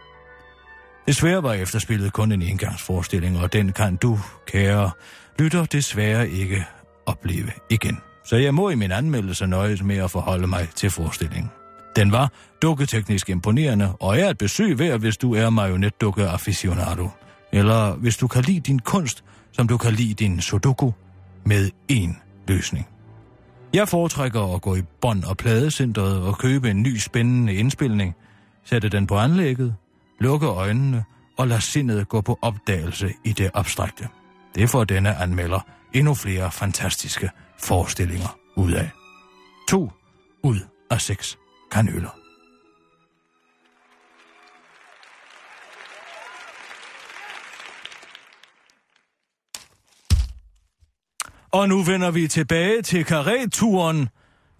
Desværre 1.07 1.43
var 1.43 1.53
efterspillet 1.53 2.13
kun 2.13 2.31
en 2.31 2.41
engangsforestilling, 2.41 3.39
og 3.39 3.53
den 3.53 3.71
kan 3.71 3.95
du, 3.95 4.19
kære 4.47 4.91
lytter, 5.39 5.65
desværre 5.65 6.29
ikke 6.29 6.65
opleve 7.05 7.51
igen 7.69 7.97
så 8.25 8.35
jeg 8.35 8.53
må 8.53 8.69
i 8.69 8.75
min 8.75 8.91
anmeldelse 8.91 9.47
nøjes 9.47 9.83
med 9.83 9.97
at 9.97 10.11
forholde 10.11 10.47
mig 10.47 10.69
til 10.75 10.89
forestillingen. 10.89 11.51
Den 11.95 12.11
var 12.11 12.31
dukketeknisk 12.61 13.29
imponerende, 13.29 13.93
og 13.99 14.19
er 14.19 14.29
et 14.29 14.37
besøg 14.37 14.79
værd, 14.79 14.99
hvis 14.99 15.17
du 15.17 15.35
er 15.35 15.49
marionetdukke 15.49 16.27
aficionado. 16.27 17.09
Eller 17.51 17.95
hvis 17.95 18.17
du 18.17 18.27
kan 18.27 18.43
lide 18.43 18.59
din 18.59 18.79
kunst, 18.79 19.23
som 19.51 19.67
du 19.67 19.77
kan 19.77 19.93
lide 19.93 20.13
din 20.13 20.41
sudoku, 20.41 20.91
med 21.45 21.69
én 21.91 22.15
løsning. 22.47 22.87
Jeg 23.73 23.87
foretrækker 23.87 24.55
at 24.55 24.61
gå 24.61 24.75
i 24.75 24.81
bånd- 25.01 25.23
og 25.23 25.37
pladecentret 25.37 26.21
og 26.21 26.37
købe 26.37 26.69
en 26.69 26.83
ny 26.83 26.97
spændende 26.97 27.53
indspilning, 27.53 28.15
sætte 28.63 28.89
den 28.89 29.07
på 29.07 29.17
anlægget, 29.17 29.75
lukke 30.19 30.47
øjnene 30.47 31.03
og 31.37 31.47
lade 31.47 31.61
sindet 31.61 32.09
gå 32.09 32.21
på 32.21 32.39
opdagelse 32.41 33.13
i 33.23 33.31
det 33.31 33.51
abstrakte. 33.53 34.07
Det 34.55 34.69
får 34.69 34.83
denne 34.83 35.15
anmelder 35.15 35.59
endnu 35.93 36.13
flere 36.13 36.51
fantastiske 36.51 37.29
forestillinger 37.63 38.37
ud 38.55 38.71
af. 38.71 38.89
To 39.69 39.91
ud 40.43 40.59
af 40.89 41.01
seks 41.01 41.37
kanøler. 41.71 42.19
Og 51.51 51.69
nu 51.69 51.83
vender 51.83 52.11
vi 52.11 52.27
tilbage 52.27 52.81
til 52.81 53.05
karreturen 53.05 54.09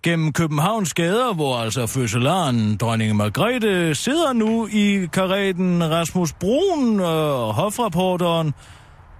gennem 0.03 0.33
Københavns 0.33 0.93
gader, 0.93 1.33
hvor 1.33 1.57
altså 1.57 1.87
fødselaren 1.87 2.77
dronning 2.77 3.15
Margrethe 3.15 3.95
sidder 3.95 4.33
nu 4.33 4.67
i 4.67 5.07
kareten 5.13 5.89
Rasmus 5.91 6.33
Brun 6.33 6.99
og 6.99 7.49
øh, 7.49 7.55
hofrapporteren 7.55 8.53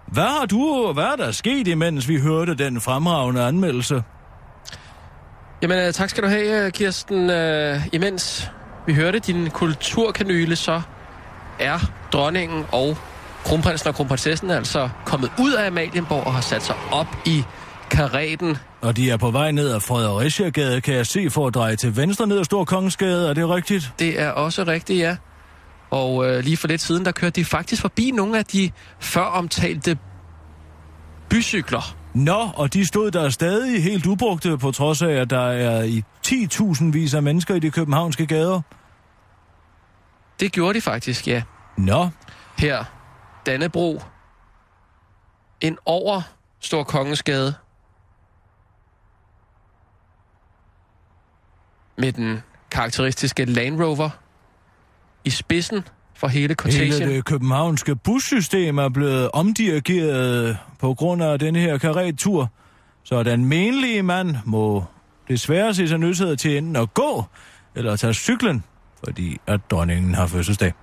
hvad 0.08 0.40
har 0.40 0.46
du, 0.46 0.92
hvad 0.94 1.04
er 1.04 1.16
der 1.16 1.32
sket, 1.32 1.68
imens 1.68 2.08
vi 2.08 2.20
hørte 2.20 2.56
den 2.56 2.82
fremragende 2.82 3.44
anmeldelse? 3.44 4.04
Jamen, 5.62 5.88
uh, 5.88 5.94
tak 5.94 6.10
skal 6.10 6.24
du 6.24 6.28
have, 6.28 6.72
Kirsten. 6.72 7.30
Uh, 7.30 7.94
imens 7.94 8.52
vi 8.86 8.94
hørte 8.94 9.20
din 9.20 9.50
kulturkanyle, 9.50 10.56
så 10.56 10.82
er 11.60 11.80
dronningen 12.14 12.66
og 12.72 12.98
kronprinsen 13.44 13.88
og 13.88 13.96
kronprinsessen 13.96 14.50
altså 14.50 14.90
kommet 15.06 15.32
ud 15.40 15.54
af 15.54 15.68
Amalienborg 15.68 16.28
og 16.28 16.34
har 16.34 16.42
sat 16.42 16.64
sig 16.64 16.76
op 16.92 17.08
i 17.26 17.44
karaten. 17.90 18.58
Og 18.82 18.98
de 18.98 19.12
er 19.12 19.18
på 19.18 19.32
vej 19.32 19.52
ned 19.52 19.70
ad 19.70 19.80
Fredericia-gade, 19.80 20.82
kan 20.82 20.96
jeg 20.96 21.08
se, 21.08 21.30
for 21.30 21.48
at 21.48 21.54
dreje 21.54 21.76
til 21.76 21.98
venstre 21.98 22.28
ned 22.28 22.40
ad 22.40 22.44
Stor 22.44 22.66
Kongensgade. 22.66 23.30
Er 23.30 23.34
det 23.34 23.50
rigtigt? 23.50 23.94
Det 24.00 24.22
er 24.22 24.30
også 24.30 24.64
rigtigt, 24.64 25.00
ja. 25.00 25.16
Og 25.94 26.30
øh, 26.30 26.44
lige 26.44 26.58
for 26.58 26.68
lidt 26.68 26.82
siden, 26.82 27.06
der 27.06 27.12
kørte 27.12 27.42
de 27.42 27.46
faktisk 27.46 27.82
forbi 27.82 28.12
nogle 28.12 28.38
af 28.38 28.46
de 28.46 28.72
før 29.00 29.22
omtalte 29.22 29.98
bycykler. 31.30 31.96
Nå, 32.14 32.50
og 32.56 32.74
de 32.74 32.86
stod 32.86 33.12
der 33.12 33.30
stadig 33.30 33.84
helt 33.84 34.06
ubrugte, 34.06 34.58
på 34.58 34.72
trods 34.72 35.02
af, 35.02 35.12
at 35.12 35.30
der 35.30 35.48
er 35.48 35.84
i 35.84 36.04
10.000 36.28 36.92
vis 36.92 37.14
af 37.14 37.24
mennesker 37.24 37.56
i 37.56 37.60
de 37.60 37.72
københavnske 37.72 38.26
gader. 38.26 38.62
Det 40.40 40.52
gjorde 40.52 40.74
de 40.74 40.82
faktisk, 40.82 41.28
ja. 41.28 41.44
Nå. 41.78 42.10
Her, 42.58 42.84
Dannebro, 43.46 44.02
en 45.62 45.78
over 45.86 46.22
Stor 46.60 46.84
Kongensgade, 46.84 47.54
med 51.98 52.12
den 52.12 52.42
karakteristiske 52.72 53.46
Land 53.46 53.82
Rover 53.82 54.10
i 55.26 55.30
spidsen 55.30 55.88
for 56.16 56.28
hele 56.28 56.54
Cortation. 56.54 57.02
Hele 57.02 57.16
det 57.16 57.26
københavnske 57.26 57.96
bussystem 57.96 58.78
er 58.78 58.90
blevet 58.90 59.30
omdirigeret 59.34 60.58
på 60.80 60.94
grund 60.94 61.24
af 61.24 61.40
den 61.40 61.56
her 61.56 61.78
karretur, 61.78 62.52
så 63.04 63.24
den 63.24 63.46
menlige 63.46 64.04
mand 64.04 64.36
må 64.46 64.86
desværre 65.28 65.74
se 65.74 65.88
sig 65.88 65.98
nødsaget 65.98 66.40
til 66.40 66.58
enten 66.58 66.76
at 66.76 66.94
gå 66.94 67.24
eller 67.76 67.96
tage 67.96 68.14
cyklen, 68.14 68.64
fordi 69.06 69.38
at 69.48 69.60
dronningen 69.72 70.16
har 70.16 70.28
fødselsdag. 70.28 70.74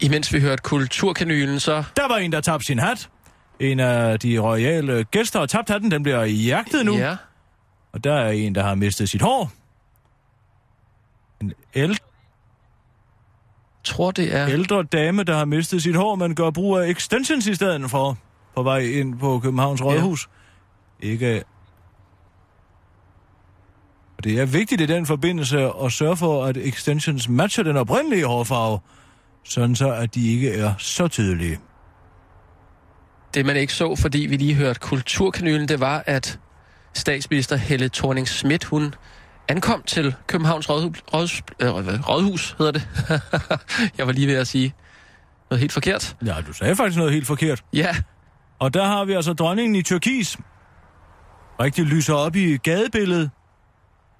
Imens 0.00 0.32
vi 0.32 0.40
hørte 0.40 0.62
kulturkanylen, 0.62 1.60
så... 1.60 1.84
Der 1.96 2.08
var 2.08 2.16
en, 2.16 2.32
der 2.32 2.40
tabte 2.40 2.66
sin 2.66 2.78
hat. 2.78 3.08
En 3.60 3.80
af 3.80 4.20
de 4.20 4.38
royale 4.38 5.04
gæster 5.04 5.38
har 5.38 5.46
tabt 5.46 5.70
hatten, 5.70 5.90
den 5.90 6.02
bliver 6.02 6.24
jagtet 6.24 6.86
nu. 6.86 6.96
Ja, 6.96 7.16
Og 7.92 8.04
der 8.04 8.14
er 8.14 8.30
en, 8.30 8.54
der 8.54 8.62
har 8.62 8.74
mistet 8.74 9.08
sit 9.08 9.22
hår. 9.22 9.52
En 11.40 11.52
ældre, 11.74 12.04
tror 13.84 14.10
det 14.10 14.34
er... 14.34 14.48
ældre 14.48 14.82
dame, 14.82 15.22
der 15.22 15.36
har 15.36 15.44
mistet 15.44 15.82
sit 15.82 15.96
hår, 15.96 16.14
men 16.14 16.34
gør 16.34 16.50
brug 16.50 16.78
af 16.78 16.88
extensions 16.88 17.46
i 17.46 17.54
stedet 17.54 17.90
for 17.90 18.18
på 18.54 18.62
vej 18.62 18.78
ind 18.78 19.18
på 19.18 19.38
Københavns 19.38 19.82
Rådhus. 19.82 20.28
Ikke... 21.00 21.42
Og 24.18 24.24
Det 24.24 24.40
er 24.40 24.46
vigtigt 24.46 24.80
i 24.80 24.86
den 24.86 25.06
forbindelse 25.06 25.70
at 25.84 25.92
sørge 25.92 26.16
for, 26.16 26.44
at 26.44 26.56
extensions 26.56 27.28
matcher 27.28 27.64
den 27.64 27.76
oprindelige 27.76 28.26
hårfarve, 28.26 28.78
sådan 29.44 29.76
så, 29.76 29.92
at 29.92 30.14
de 30.14 30.32
ikke 30.32 30.54
er 30.54 30.74
så 30.78 31.08
tydelige. 31.08 31.58
Det 33.34 33.46
man 33.46 33.56
ikke 33.56 33.72
så, 33.72 33.96
fordi 33.96 34.18
vi 34.18 34.36
lige 34.36 34.54
hørte 34.54 34.80
kulturkanylen, 34.80 35.68
det 35.68 35.80
var, 35.80 36.02
at 36.06 36.38
statsminister 36.94 37.56
Helle 37.56 37.88
thorning 37.88 38.28
Schmidt, 38.28 38.64
hun 38.64 38.94
ankom 39.52 39.82
til 39.82 40.14
Københavns 40.26 40.70
Rådhus, 40.70 41.02
Rådhus, 41.14 41.42
øh, 41.60 41.68
Rådhus 42.08 42.54
hedder 42.58 42.72
det. 42.72 42.88
Jeg 43.98 44.06
var 44.06 44.12
lige 44.12 44.26
ved 44.26 44.34
at 44.34 44.46
sige 44.46 44.74
noget 45.50 45.60
helt 45.60 45.72
forkert. 45.72 46.16
Ja, 46.26 46.36
du 46.46 46.52
sagde 46.52 46.76
faktisk 46.76 46.98
noget 46.98 47.12
helt 47.12 47.26
forkert. 47.26 47.64
Ja, 47.72 47.96
Og 48.58 48.74
der 48.74 48.84
har 48.86 49.04
vi 49.04 49.12
altså 49.12 49.32
dronningen 49.32 49.74
i 49.74 49.82
Tyrkis. 49.82 50.38
Rigtig 51.60 51.84
lyser 51.84 52.14
op 52.14 52.36
i 52.36 52.56
gadebilledet. 52.56 53.30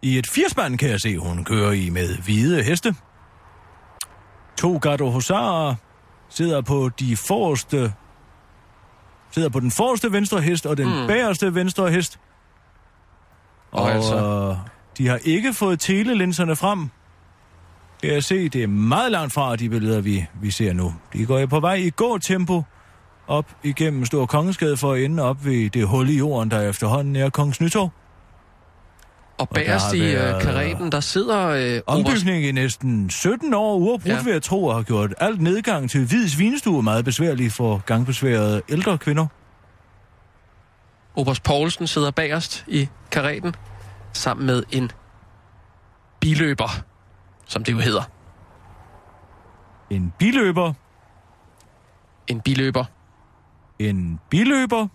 I 0.03 0.19
et 0.19 0.27
firspand 0.27 0.79
kan 0.79 0.91
jeg 0.91 1.01
se, 1.01 1.19
hun 1.19 1.45
kører 1.45 1.73
i 1.73 1.91
med 1.91 2.17
hvide 2.19 2.63
heste. 2.63 2.95
To 4.59 4.79
Gardo 4.79 5.11
Husarer 5.11 5.75
sidder 6.29 6.61
på 6.61 6.91
de 7.01 7.17
forreste 7.17 7.93
sidder 9.31 9.49
på 9.49 9.61
den 9.61 9.71
forreste 9.71 10.13
venstre 10.13 10.41
hest 10.41 10.67
og 10.67 10.77
den 10.77 11.01
mm. 11.01 11.07
bagerste 11.07 11.55
venstre 11.55 11.91
hest. 11.91 12.19
Og 13.73 13.83
Og, 13.83 13.91
altså- 13.93 14.57
de 14.99 15.09
har 15.09 15.19
ikke 15.25 15.53
fået 15.55 15.81
telelinserne 15.81 16.57
frem. 16.57 16.89
Kan 18.03 18.13
jeg 18.13 18.25
se, 18.25 18.49
det 18.49 18.63
er 18.63 18.67
meget 18.67 19.13
langt 19.13 19.33
fra 19.33 19.57
de 19.57 19.69
billeder, 19.69 20.01
vi, 20.01 20.27
vi 20.41 20.51
ser 20.51 20.73
nu. 20.73 20.95
De 21.13 21.27
går 21.27 21.47
på 21.47 21.61
vej 21.61 21.75
i 21.75 21.91
gåtempo 21.91 22.63
op 23.27 23.47
igennem 23.63 24.05
Stor 24.05 24.27
Kongeskade 24.27 24.77
for 24.77 24.93
at 24.93 25.03
ende 25.05 25.23
op 25.23 25.45
ved 25.45 25.71
det 25.71 25.87
hul 25.89 26.09
i 26.11 26.19
jorden, 26.19 26.51
der 26.51 26.69
efterhånden 26.69 27.17
er 27.17 27.31
Kongens 27.31 27.61
Nytorv. 27.61 27.91
og 29.39 29.49
bagerst 29.49 29.95
i 29.95 30.01
øh, 30.15 30.41
karetten, 30.43 30.93
der 30.93 31.01
sidder 31.01 31.47
øh, 31.49 31.81
Ombygning 31.87 32.45
i 32.45 32.53
næsten 32.53 33.11
17 33.11 33.55
år 33.55 33.77
uafbrudt, 33.77 34.07
Ja. 34.15 34.23
vil 34.23 34.33
jeg 34.33 34.43
tro, 34.43 34.65
og 34.65 34.75
har 34.75 34.83
gjort 34.83 35.15
alt 35.21 35.41
nedgang 35.41 35.91
til 35.91 36.07
hvid 36.07 36.29
svinestue 36.29 36.83
meget 36.83 37.05
besværlig 37.05 37.53
for 37.53 37.83
gangbesværede 37.87 38.63
ældre 38.69 38.99
kvinder. 38.99 39.27
oberst 41.17 41.43
Poulsen 41.43 41.87
sidder 41.87 42.11
bagerst 42.11 42.65
i 42.69 42.89
karetten, 43.11 43.55
sammen 44.13 44.47
med 44.47 44.63
en 44.71 44.91
biløber, 46.21 46.71
som 47.47 47.65
det 47.65 47.73
jo 47.73 47.79
hedder. 47.79 48.03
En 49.91 50.13
biløber, 50.19 50.73
En 52.29 52.41
biløber. 52.41 52.85
en 53.79 54.21
biløber, 54.31 54.87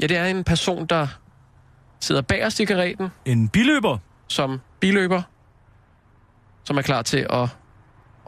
Ja, 0.00 0.06
det 0.06 0.16
er 0.16 0.24
en 0.26 0.44
person, 0.44 0.86
der 0.86 1.06
sidder 2.00 2.22
bagerst 2.22 2.60
i 2.60 2.64
karetten, 2.64 3.08
en 3.24 3.48
biløber. 3.48 3.98
som 4.28 4.60
biløber, 4.80 5.22
som 6.64 6.78
er 6.78 6.82
klar 6.82 7.02
til 7.02 7.26
at, 7.30 7.48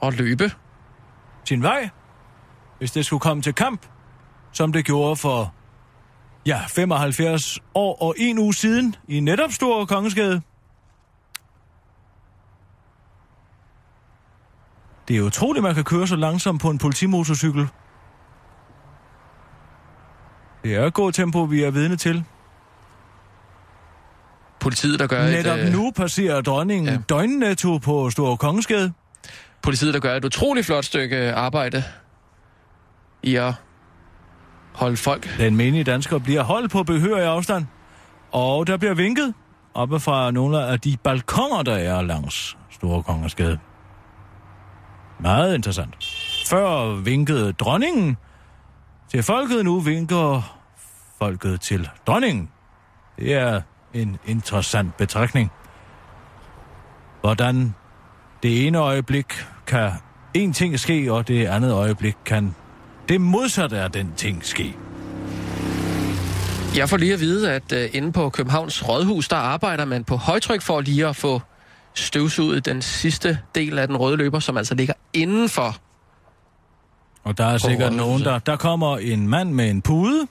at 0.02 0.14
løbe. 0.18 0.50
sin 1.44 1.62
vej, 1.62 1.88
hvis 2.78 2.92
det 2.92 3.06
skulle 3.06 3.20
komme 3.20 3.42
til 3.42 3.54
kamp, 3.54 3.86
som 4.52 4.72
det 4.72 4.84
gjorde 4.84 5.16
for 5.16 5.54
ja, 6.46 6.60
75 6.68 7.58
år 7.74 8.02
og 8.02 8.14
en 8.18 8.38
uge 8.38 8.54
siden 8.54 8.96
i 9.08 9.20
netop 9.20 9.52
Stor 9.52 9.84
Kongeskade. 9.84 10.42
Det 15.08 15.16
er 15.16 15.20
utroligt, 15.22 15.62
man 15.62 15.74
kan 15.74 15.84
køre 15.84 16.06
så 16.06 16.16
langsomt 16.16 16.60
på 16.60 16.70
en 16.70 16.78
politimotorcykel. 16.78 17.68
Det 20.64 20.74
er 20.74 20.86
et 20.86 20.94
godt 20.94 21.14
tempo, 21.14 21.42
vi 21.42 21.62
er 21.62 21.70
vidne 21.70 21.96
til. 21.96 22.24
Politiet, 24.60 24.98
der 24.98 25.06
gør 25.06 25.26
Netop 25.26 25.58
et, 25.58 25.66
øh, 25.66 25.72
nu 25.72 25.92
passerer 25.96 26.40
dronningen 26.40 26.88
ja. 26.88 26.98
døgnnetto 27.08 27.78
på 27.78 28.10
Stor 28.10 28.36
Kongeskade. 28.36 28.92
politiet, 29.62 29.94
der 29.94 30.00
gør 30.00 30.14
et 30.14 30.24
utroligt 30.24 30.66
flot 30.66 30.84
stykke 30.84 31.32
arbejde 31.32 31.84
i 33.22 33.36
at 33.36 33.54
Hold 34.72 34.96
folk. 34.96 35.38
Den 35.38 35.56
menige 35.56 35.84
dansker 35.84 36.18
bliver 36.18 36.42
holdt 36.42 36.70
på 36.72 36.82
behørig 36.82 37.26
afstand, 37.26 37.66
og 38.32 38.66
der 38.66 38.76
bliver 38.76 38.94
vinket 38.94 39.34
oppe 39.74 40.00
fra 40.00 40.30
nogle 40.30 40.66
af 40.66 40.80
de 40.80 40.96
balkonger, 41.04 41.62
der 41.62 41.74
er 41.74 42.02
langs 42.02 42.56
Store 42.70 43.02
Kongersgade. 43.02 43.58
Meget 45.20 45.54
interessant. 45.54 45.96
Før 46.46 46.94
vinkede 46.94 47.52
dronningen 47.52 48.16
til 49.10 49.22
folket, 49.22 49.64
nu 49.64 49.80
vinker 49.80 50.58
folket 51.18 51.60
til 51.60 51.88
dronningen. 52.06 52.48
Det 53.18 53.34
er 53.34 53.60
en 53.94 54.18
interessant 54.26 54.96
betragtning. 54.96 55.50
Hvordan 57.20 57.74
det 58.42 58.66
ene 58.66 58.78
øjeblik 58.78 59.46
kan 59.66 59.90
en 60.34 60.52
ting 60.52 60.80
ske, 60.80 61.12
og 61.12 61.28
det 61.28 61.46
andet 61.46 61.72
øjeblik 61.72 62.16
kan 62.24 62.54
det 63.08 63.20
modsatte 63.20 63.78
af 63.78 63.90
den 63.90 64.12
ting 64.16 64.44
ske. 64.44 64.74
Jeg 66.76 66.88
får 66.88 66.96
lige 66.96 67.12
at 67.14 67.20
vide, 67.20 67.52
at 67.52 67.72
uh, 67.72 67.96
inde 67.96 68.12
på 68.12 68.28
Københavns 68.30 68.88
Rådhus, 68.88 69.28
der 69.28 69.36
arbejder 69.36 69.84
man 69.84 70.04
på 70.04 70.16
højtryk 70.16 70.62
for 70.62 70.80
lige 70.80 71.06
at 71.06 71.16
få 71.16 71.40
støvsuget 71.94 72.64
den 72.64 72.82
sidste 72.82 73.38
del 73.54 73.78
af 73.78 73.86
den 73.86 73.96
røde 73.96 74.16
løber, 74.16 74.38
som 74.38 74.56
altså 74.56 74.74
ligger 74.74 74.94
indenfor. 75.12 75.76
Og 77.24 77.38
der 77.38 77.44
er 77.46 77.58
sikkert 77.58 77.90
Rådhuset. 77.90 78.06
nogen, 78.06 78.22
der... 78.22 78.38
Der 78.38 78.56
kommer 78.56 78.98
en 78.98 79.28
mand 79.28 79.50
med 79.50 79.70
en 79.70 79.82
pude. 79.82 80.26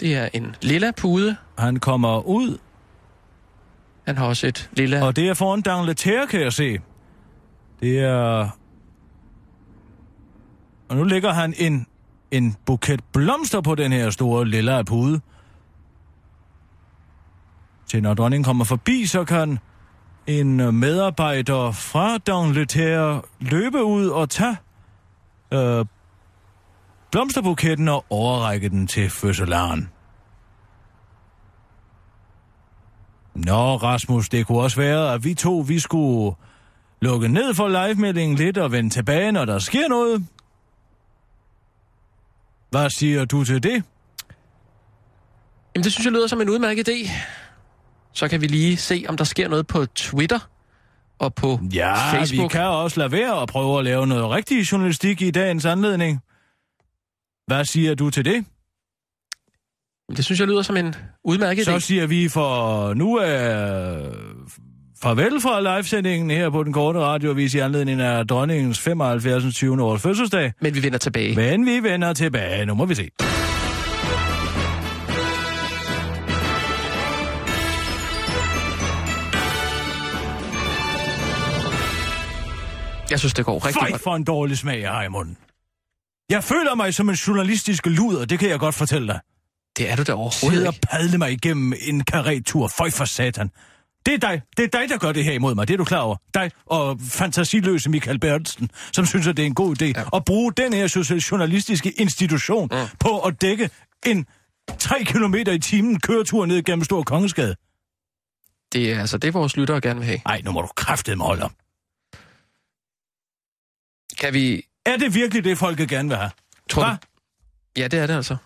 Det 0.00 0.16
er 0.16 0.28
en 0.32 0.56
lilla 0.62 0.90
pude. 0.96 1.36
Han 1.58 1.76
kommer 1.76 2.26
ud, 2.26 2.58
Han 4.06 4.18
har 4.18 4.26
også 4.26 4.46
et 4.46 4.70
lilla... 4.72 5.04
og 5.06 5.16
det 5.16 5.28
er 5.28 5.34
foran 5.34 5.60
Dangleterre, 5.60 6.26
kan 6.26 6.40
jeg 6.40 6.52
se. 6.52 6.78
Det 7.80 7.98
er... 7.98 8.48
Og 10.92 10.98
nu 10.98 11.04
ligger 11.04 11.32
han 11.32 11.54
en, 11.58 11.86
en 12.30 12.56
buket 12.66 13.00
blomster 13.12 13.60
på 13.60 13.74
den 13.74 13.92
her 13.92 14.10
store 14.10 14.48
lilla 14.48 14.82
pude. 14.82 15.20
Til 17.86 18.02
når 18.02 18.14
dronningen 18.14 18.44
kommer 18.44 18.64
forbi, 18.64 19.06
så 19.06 19.24
kan 19.24 19.58
en 20.26 20.56
medarbejder 20.56 21.72
fra 21.72 22.18
Dangleterre 22.18 23.22
løbe 23.40 23.84
ud 23.84 24.08
og 24.08 24.30
tage 24.30 24.56
øh, 25.52 25.84
blomsterbuketten 27.10 27.88
og 27.88 28.04
overrække 28.10 28.68
den 28.68 28.86
til 28.86 29.10
fødselaren. 29.10 29.88
Nå, 33.34 33.76
Rasmus, 33.76 34.28
det 34.28 34.46
kunne 34.46 34.60
også 34.60 34.76
være, 34.76 35.14
at 35.14 35.24
vi 35.24 35.34
to, 35.34 35.64
vi 35.68 35.78
skulle 35.78 36.36
lukke 37.00 37.28
ned 37.28 37.54
for 37.54 37.68
live-meldingen 37.68 38.36
lidt 38.36 38.58
og 38.58 38.72
vende 38.72 38.90
tilbage, 38.90 39.32
når 39.32 39.44
der 39.44 39.58
sker 39.58 39.88
noget. 39.88 40.26
Hvad 42.72 42.90
siger 42.90 43.24
du 43.24 43.44
til 43.44 43.62
det? 43.62 43.82
Jamen, 45.74 45.84
det 45.84 45.92
synes 45.92 46.04
jeg 46.04 46.12
lyder 46.12 46.26
som 46.26 46.40
en 46.40 46.48
udmærket 46.48 46.88
idé. 46.88 47.10
Så 48.12 48.28
kan 48.28 48.40
vi 48.40 48.46
lige 48.46 48.76
se, 48.76 49.04
om 49.08 49.16
der 49.16 49.24
sker 49.24 49.48
noget 49.48 49.66
på 49.66 49.86
Twitter 49.86 50.38
og 51.18 51.34
på 51.34 51.60
Ja, 51.74 52.12
Facebook. 52.12 52.42
vi 52.44 52.48
kan 52.48 52.64
også 52.66 53.00
lade 53.00 53.12
være 53.12 53.42
at 53.42 53.48
prøve 53.48 53.78
at 53.78 53.84
lave 53.84 54.06
noget 54.06 54.30
rigtig 54.30 54.72
journalistik 54.72 55.22
i 55.22 55.30
dagens 55.30 55.64
anledning. 55.64 56.20
Hvad 57.46 57.64
siger 57.64 57.94
du 57.94 58.10
til 58.10 58.24
det? 58.24 58.44
Det 60.16 60.24
synes 60.24 60.40
jeg 60.40 60.48
lyder 60.48 60.62
som 60.62 60.76
en 60.76 60.94
udmærket 61.24 61.64
Så 61.64 61.76
idé. 61.76 61.78
siger 61.80 62.06
vi 62.06 62.28
for 62.28 62.94
nu 62.94 63.14
er 63.16 63.98
farvel 65.02 65.40
fra 65.40 65.60
livesendingen 65.60 66.30
her 66.30 66.50
på 66.50 66.62
den 66.64 66.72
korte 66.72 67.00
radiovis 67.00 67.54
i 67.54 67.58
anledning 67.58 68.00
af 68.00 68.26
dronningens 68.26 68.80
75. 68.80 69.54
20. 69.54 69.82
års 69.82 70.02
fødselsdag. 70.02 70.52
Men 70.60 70.74
vi 70.74 70.82
vender 70.82 70.98
tilbage. 70.98 71.36
Men 71.36 71.66
vi 71.66 71.82
vender 71.82 72.12
tilbage. 72.12 72.66
Nu 72.66 72.74
må 72.74 72.84
vi 72.84 72.94
se. 72.94 73.08
Jeg 83.10 83.18
synes, 83.18 83.34
det 83.34 83.44
går 83.44 83.66
rigtig 83.66 83.88
godt. 83.90 84.02
for 84.02 84.16
en 84.16 84.24
dårlig 84.24 84.58
smag, 84.58 84.80
jeg 84.80 84.90
har 84.90 85.02
i 85.02 85.08
munden. 85.08 85.36
Jeg 86.30 86.44
føler 86.44 86.74
mig 86.74 86.94
som 86.94 87.08
en 87.08 87.14
journalistisk 87.14 87.86
luder, 87.86 88.24
det 88.24 88.38
kan 88.38 88.48
jeg 88.48 88.58
godt 88.58 88.74
fortælle 88.74 89.06
dig. 89.08 89.20
Det 89.78 89.90
er 89.90 89.96
du 89.96 90.02
da 90.02 90.12
overhovedet 90.12 90.58
Sidde 90.58 90.68
og 90.68 90.74
padle 90.90 91.18
mig 91.18 91.32
igennem 91.32 91.72
en 91.80 92.04
karretur. 92.04 92.68
Føj 92.78 92.90
for 92.90 93.04
satan. 93.04 93.50
Det 94.06 94.14
er 94.14 94.18
dig. 94.18 94.42
Det 94.56 94.64
er 94.64 94.78
dig, 94.78 94.88
der 94.88 94.98
gør 94.98 95.12
det 95.12 95.24
her 95.24 95.32
imod 95.32 95.54
mig. 95.54 95.68
Det 95.68 95.74
er 95.74 95.78
du 95.78 95.84
klar 95.84 96.00
over. 96.00 96.16
Dig 96.34 96.50
og 96.66 97.00
fantasiløse 97.00 97.90
Michael 97.90 98.18
Bertelsen, 98.18 98.70
som 98.92 99.06
synes, 99.06 99.26
at 99.26 99.36
det 99.36 99.42
er 99.42 99.46
en 99.46 99.54
god 99.54 99.82
idé 99.82 99.84
ja. 99.84 100.16
at 100.16 100.24
bruge 100.24 100.52
den 100.52 100.72
her 100.72 101.18
journalistiske 101.30 101.90
institution 101.90 102.68
mm. 102.72 102.96
på 103.00 103.20
at 103.20 103.42
dække 103.42 103.70
en 104.06 104.26
3 104.78 105.04
km 105.04 105.34
i 105.34 105.58
timen 105.58 106.00
køretur 106.00 106.46
ned 106.46 106.62
gennem 106.62 106.84
Stor 106.84 107.02
Kongeskade. 107.02 107.54
Det 108.72 108.92
er 108.92 109.00
altså 109.00 109.18
det, 109.18 109.34
vores 109.34 109.56
lyttere 109.56 109.80
gerne 109.80 109.98
vil 109.98 110.06
have. 110.06 110.20
Nej, 110.24 110.40
nu 110.44 110.52
må 110.52 110.60
du 110.60 110.68
kraftedeme 110.76 111.24
holde 111.24 111.44
op. 111.44 111.52
Kan 114.20 114.34
vi... 114.34 114.62
Er 114.86 114.96
det 114.96 115.14
virkelig 115.14 115.44
det, 115.44 115.58
folket 115.58 115.88
gerne 115.88 116.08
vil 116.08 116.18
have? 116.18 116.30
Tror 116.70 116.84
Hva? 116.84 116.90
du... 116.90 116.96
Ja, 117.76 117.88
det 117.88 117.98
er 117.98 118.06
det 118.06 118.14
altså. 118.14 118.36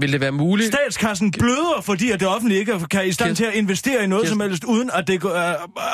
Vil 0.00 0.12
det 0.12 0.20
være 0.20 0.32
muligt? 0.32 0.74
Statskassen 0.74 1.30
bløder, 1.30 1.80
fordi 1.82 2.10
at 2.10 2.20
det 2.20 2.28
offentlige 2.28 2.58
ikke 2.60 2.80
kan 2.90 3.06
i 3.06 3.12
stand 3.12 3.28
Kirsten- 3.30 3.34
til 3.36 3.44
at 3.44 3.54
investere 3.54 4.04
i 4.04 4.06
noget 4.06 4.22
Kirsten- 4.24 4.40
som 4.40 4.40
helst, 4.50 4.64
uden 4.64 4.90
at, 4.94 5.06
det 5.06 5.24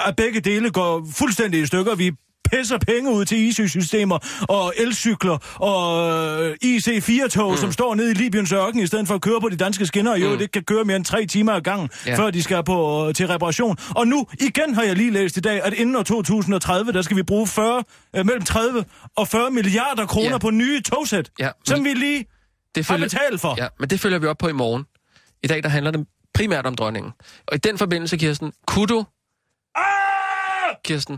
at 0.06 0.16
begge 0.16 0.40
dele 0.40 0.70
går 0.70 1.06
fuldstændig 1.14 1.60
i 1.62 1.66
stykker. 1.66 1.94
Vi 1.94 2.12
pisser 2.52 2.78
penge 2.78 3.10
ud 3.10 3.24
til 3.24 3.38
IC-systemer 3.38 4.18
og 4.48 4.74
elcykler 4.76 5.38
og 5.54 6.10
øh, 6.44 6.56
IC4-tog, 6.64 7.50
mm. 7.50 7.56
som 7.56 7.72
står 7.72 7.94
nede 7.94 8.10
i 8.10 8.14
Libyens 8.14 8.52
ørken, 8.52 8.80
i 8.80 8.86
stedet 8.86 9.06
for 9.08 9.14
at 9.14 9.20
køre 9.20 9.40
på 9.40 9.48
de 9.48 9.56
danske 9.56 9.86
skinner, 9.86 10.10
og 10.12 10.20
jo, 10.22 10.30
Mm. 10.32 10.38
det 10.38 10.52
kan 10.52 10.62
køre 10.62 10.84
mere 10.84 10.96
end 10.96 11.04
tre 11.04 11.26
timer 11.26 11.52
ad 11.52 11.60
gangen, 11.60 11.88
Ja. 12.06 12.18
før 12.18 12.30
de 12.30 12.42
skal 12.42 12.64
på, 12.64 13.08
øh, 13.08 13.14
til 13.14 13.26
reparation. 13.28 13.76
Og 13.96 14.06
nu, 14.08 14.26
igen 14.40 14.74
har 14.74 14.82
jeg 14.82 14.96
lige 14.96 15.10
læst 15.10 15.36
i 15.36 15.40
dag, 15.40 15.60
at 15.64 15.72
inden 15.72 15.96
år 15.96 16.02
2030, 16.02 16.92
der 16.92 17.02
skal 17.02 17.16
vi 17.16 17.22
bruge 17.22 17.46
40, 17.46 17.84
øh, 18.16 18.26
mellem 18.26 18.42
30 18.44 18.84
og 19.16 19.28
40 19.28 19.50
milliarder 19.50 20.06
kroner 20.06 20.30
Ja. 20.30 20.38
på 20.38 20.50
nye 20.50 20.80
togsæt, 20.82 21.30
Ja, 21.38 21.48
som 21.64 21.84
vi 21.84 21.88
lige 21.94 22.24
Det 22.76 22.86
har 22.86 22.98
betalt 22.98 23.40
for. 23.40 23.54
Ja, 23.58 23.68
men 23.78 23.90
det 23.90 24.00
følger 24.00 24.18
vi 24.18 24.26
op 24.26 24.38
på 24.38 24.48
i 24.48 24.52
morgen. 24.52 24.86
I 25.42 25.46
dag, 25.46 25.62
der 25.62 25.68
handler 25.68 25.90
det 25.90 26.06
primært 26.34 26.66
om 26.66 26.74
dronningen. 26.74 27.12
Og 27.46 27.54
i 27.54 27.58
den 27.58 27.78
forbindelse, 27.78 28.16
Kirsten, 28.16 28.52
kunne 28.66 28.86
du... 28.86 29.06
Ah! 29.74 30.76
Kirsten, 30.84 31.14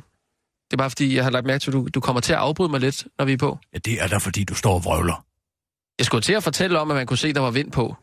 det 0.70 0.72
er 0.72 0.76
bare 0.76 0.90
fordi, 0.90 1.16
jeg 1.16 1.24
har 1.24 1.30
lagt 1.30 1.46
mærke 1.46 1.62
til, 1.62 1.70
at 1.70 1.72
du, 1.72 1.88
du 1.94 2.00
kommer 2.00 2.20
til 2.20 2.32
at 2.32 2.38
afbryde 2.38 2.70
mig 2.70 2.80
lidt, 2.80 3.06
når 3.18 3.24
vi 3.24 3.32
er 3.32 3.36
på. 3.36 3.59
Ja, 3.72 3.78
det 3.78 4.02
er 4.02 4.09
da, 4.09 4.16
fordi 4.16 4.44
du 4.44 4.54
står 4.54 4.74
og 4.74 4.84
vrøvler. 4.84 5.24
Jeg 5.98 6.06
skulle 6.06 6.22
til 6.22 6.32
at 6.32 6.42
fortælle 6.42 6.78
om, 6.78 6.90
at 6.90 6.96
man 6.96 7.06
kunne 7.06 7.16
se, 7.18 7.28
at 7.28 7.34
der 7.34 7.40
var 7.40 7.50
vind 7.50 7.72
på. 7.72 7.96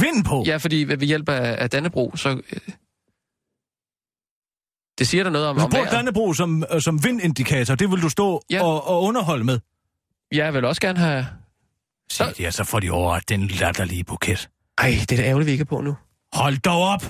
Vind 0.00 0.24
på! 0.24 0.44
Ja, 0.46 0.56
fordi 0.56 0.84
ved 0.84 0.98
hjælp 0.98 1.28
af, 1.28 1.62
af 1.62 1.70
Dannebro, 1.70 2.16
så... 2.16 2.28
Øh, 2.28 2.60
det 4.98 5.08
siger 5.08 5.24
der 5.24 5.30
noget 5.30 5.48
om, 5.48 5.56
Hvis 5.56 5.64
du 5.64 5.70
bruger. 5.70 5.90
Dannebro 5.90 6.32
som, 6.32 6.64
øh, 6.72 6.80
som 6.80 7.04
vindindikator, 7.04 7.74
det 7.74 7.90
vil 7.90 8.02
du 8.02 8.08
stå 8.08 8.42
ja. 8.50 8.64
og, 8.64 8.88
og 8.88 9.02
underholde 9.02 9.44
med. 9.44 9.58
Jeg 10.32 10.54
vil 10.54 10.64
også 10.64 10.80
gerne 10.80 10.98
have... 10.98 11.26
Det, 12.18 12.40
ja, 12.40 12.50
så 12.50 12.64
får 12.64 12.80
de 12.80 12.90
over 12.90 13.18
den 13.28 13.46
latterlige 13.46 14.04
buket. 14.04 14.48
Ej, 14.78 14.96
det 15.00 15.12
er 15.12 15.16
da 15.16 15.22
ærgerligt, 15.28 15.46
vi 15.46 15.52
ikke 15.52 15.62
er 15.62 15.66
på 15.66 15.80
nu. 15.80 15.96
Hold 16.32 16.58
dog 16.58 16.82
op! 16.82 17.02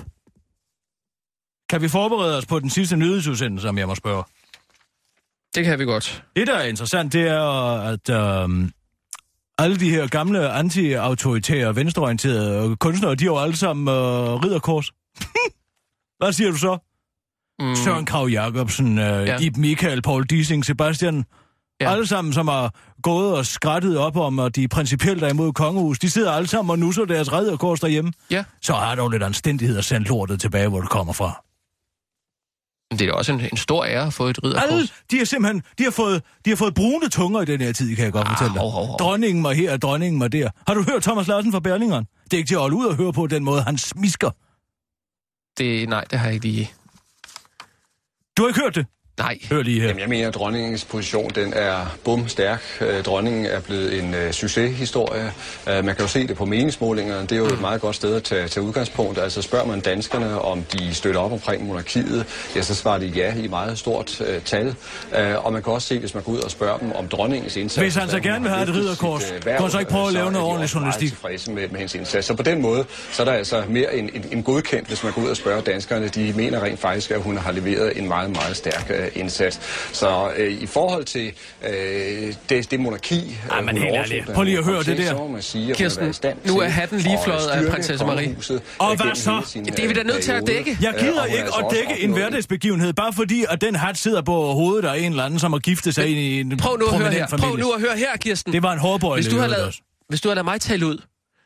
Kan 1.69 1.81
vi 1.81 1.87
forberede 1.89 2.37
os 2.37 2.45
på 2.45 2.59
den 2.59 2.69
sidste 2.69 2.97
nyhedsudsendelse, 2.97 3.61
som 3.67 3.77
jeg 3.77 3.87
må 3.87 3.95
spørge? 3.95 4.23
Det 5.55 5.65
kan 5.65 5.79
vi 5.79 5.85
godt. 5.85 6.23
Det, 6.35 6.47
der 6.47 6.55
er 6.55 6.63
interessant, 6.63 7.13
det 7.13 7.27
er, 7.27 7.43
at 7.81 8.09
øhm, 8.09 8.71
alle 9.57 9.79
de 9.79 9.89
her 9.89 10.07
gamle 10.07 10.49
anti-autoritære, 10.51 11.75
venstreorienterede 11.75 12.75
kunstnere, 12.75 13.15
de 13.15 13.23
har 13.23 13.31
jo 13.31 13.39
alle 13.39 13.55
sammen 13.57 13.87
øh, 13.87 13.95
ridderkors. 14.43 14.91
Hvad 16.19 16.33
siger 16.33 16.51
du 16.51 16.57
så? 16.57 16.77
Mm, 17.59 17.75
Søren 17.75 18.05
Krav 18.05 18.27
Jacobsen, 18.27 18.97
øh, 18.99 19.27
Ja. 19.27 19.37
Ib 19.39 19.57
Michael, 19.57 20.01
Paul 20.01 20.23
Dissing, 20.25 20.65
Sebastian. 20.65 21.25
Ja. 21.81 21.91
Alle 21.91 22.07
sammen, 22.07 22.33
som 22.33 22.47
har 22.47 22.75
gået 23.01 23.33
og 23.35 23.45
skrattet 23.45 23.97
op 23.97 24.17
om, 24.17 24.39
at 24.39 24.55
de 24.55 24.67
principielt 24.67 25.23
er 25.23 25.27
imod 25.29 25.53
kongehus. 25.53 25.99
De 25.99 26.09
sidder 26.09 26.31
alle 26.31 26.47
sammen 26.47 26.69
og 26.71 26.79
nusser 26.79 27.05
deres 27.05 27.33
ridderkors 27.33 27.79
derhjemme. 27.79 28.13
Ja, 28.31 28.43
Så 28.61 28.73
der 28.73 28.95
jo 29.03 29.09
lidt 29.09 29.23
anstændighed 29.23 29.77
at 29.77 29.85
sende 29.85 30.07
lortet 30.07 30.41
tilbage, 30.41 30.67
hvor 30.67 30.81
det 30.81 30.89
kommer 30.89 31.13
fra. 31.13 31.43
men 32.91 32.99
det 32.99 33.07
er 33.07 33.11
da 33.11 33.17
også 33.17 33.31
en, 33.33 33.39
en 33.51 33.57
stor 33.57 33.85
ære 33.85 34.07
at 34.07 34.13
få 34.13 34.25
et 34.27 34.39
Alle, 34.43 34.55
ridderkors. 34.59 34.93
de 35.11 35.17
har 35.17 35.25
simpelthen, 35.25 35.63
de 35.77 35.83
har 35.83 35.91
fået, 35.91 36.23
de 36.45 36.49
har 36.49 36.57
fået 36.57 36.73
brune 36.73 37.09
tunger 37.09 37.41
i 37.41 37.45
den 37.45 37.61
her 37.61 37.71
tid, 37.73 37.95
kan 37.95 38.05
jeg 38.05 38.13
godt 38.13 38.27
Ah, 38.27 38.37
fortælle 38.37 38.53
dig. 38.53 38.61
hov, 38.61 38.71
hov, 38.71 38.85
hov. 38.85 38.97
Dronningen 38.99 39.43
var 39.43 39.51
her, 39.51 39.77
dronningen 39.77 40.21
var 40.21 40.27
der. 40.27 40.49
Har 40.67 40.73
du 40.73 40.83
hørt 40.83 41.03
Thomas 41.03 41.27
Larsen 41.27 41.51
fra 41.51 41.59
Berlingeren? 41.59 42.05
Det 42.23 42.33
er 42.33 42.37
ikke 42.37 42.47
til 42.47 42.55
at 42.55 42.61
holde 42.61 42.75
ud 42.75 42.85
og 42.85 42.95
høre 42.95 43.13
på 43.13 43.27
den 43.27 43.43
måde, 43.43 43.61
han 43.61 43.77
smisker. 43.77 44.29
Det, 45.57 45.89
nej, 45.89 46.03
det 46.11 46.19
har 46.19 46.25
jeg 46.25 46.33
ikke 46.33 46.45
lige... 46.47 46.71
Du 48.37 48.41
har 48.41 48.47
ikke 48.47 48.59
hørt 48.59 48.75
det? 48.75 48.85
Nej. 49.21 49.37
Hør 49.51 49.61
lige 49.61 49.79
her. 49.79 49.87
Jamen, 49.87 49.99
jeg 49.99 50.09
mener, 50.09 50.27
at 50.27 50.33
dronningens 50.33 50.85
position 50.85 51.31
den 51.35 51.53
er 51.53 51.97
bum 52.03 52.27
stærk. 52.27 52.63
Øh, 52.81 53.03
Dronningen 53.03 53.45
er 53.45 53.59
blevet 53.59 53.99
en 53.99 54.13
uh, 54.13 54.31
succeshistorie. 54.31 55.31
Uh, 55.67 55.73
man 55.73 55.95
kan 55.95 55.97
jo 55.99 56.07
se 56.07 56.27
det 56.27 56.37
på 56.37 56.45
meningsmålingerne. 56.45 57.21
Det 57.21 57.31
er 57.31 57.37
jo 57.37 57.45
et 57.45 57.61
meget 57.61 57.81
godt 57.81 57.95
sted 57.95 58.15
at 58.15 58.23
tage, 58.23 58.47
tage 58.47 58.63
udgangspunkt. 58.63 59.17
Altså 59.17 59.41
spørger 59.41 59.65
man 59.65 59.79
danskerne, 59.79 60.41
om 60.41 60.63
de 60.63 60.93
støtter 60.93 61.19
op 61.19 61.31
omkring 61.31 61.67
monarkiet, 61.67 62.25
ja, 62.55 62.61
så 62.61 62.75
svarer 62.75 62.99
de 62.99 63.05
ja 63.05 63.33
i 63.35 63.47
meget 63.47 63.77
stort 63.77 64.21
uh, 64.21 64.27
tal. 64.45 64.67
Uh, 64.67 65.45
og 65.45 65.53
man 65.53 65.63
kan 65.63 65.73
også 65.73 65.87
se, 65.87 65.99
hvis 65.99 66.13
man 66.13 66.23
går 66.23 66.31
ud 66.31 66.39
og 66.39 66.51
spørger 66.51 66.77
dem 66.77 66.91
om 66.91 67.07
dronningens 67.07 67.55
indsats. 67.55 67.81
Hvis 67.81 67.95
han 67.95 68.09
så 68.09 68.19
gerne 68.19 68.41
vil 68.41 68.49
har 68.49 68.57
have 68.57 68.69
et 68.69 68.75
ridderkors, 68.75 69.23
sit, 69.23 69.43
kunne 69.43 69.57
han 69.57 69.71
så 69.71 69.79
ikke 69.79 69.91
prøve 69.91 70.07
at 70.07 70.13
lave 70.13 70.31
noget 70.31 70.43
de 70.43 70.47
ordentlig 70.49 70.63
også 70.63 70.79
meget 70.79 70.93
journalistik? 70.93 71.09
tilfredse 71.09 71.51
med, 71.51 71.67
med 71.67 71.77
hendes 71.77 71.95
indsats. 71.95 72.27
Så 72.27 72.33
på 72.33 72.43
den 72.43 72.61
måde, 72.61 72.85
så 73.11 73.23
er 73.23 73.25
der 73.25 73.33
altså 73.33 73.63
mere 73.69 73.95
en, 73.95 74.09
en, 74.13 74.25
en 74.31 74.43
godkendt, 74.43 74.87
hvis 74.87 75.03
man 75.03 75.13
går 75.13 75.21
ud 75.21 75.29
og 75.29 75.37
spørger 75.37 75.61
danskerne. 75.61 76.07
De 76.07 76.33
mener 76.35 76.63
rent 76.63 76.79
faktisk, 76.79 77.11
at 77.11 77.21
hun 77.21 77.37
har 77.37 77.51
leveret 77.51 77.97
en 77.97 78.07
meget, 78.07 78.29
meget 78.29 78.55
stærk 78.57 78.89
uh, 78.89 78.95
indsats. 79.15 79.59
Så 79.93 80.31
øh, 80.37 80.51
i 80.61 80.65
forhold 80.65 81.03
til 81.05 81.31
øh, 81.69 82.33
det, 82.49 82.71
det 82.71 82.79
monarki... 82.79 83.37
Ej, 83.51 83.61
men 83.61 83.77
hun 83.77 83.85
helt 83.85 83.95
ærligt. 83.95 84.25
Prøv 84.33 84.43
lige 84.43 84.57
at 84.57 84.65
høre 84.65 84.83
det 84.83 84.97
der. 84.97 85.37
Sige, 85.39 85.73
Kirsten, 85.75 86.13
nu 86.45 86.59
er 86.59 86.63
til 86.63 86.71
hatten 86.71 86.99
lige 86.99 87.17
fløjet 87.23 87.47
af 87.47 87.71
prinsesse 87.71 88.05
Marie. 88.05 88.35
Og 88.79 88.91
øh, 88.91 89.01
hvad 89.01 89.15
så? 89.15 89.41
sin, 89.45 89.65
Det 89.65 89.79
er 89.79 89.87
vi 89.87 89.93
da 89.93 90.03
nødt 90.03 90.23
til 90.23 90.31
at 90.31 90.47
dække. 90.47 90.77
Jeg 90.81 90.93
Øh, 90.93 90.99
gider 90.99 91.25
ikke 91.25 91.39
altså 91.39 91.59
at 91.59 91.65
dække 91.75 92.03
en 92.03 92.11
hverdagsbegivenhed, 92.11 92.93
bare 92.93 93.13
fordi, 93.13 93.45
at 93.49 93.61
den 93.61 93.75
hat 93.75 93.97
sidder 93.97 94.21
på 94.21 94.33
hovedet 94.53 94.89
af 94.89 94.97
en 94.99 95.11
eller 95.11 95.23
anden, 95.23 95.39
som 95.39 95.51
har 95.51 95.59
giftet 95.59 95.95
sig 95.95 96.07
ind 96.07 96.19
i 96.19 96.39
en 96.39 96.57
Prøv 96.57 96.77
nu 96.77 96.85
at 96.85 96.97
høre 96.99 97.11
her. 97.11 97.27
familie. 97.27 97.47
Prøv 97.49 97.57
nu 97.57 97.71
at 97.71 97.81
høre 97.81 97.97
her, 97.97 98.17
Kirsten. 98.17 98.53
Det 98.53 98.63
var 98.63 98.71
en 98.73 98.79
hårdbøjle. 98.79 99.21
hvis 99.23 99.33
du 99.33 99.39
har 99.39 99.47
lavet, 99.47 99.75
hvis 100.09 100.21
du 100.21 100.27
har 100.29 100.35
ladet 100.35 100.45
mig 100.45 100.61
tale 100.61 100.85
ud, 100.85 100.97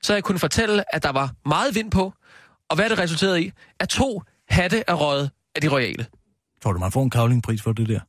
så 0.03 0.13
har 0.13 0.17
jeg 0.17 0.23
kunnet 0.23 0.41
fortælle, 0.41 0.95
at 0.95 1.03
der 1.03 1.11
var 1.11 1.29
meget 1.45 1.75
vind 1.75 1.91
på, 1.91 2.13
og 2.69 2.75
hvad 2.75 2.89
det 2.89 2.99
resulterede 2.99 3.41
i, 3.43 3.51
at 3.79 3.89
to 3.89 4.21
hatte 4.49 4.83
er 4.87 4.93
røget 4.93 5.29
af 5.55 5.61
de 5.61 5.67
royale. 5.67 6.05
Tror 6.65 6.73
du, 6.73 6.79
man 6.79 6.91
får 6.91 7.03
en 7.03 7.09
kavlingpris 7.09 7.61
for 7.61 7.73
det 7.73 7.89
der? 7.89 7.99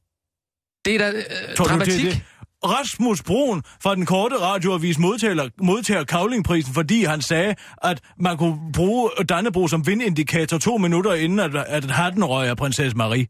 Det 0.84 0.94
er 0.94 0.98
da 0.98 1.18
øh, 1.18 1.56
Tror 1.56 1.64
du, 1.64 1.70
dramatik. 1.70 2.04
det 2.04 2.08
er 2.08 2.10
det? 2.10 2.22
Rasmus 2.64 3.22
Brun 3.22 3.62
fra 3.82 3.94
den 3.94 4.06
korte 4.06 4.36
radioavis 4.36 4.98
modtager, 4.98 5.48
modtager 5.62 6.04
kavlingprisen, 6.04 6.74
fordi 6.74 7.04
han 7.04 7.22
sagde, 7.22 7.54
at 7.82 8.00
man 8.20 8.36
kunne 8.36 8.58
bruge 8.72 9.10
Dannebro 9.28 9.68
som 9.68 9.86
vindindikator 9.86 10.58
to 10.58 10.76
minutter 10.76 11.14
inden, 11.14 11.38
at, 11.40 11.54
at 11.54 11.90
hatten 11.90 12.24
røg 12.24 12.48
af 12.48 12.56
prinsesse 12.56 12.96
Marie. 12.96 13.26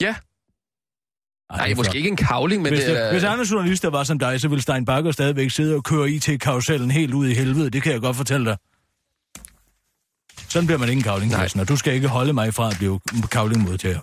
Ja. 0.00 0.14
Ej, 1.50 1.56
Nej, 1.56 1.66
det 1.68 1.76
måske 1.76 1.96
ikke 1.98 2.08
en 2.08 2.16
kavling, 2.16 2.62
men 2.62 2.72
Hvis, 2.72 2.84
det, 2.84 2.88
det, 2.88 3.06
er... 3.06 3.12
hvis 3.12 3.24
andre 3.24 3.44
journalister 3.52 3.90
var 3.90 4.04
som 4.04 4.18
dig, 4.18 4.40
så 4.40 4.48
ville 4.48 4.62
Stein 4.62 4.84
Bakker 4.84 5.12
stadigvæk 5.12 5.50
sidde 5.50 5.74
og 5.74 5.84
køre 5.84 6.10
IT-karusellen 6.10 6.90
helt 6.90 7.14
ud 7.14 7.28
i 7.28 7.34
helvede. 7.34 7.70
Det 7.70 7.82
kan 7.82 7.92
jeg 7.92 8.00
godt 8.00 8.16
fortælle 8.16 8.46
dig. 8.46 8.56
Sådan 10.48 10.66
bliver 10.66 10.78
man 10.78 10.88
ikke 10.88 10.98
en 10.98 11.04
kavlingprisen, 11.04 11.60
og 11.60 11.68
du 11.68 11.76
skal 11.76 11.94
ikke 11.94 12.08
holde 12.08 12.32
mig 12.32 12.54
fra 12.54 12.70
at 12.70 12.76
blive 12.78 13.00
kavlingmodtager. 13.30 14.00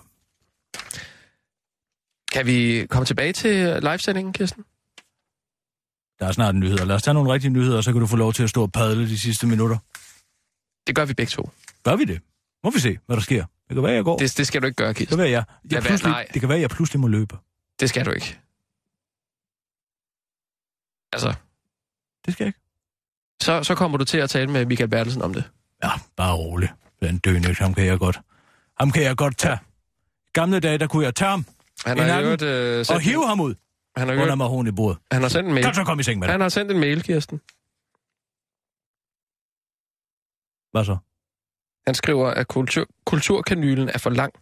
Kan 2.32 2.46
vi 2.46 2.86
komme 2.90 3.06
tilbage 3.06 3.32
til 3.32 3.82
livesendingen, 3.82 4.32
Kirsten? 4.32 4.64
Der 6.18 6.26
er 6.26 6.32
snart 6.32 6.54
nyheder. 6.54 6.84
Lad 6.84 6.96
os 6.96 7.02
tage 7.02 7.14
nogle 7.14 7.32
rigtige 7.32 7.50
nyheder, 7.50 7.76
og 7.76 7.84
så 7.84 7.92
kan 7.92 8.00
du 8.00 8.06
få 8.06 8.16
lov 8.16 8.32
til 8.32 8.42
at 8.42 8.50
stå 8.50 8.62
og 8.62 8.72
padle 8.72 9.08
de 9.08 9.18
sidste 9.18 9.46
minutter. 9.46 9.78
Det 10.86 10.96
gør 10.96 11.04
vi 11.04 11.14
begge 11.14 11.30
to. 11.30 11.50
Gør 11.84 11.96
vi 11.96 12.04
det? 12.04 12.20
Må 12.64 12.70
vi 12.70 12.78
se, 12.80 12.98
hvad 13.06 13.16
der 13.16 13.22
sker. 13.22 13.44
Det 13.68 13.74
kan 13.74 13.82
være, 13.82 13.92
jeg 13.92 14.04
går. 14.04 14.18
Det, 14.18 14.30
Det, 14.30 14.38
det 14.38 14.46
skal 14.46 14.62
du 14.62 14.66
ikke 14.66 14.76
gøre, 14.76 14.88
det 14.88 14.96
Kirsten. 14.96 15.16
kan 15.16 15.22
være, 15.22 15.30
jeg, 15.30 15.44
jeg 15.64 15.70
være, 15.72 15.82
pludselig, 15.82 16.10
nej. 16.10 16.26
det 16.34 16.40
kan 16.40 16.48
være, 16.48 16.60
jeg 16.60 16.70
pludselig 16.70 17.00
må 17.00 17.06
løbe. 17.08 17.36
Det 17.80 17.88
skal 17.88 18.04
du 18.06 18.10
ikke. 18.10 18.38
Altså, 21.12 21.34
Det 22.26 22.32
skal 22.34 22.44
jeg 22.44 22.48
ikke. 22.48 22.58
så, 23.42 23.62
så 23.62 23.74
kommer 23.74 23.98
du 23.98 24.04
til 24.04 24.18
at 24.18 24.30
tale 24.30 24.50
med 24.50 24.66
Michael 24.66 24.90
Bertelsen 24.90 25.22
om 25.22 25.34
det. 25.34 25.44
Ja, 25.84 25.90
bare 26.16 26.34
rolig. 26.34 26.68
Den 27.02 27.18
døende, 27.18 27.54
ham 27.54 27.74
kan 27.74 27.86
jeg 27.86 27.98
godt. 27.98 28.20
Ham 28.80 28.90
kan 28.90 29.02
jeg 29.02 29.16
godt 29.16 29.38
tage. 29.38 29.58
Gamle 30.34 30.60
dage, 30.60 30.78
der 30.78 30.86
kunne 30.86 31.04
jeg 31.04 31.14
tage 31.14 31.30
ham 31.30 31.46
Han 31.86 31.98
har, 31.98 32.20
øvrigt, 32.20 32.42
øh, 32.42 32.86
og 32.90 33.00
hive 33.00 33.26
ham 33.26 33.40
ud 33.40 33.54
han, 33.96 34.08
har 34.08 34.22
under 34.22 34.34
mahon 34.34 34.66
i 34.66 34.72
bordet. 34.72 34.98
han 35.12 35.22
har 35.22 35.28
sendt 35.28 35.48
en 35.48 35.54
mail. 35.54 35.64
Kan 35.64 35.74
så 35.74 35.84
komme 35.84 36.00
i 36.00 36.04
seng 36.04 36.18
med 36.18 36.28
det? 36.28 36.32
Han 36.32 36.40
har 36.40 36.48
sendt 36.48 36.70
en 36.72 36.80
mail, 36.80 37.02
Kirsten. 37.02 37.40
Hvad 40.72 40.84
så? 40.84 40.96
Han 41.86 41.94
skriver, 41.94 42.30
at 42.30 42.48
kultur, 42.48 42.86
kulturkanylen 43.06 43.88
er 43.88 43.98
for 43.98 44.10
lang. 44.10 44.32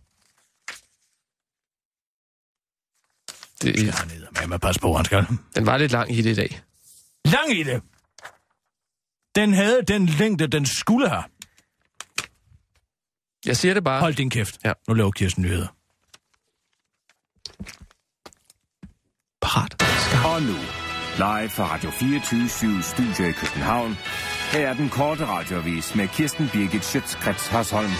Det, 3.62 3.78
Skal 3.78 3.92
han 3.92 4.08
ned 4.08 4.26
med, 4.40 4.46
med 4.48 4.58
pas 4.58 4.78
på, 4.78 4.92
han 4.92 5.04
skal. 5.04 5.26
den 5.54 5.66
var 5.66 5.76
lidt 5.76 5.92
lang 5.92 6.12
i 6.12 6.22
det 6.22 6.30
i 6.30 6.34
dag. 6.34 6.60
Lang 7.24 7.50
i 7.50 7.62
det! 7.62 7.82
Den 9.34 9.52
havde 9.54 9.82
den 9.82 10.06
længde, 10.06 10.46
den 10.46 10.66
skulle 10.66 11.08
have. 11.08 11.24
Jeg 13.46 13.56
siger 13.56 13.74
det 13.74 13.84
bare. 13.84 14.00
Hold 14.00 14.14
din 14.14 14.30
kæft. 14.30 14.60
Ja. 14.64 14.72
Nu 14.88 14.94
laver 14.94 15.10
Kirsten 15.10 15.42
nyheder. 15.42 15.66
parat. 19.42 19.74
Og 20.42 20.48
nu, 20.48 20.54
live 21.16 21.48
fra 21.48 21.74
Radio 21.74 21.90
24 21.90 22.82
Studio 22.82 23.28
i 23.28 23.32
København. 23.32 23.98
Her 24.52 24.68
er 24.68 24.74
den 24.74 24.88
korte 24.88 25.26
radiovis 25.26 25.94
med 25.94 26.08
Kirsten 26.08 26.50
Birgit 26.52 26.84
Schøtzgrads 26.84 27.46
Hasholm. 27.46 27.90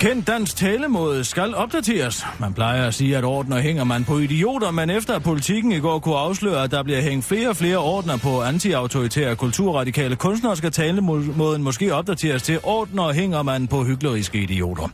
Kendt 0.00 0.26
dansk 0.26 0.56
talemåde 0.56 1.24
skal 1.24 1.54
opdateres. 1.54 2.26
Man 2.40 2.54
plejer 2.54 2.86
at 2.86 2.94
sige, 2.94 3.16
at 3.16 3.24
ordner 3.24 3.60
hænger 3.60 3.84
man 3.84 4.04
på 4.04 4.18
idioter, 4.18 4.70
men 4.70 4.90
efter 4.90 5.14
at 5.14 5.22
politikken 5.22 5.72
i 5.72 5.78
går 5.78 5.98
kunne 5.98 6.16
afsløre, 6.16 6.64
at 6.64 6.70
der 6.70 6.82
bliver 6.82 7.00
hængt 7.00 7.24
flere 7.24 7.48
og 7.48 7.56
flere 7.56 7.76
ordner 7.76 8.16
på 8.16 8.42
antiautoritære 8.42 9.36
kulturradikale 9.36 10.16
kunstnere, 10.16 10.56
skal 10.56 10.72
talemåden 10.72 11.62
måske 11.62 11.94
opdateres 11.94 12.42
til 12.42 12.58
ordner 12.62 13.12
hænger 13.12 13.42
man 13.42 13.68
på 13.68 13.84
hykleriske 13.84 14.38
idioter. 14.38 14.88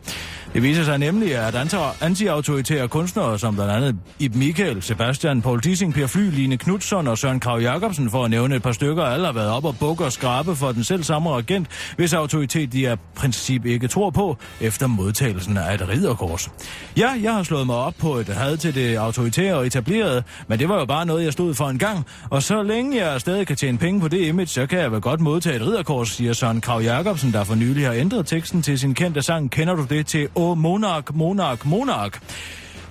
Det 0.54 0.62
viser 0.62 0.84
sig 0.84 0.98
nemlig, 0.98 1.36
at 1.36 1.54
antiautoritære 2.00 2.88
kunstnere, 2.88 3.38
som 3.38 3.54
blandt 3.54 3.72
andet 3.72 3.96
Ib 4.18 4.34
Michael, 4.34 4.82
Sebastian, 4.82 5.42
Paul 5.42 5.60
Dissing, 5.60 5.94
Per 5.94 6.06
Fly, 6.06 6.30
Line 6.30 6.56
Knudsen 6.56 7.08
og 7.08 7.18
Søren 7.18 7.40
Krav 7.40 7.60
Jacobsen, 7.60 8.10
for 8.10 8.24
at 8.24 8.30
nævne 8.30 8.56
et 8.56 8.62
par 8.62 8.72
stykker, 8.72 9.04
alle 9.04 9.26
har 9.26 9.32
været 9.32 9.50
op 9.50 9.64
og 9.64 9.78
bukke 9.78 10.04
og 10.04 10.12
skrabe 10.12 10.56
for 10.56 10.72
den 10.72 10.84
selv 10.84 11.02
samme 11.02 11.30
regent, 11.30 11.68
hvis 11.96 12.12
autoritet 12.12 12.72
de 12.72 12.86
er 12.86 12.96
princip 13.14 13.66
ikke 13.66 13.88
tror 13.88 14.10
på, 14.10 14.36
efter 14.60 14.86
modtagelsen 14.86 15.56
af 15.56 15.74
et 15.74 15.88
ridderkors. 15.88 16.50
Ja, 16.96 17.10
jeg 17.22 17.34
har 17.34 17.42
slået 17.42 17.66
mig 17.66 17.76
op 17.76 17.94
på 17.98 18.14
et 18.14 18.28
had 18.28 18.56
til 18.56 18.74
det 18.74 18.96
autoritære 18.96 19.54
og 19.54 19.66
etablerede, 19.66 20.22
men 20.48 20.58
det 20.58 20.68
var 20.68 20.78
jo 20.78 20.84
bare 20.84 21.06
noget, 21.06 21.24
jeg 21.24 21.32
stod 21.32 21.54
for 21.54 21.64
en 21.68 21.78
gang, 21.78 22.06
og 22.30 22.42
så 22.42 22.62
længe 22.62 23.04
jeg 23.04 23.20
stadig 23.20 23.46
kan 23.46 23.56
tjene 23.56 23.78
penge 23.78 24.00
på 24.00 24.08
det 24.08 24.26
image, 24.26 24.46
så 24.46 24.66
kan 24.66 24.78
jeg 24.78 24.92
vel 24.92 25.00
godt 25.00 25.20
modtage 25.20 25.56
et 25.56 25.62
ridderkors, 25.62 26.08
siger 26.08 26.32
Søren 26.32 26.60
Krav 26.60 26.80
Jacobsen, 26.80 27.32
der 27.32 27.44
for 27.44 27.54
nylig 27.54 27.86
har 27.86 27.92
ændret 27.92 28.26
teksten 28.26 28.62
til 28.62 28.78
sin 28.78 28.94
kendte 28.94 29.22
sang 29.22 29.50
Kender 29.50 29.74
du 29.74 29.86
det 29.90 30.06
til 30.06 30.28
Åh 30.38 30.58
Monark, 30.58 31.14
Monark, 31.14 31.66
Monark. 31.66 32.20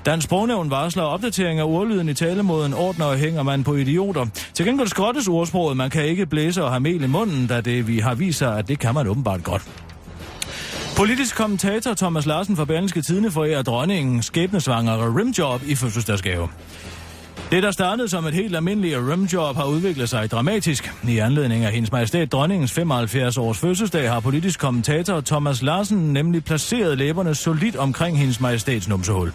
Dansk 0.05 0.25
Sprognævn 0.25 0.69
varsler 0.69 1.03
opdatering 1.03 1.59
af 1.59 1.63
ordlyden 1.63 2.09
i 2.09 2.13
talemåden 2.13 2.73
ordner 2.73 3.05
og 3.05 3.17
hænger 3.17 3.43
man 3.43 3.63
på 3.63 3.75
idioter. 3.75 4.25
Til 4.53 4.65
gengæld 4.65 4.87
skrottes 4.87 5.27
ordsproget, 5.27 5.77
man 5.77 5.89
kan 5.89 6.05
ikke 6.05 6.25
blæse 6.25 6.63
og 6.63 6.69
have 6.69 6.79
mel 6.79 7.03
i 7.03 7.07
munden, 7.07 7.47
da 7.47 7.61
det 7.61 7.87
vi 7.87 7.99
har 7.99 8.15
vist 8.15 8.39
sig, 8.39 8.57
at 8.57 8.67
det 8.67 8.79
kan 8.79 8.93
man 8.93 9.07
åbenbart 9.07 9.43
godt. 9.43 9.61
Politisk 10.97 11.35
kommentator 11.35 11.93
Thomas 11.93 12.25
Larsen 12.25 12.57
fra 12.57 12.65
Berlingske 12.65 13.01
Tidene 13.01 13.31
forærer 13.31 13.61
dronningen 13.61 14.23
skæbnesvangere 14.23 15.19
rimjob 15.19 15.61
i 15.67 15.75
fødselsdagsgave. 15.75 16.47
Det, 17.51 17.63
der 17.63 17.71
startede 17.71 18.09
som 18.09 18.25
et 18.25 18.33
helt 18.33 18.55
almindeligt 18.55 18.97
rimjob, 18.97 19.55
har 19.55 19.65
udviklet 19.65 20.09
sig 20.09 20.31
dramatisk. 20.31 20.91
I 21.07 21.17
anledning 21.17 21.65
af 21.65 21.71
hendes 21.71 21.91
majestæt 21.91 22.31
dronningens 22.31 22.71
75 22.71 23.37
års 23.37 23.57
fødselsdag 23.57 24.11
har 24.11 24.19
politisk 24.19 24.59
kommentator 24.59 25.21
Thomas 25.21 25.61
Larsen 25.61 26.13
nemlig 26.13 26.43
placeret 26.43 26.97
læberne 26.97 27.35
solidt 27.35 27.75
omkring 27.75 28.19
hendes 28.19 28.39
majestæts 28.39 28.87
numsehul. 28.87 29.31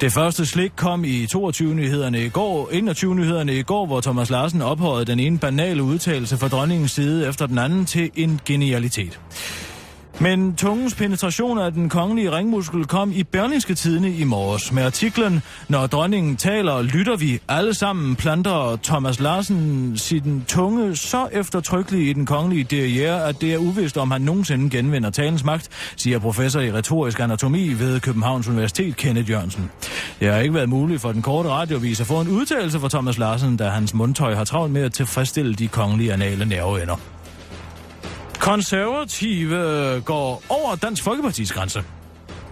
Det 0.00 0.12
første 0.12 0.46
slik 0.46 0.72
kom 0.76 1.04
i 1.04 1.24
22-nyhederne 1.24 2.24
i 2.24 2.28
går, 2.28 2.68
21-nyhederne 2.72 3.54
i 3.54 3.62
går, 3.62 3.86
hvor 3.86 4.00
Thomas 4.00 4.30
Larsen 4.30 4.62
ophøjede 4.62 5.04
den 5.04 5.20
ene 5.20 5.38
banale 5.38 5.82
udtalelse 5.82 6.36
fra 6.36 6.48
dronningens 6.48 6.90
side 6.90 7.28
efter 7.28 7.46
den 7.46 7.58
anden 7.58 7.86
til 7.86 8.10
en 8.16 8.40
genialitet. 8.46 9.20
Men 10.22 10.54
tungens 10.56 10.94
penetration 10.94 11.58
af 11.58 11.72
den 11.72 11.88
kongelige 11.88 12.36
ringmuskel 12.36 12.84
kom 12.84 13.12
i 13.12 13.24
Berlingske 13.24 13.74
Tidene 13.74 14.12
i 14.12 14.24
morges 14.24 14.72
med 14.72 14.82
artiklen 14.82 15.42
Når 15.68 15.86
dronningen 15.86 16.36
taler, 16.36 16.82
lytter 16.82 17.16
vi 17.16 17.40
alle 17.48 17.74
sammen, 17.74 18.16
planter 18.16 18.78
Thomas 18.82 19.20
Larsen 19.20 19.92
sin 19.96 20.44
tunge 20.48 20.96
så 20.96 21.28
eftertrykkelig 21.32 22.08
i 22.08 22.12
den 22.12 22.26
kongelige 22.26 22.64
derriere, 22.64 23.28
at 23.28 23.40
det 23.40 23.54
er 23.54 23.58
uvist, 23.58 23.98
om 23.98 24.10
han 24.10 24.20
nogensinde 24.20 24.70
genvinder 24.70 25.10
talens 25.10 25.44
magt, 25.44 25.68
siger 25.96 26.18
professor 26.18 26.60
i 26.60 26.72
retorisk 26.72 27.20
anatomi 27.20 27.68
ved 27.68 28.00
Københavns 28.00 28.48
Universitet, 28.48 28.96
Kenneth 28.96 29.30
Jørgensen. 29.30 29.70
Det 30.20 30.32
har 30.32 30.38
ikke 30.38 30.54
været 30.54 30.68
muligt 30.68 31.00
for 31.00 31.12
den 31.12 31.22
korte 31.22 31.48
radiovis 31.48 32.00
at 32.00 32.06
få 32.06 32.20
en 32.20 32.28
udtalelse 32.28 32.80
fra 32.80 32.88
Thomas 32.88 33.18
Larsen, 33.18 33.56
da 33.56 33.68
hans 33.68 33.94
mundtøj 33.94 34.34
har 34.34 34.44
travlt 34.44 34.72
med 34.72 34.82
at 34.82 34.92
tilfredsstille 34.92 35.54
de 35.54 35.68
kongelige 35.68 36.12
anale 36.12 36.44
nerveender. 36.44 36.96
Konservative 38.40 39.56
går 40.04 40.42
over 40.48 40.74
Dansk 40.74 41.02
Folkepartis 41.02 41.52
grænse. 41.52 41.84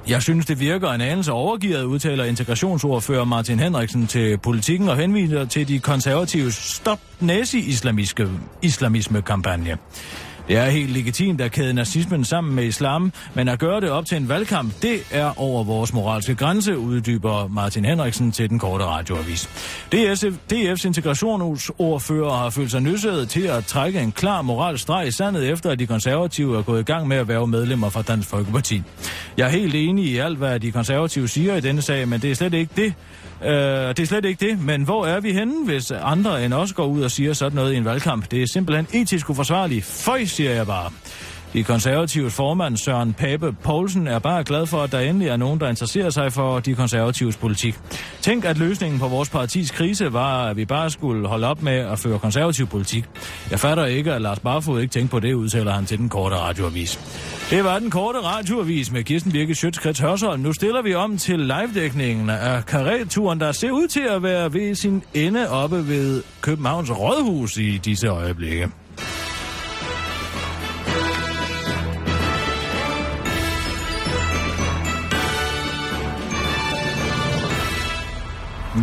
Jeg 0.09 0.23
synes, 0.23 0.47
det 0.47 0.61
virker 0.61 0.91
en 0.91 1.01
anelse 1.01 1.33
overgivet, 1.33 1.83
udtaler 1.83 2.25
integrationsordfører 2.25 3.25
Martin 3.25 3.61
Henriksen 3.61 4.07
til 4.07 4.39
politikken 4.39 4.89
og 4.89 4.97
henviser 4.97 5.45
til 5.45 5.69
de 5.69 5.79
konservatives 5.79 6.55
Stop 6.55 6.99
Nazi-islamisme-kampagne. 7.21 9.79
Det 10.49 10.57
er 10.57 10.65
helt 10.65 10.91
legitimt 10.91 11.41
at 11.41 11.53
kæde 11.53 11.75
nazismen 11.75 12.25
sammen 12.25 12.55
med 12.55 12.65
islam, 12.65 13.13
men 13.35 13.49
at 13.49 13.59
gøre 13.59 13.81
det 13.81 13.91
op 13.91 14.07
til 14.07 14.17
en 14.17 14.29
valgkamp, 14.29 14.83
det 14.83 15.01
er 15.11 15.41
over 15.41 15.65
vores 15.65 15.93
moralske 15.93 16.35
grænse, 16.35 16.79
uddyber 16.79 17.49
Martin 17.49 17.85
Henriksen 17.85 18.33
til 18.33 18.51
den 18.51 18.59
korte 18.59 18.85
radioavis. 18.85 19.47
DSF, 19.93 20.53
DF's 20.53 20.87
integrationsordfører 20.87 22.31
har 22.31 22.51
følt 22.51 22.71
sig 22.71 22.81
nødsaget 22.81 23.29
til 23.29 23.43
at 23.43 23.65
trække 23.65 24.01
en 24.01 24.13
klar 24.13 24.43
moralsk 24.43 24.83
streg 24.83 25.07
i 25.07 25.11
sandet, 25.11 25.51
efter 25.51 25.71
at 25.71 25.79
de 25.79 25.87
konservative 25.87 26.59
er 26.59 26.63
gået 26.63 26.81
i 26.81 26.85
gang 26.85 27.09
med 27.09 27.17
at 27.17 27.29
være 27.29 27.47
medlemmer 27.47 27.89
fra 27.89 28.03
Dansk 28.03 28.29
Folkeparti. 28.29 28.83
Jeg 29.37 29.47
er 29.47 29.51
helt 29.51 29.75
enig 29.75 30.05
i 30.05 30.17
alt, 30.17 30.39
hvad 30.39 30.61
de 30.61 30.73
konservative 30.73 31.29
siger 31.29 31.57
i 31.57 31.61
denne 31.61 31.83
sag, 31.83 32.09
men 32.09 32.21
det 32.21 32.31
er 32.31 32.35
slet 32.35 32.55
ikke 32.55 32.73
det, 32.77 32.95
Øh, 33.45 33.51
det 33.51 33.99
er 33.99 34.07
slet 34.07 34.25
ikke 34.25 34.47
det, 34.47 34.61
men 34.61 34.83
hvor 34.83 35.07
er 35.07 35.21
vi 35.21 35.33
henne, 35.33 35.65
hvis 35.65 35.91
andre 35.91 36.45
end 36.45 36.55
os 36.55 36.73
går 36.73 36.87
ud 36.87 37.03
og 37.03 37.11
siger 37.11 37.33
sådan 37.33 37.57
noget 37.57 37.73
i 37.73 37.77
en 37.77 37.85
valgkamp? 37.85 38.31
Det 38.31 38.43
er 38.43 38.47
simpelthen 38.53 39.01
etisk 39.03 39.31
uforsvarligt. 39.31 39.85
Føj, 39.85 40.25
siger 40.25 40.51
jeg 40.51 40.67
bare. 40.67 40.91
De 41.53 41.65
konservatives 41.65 42.35
formand 42.35 42.77
Søren 42.77 43.13
Pape 43.13 43.53
Poulsen 43.53 44.07
er 44.07 44.19
bare 44.19 44.45
glad 44.45 44.67
for, 44.67 44.83
at 44.83 44.93
der 44.93 45.01
endelig 45.01 45.29
er 45.29 45.37
nogen, 45.37 45.61
der 45.61 45.69
interesserer 45.69 46.11
sig 46.11 46.33
for 46.33 46.61
de 46.61 46.75
konservatives 46.75 47.37
politik. 47.37 47.79
Tænk, 48.21 48.45
at 48.45 48.59
løsningen 48.59 49.01
på 49.01 49.09
vores 49.09 49.29
partis 49.31 49.71
krise 49.71 50.13
var, 50.13 50.47
at 50.47 50.57
vi 50.57 50.65
bare 50.65 50.91
skulle 50.91 51.29
holde 51.29 51.47
op 51.47 51.63
med 51.63 51.73
at 51.73 51.99
føre 51.99 52.19
konservativ 52.19 52.67
politik. 52.67 53.05
Jeg 53.51 53.61
fatter 53.61 53.85
ikke, 53.85 54.13
at 54.13 54.23
Lars 54.23 54.41
Barfod 54.41 54.81
ikke 54.81 54.93
tænkte 54.93 55.11
på 55.11 55.21
det, 55.21 55.35
udtaler 55.35 55.73
han 55.73 55.87
til 55.87 55.99
den 55.99 56.09
korte 56.09 56.37
radioavis. 56.37 57.01
Det 57.51 57.65
var 57.65 57.79
den 57.79 57.91
korte 57.91 58.19
radioavis 58.19 58.93
med 58.93 59.05
Kirsten 59.05 59.33
Birke 59.33 59.55
Sjøtskrets 59.55 60.01
Hørsholm. 60.01 60.41
Nu 60.41 60.53
stiller 60.53 60.83
vi 60.83 60.95
om 60.95 61.19
til 61.19 61.39
live-dækningen 61.39 62.31
af 62.31 62.67
karreturen, 62.67 63.41
der 63.41 63.53
ser 63.53 63.71
ud 63.71 63.89
til 63.89 64.05
at 64.11 64.23
være 64.23 64.53
ved 64.53 64.75
sin 64.75 65.03
ende 65.15 65.51
oppe 65.51 65.89
ved 65.89 66.23
Københavns 66.41 66.91
Rådhus 66.91 67.57
i 67.57 67.79
disse 67.79 68.07
øjeblikke. 68.07 68.69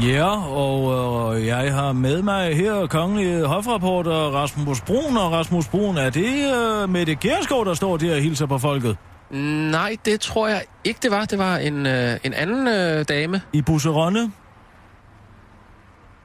Ja, 0.06 0.48
og 0.54 1.36
øh, 1.38 1.46
jeg 1.46 1.74
har 1.74 1.94
med 1.94 2.22
mig 2.22 2.56
her 2.56 2.88
kongelige 2.88 3.46
hofrapporter 3.46 4.12
Rasmus 4.12 4.82
Brun, 4.82 5.18
og 5.18 5.32
Rasmus 5.32 5.68
Brun, 5.68 5.98
er 5.98 6.10
det 6.10 6.54
øh, 6.56 6.90
Mette 6.90 7.16
Gerskov, 7.16 7.66
der 7.66 7.74
står 7.74 7.98
der 7.98 8.16
og 8.16 8.22
hilser 8.22 8.46
på 8.46 8.58
folket? 8.58 8.98
Nej, 9.72 9.96
det 10.06 10.22
tror 10.22 10.48
jeg 10.48 10.64
ikke, 10.84 11.00
det 11.04 11.12
var. 11.12 11.26
Det 11.26 11.40
var 11.40 11.58
en, 11.58 11.86
øh, 11.86 12.18
en 12.24 12.34
anden 12.34 12.68
øh, 12.68 13.06
dame. 13.10 13.42
I 13.54 13.62
Busseronne? 13.62 14.32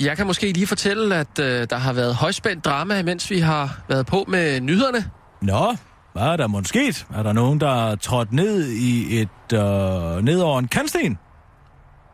Jeg 0.01 0.16
kan 0.16 0.26
måske 0.26 0.53
lige 0.53 0.66
fortælle, 0.66 1.16
at 1.16 1.39
øh, 1.39 1.66
der 1.70 1.76
har 1.76 1.93
været 1.93 2.14
højspændt 2.14 2.64
drama, 2.64 3.03
mens 3.03 3.31
vi 3.31 3.39
har 3.39 3.78
været 3.89 4.07
på 4.07 4.24
med 4.28 4.61
nyhederne. 4.61 5.11
Nå, 5.43 5.76
hvad 6.12 6.22
er 6.22 6.37
der 6.37 6.47
måske 6.47 6.93
sket? 6.93 7.07
Er 7.14 7.22
der 7.22 7.33
nogen, 7.33 7.61
der 7.61 7.91
er 7.91 7.97
trådt 7.97 8.33
ned 8.33 8.68
i 8.68 9.20
et 9.20 9.53
øh, 9.53 10.24
ned 10.24 10.41
over 10.41 10.59
en 10.59 10.68
kantsten? 10.68 11.18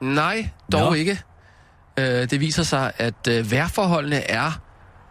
Nej, 0.01 0.49
dog 0.73 0.91
Nå. 0.91 0.95
ikke. 0.95 1.23
Øh, 1.99 2.31
det 2.31 2.41
viser 2.41 2.63
sig, 2.63 2.93
at 2.99 3.29
øh, 3.29 3.51
vejrforholdene 3.51 4.31
er 4.31 4.61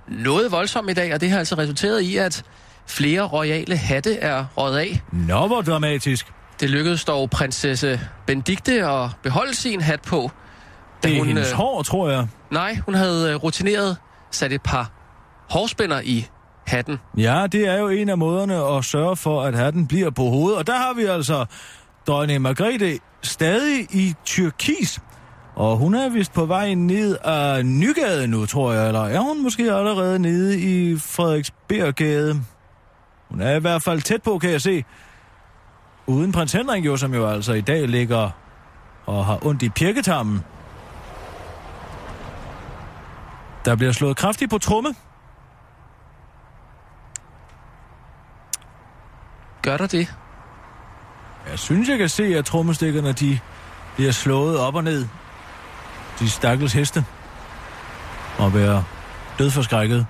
noget 0.07 0.51
voldsomme 0.51 0.91
i 0.91 0.93
dag, 0.93 1.13
og 1.13 1.21
det 1.21 1.29
har 1.29 1.39
altså 1.39 1.55
resulteret 1.55 2.01
i, 2.01 2.17
at 2.17 2.43
flere 2.87 3.21
royale 3.21 3.77
hatte 3.77 4.17
er 4.17 4.45
røget 4.57 4.77
af. 4.77 5.01
Nå, 5.11 5.47
hvor 5.47 5.61
dramatisk. 5.61 6.27
Det 6.59 6.69
lykkedes 6.69 7.05
dog 7.05 7.29
prinsesse 7.29 7.99
Benedikte 8.27 8.87
at 8.87 9.09
beholde 9.23 9.55
sin 9.55 9.81
hat 9.81 10.01
på. 10.01 10.31
Det 11.03 11.13
er 11.13 11.17
hun, 11.17 11.27
hendes 11.27 11.51
øh, 11.51 11.57
hår, 11.57 11.83
tror 11.83 12.09
jeg. 12.09 12.27
Nej, 12.51 12.77
hun 12.85 12.93
havde 12.93 13.31
øh, 13.31 13.35
rutineret 13.35 13.97
sat 14.31 14.53
et 14.53 14.61
par 14.61 14.91
hårspænder 15.49 16.01
i 16.03 16.27
hatten. 16.67 16.97
Ja, 17.17 17.47
det 17.51 17.67
er 17.67 17.77
jo 17.79 17.89
en 17.89 18.09
af 18.09 18.17
måderne 18.17 18.77
at 18.77 18.85
sørge 18.85 19.15
for, 19.15 19.43
at 19.43 19.55
hatten 19.55 19.87
bliver 19.87 20.09
på 20.09 20.23
hovedet. 20.23 20.57
Og 20.57 20.67
der 20.67 20.77
har 20.77 20.93
vi 20.93 21.03
altså 21.03 21.45
dronning 22.07 22.41
Margrethe 22.41 22.99
stadig 23.21 23.87
i 23.95 24.13
Tyrkis. 24.25 24.99
Og 25.55 25.77
hun 25.77 25.93
er 25.95 26.09
vist 26.09 26.33
på 26.33 26.45
vej 26.45 26.73
ned 26.73 27.17
af 27.23 27.65
Nygade 27.65 28.27
nu, 28.27 28.45
tror 28.45 28.73
jeg. 28.73 28.87
Eller 28.87 29.03
er 29.03 29.19
hun 29.19 29.43
måske 29.43 29.73
allerede 29.73 30.19
nede 30.19 30.59
i 30.59 30.97
Frederiksberggade? 30.97 32.41
Hun 33.29 33.41
er 33.41 33.55
i 33.55 33.59
hvert 33.59 33.83
fald 33.83 34.01
tæt 34.01 34.23
på, 34.23 34.37
kan 34.37 34.51
jeg 34.51 34.61
se. 34.61 34.83
Uden 36.07 36.31
prins 36.31 36.53
Henrik 36.53 36.85
jo, 36.85 36.97
som 36.97 37.13
jo 37.13 37.27
altså 37.27 37.53
i 37.53 37.61
dag 37.61 37.87
ligger 37.87 38.29
og 39.05 39.25
har 39.25 39.45
ondt 39.45 39.63
i 39.63 39.69
pirketarmen. 39.69 40.43
Der 43.65 43.75
bliver 43.75 43.91
slået 43.91 44.17
kraftigt 44.17 44.51
på 44.51 44.57
tromme. 44.57 44.95
Gør 49.61 49.77
der 49.77 49.87
det? 49.87 50.15
Jeg 51.49 51.59
synes, 51.59 51.89
jeg 51.89 51.97
kan 51.97 52.09
se, 52.09 52.23
at 52.23 52.45
trommestikkerne 52.45 53.11
de 53.11 53.39
bliver 53.95 54.11
slået 54.11 54.59
op 54.59 54.75
og 54.75 54.83
ned. 54.83 55.07
De 56.19 56.29
stakkels 56.29 56.73
heste. 56.73 57.05
og 58.37 58.53
være 58.53 58.83
dødforskrækket. 59.39 60.05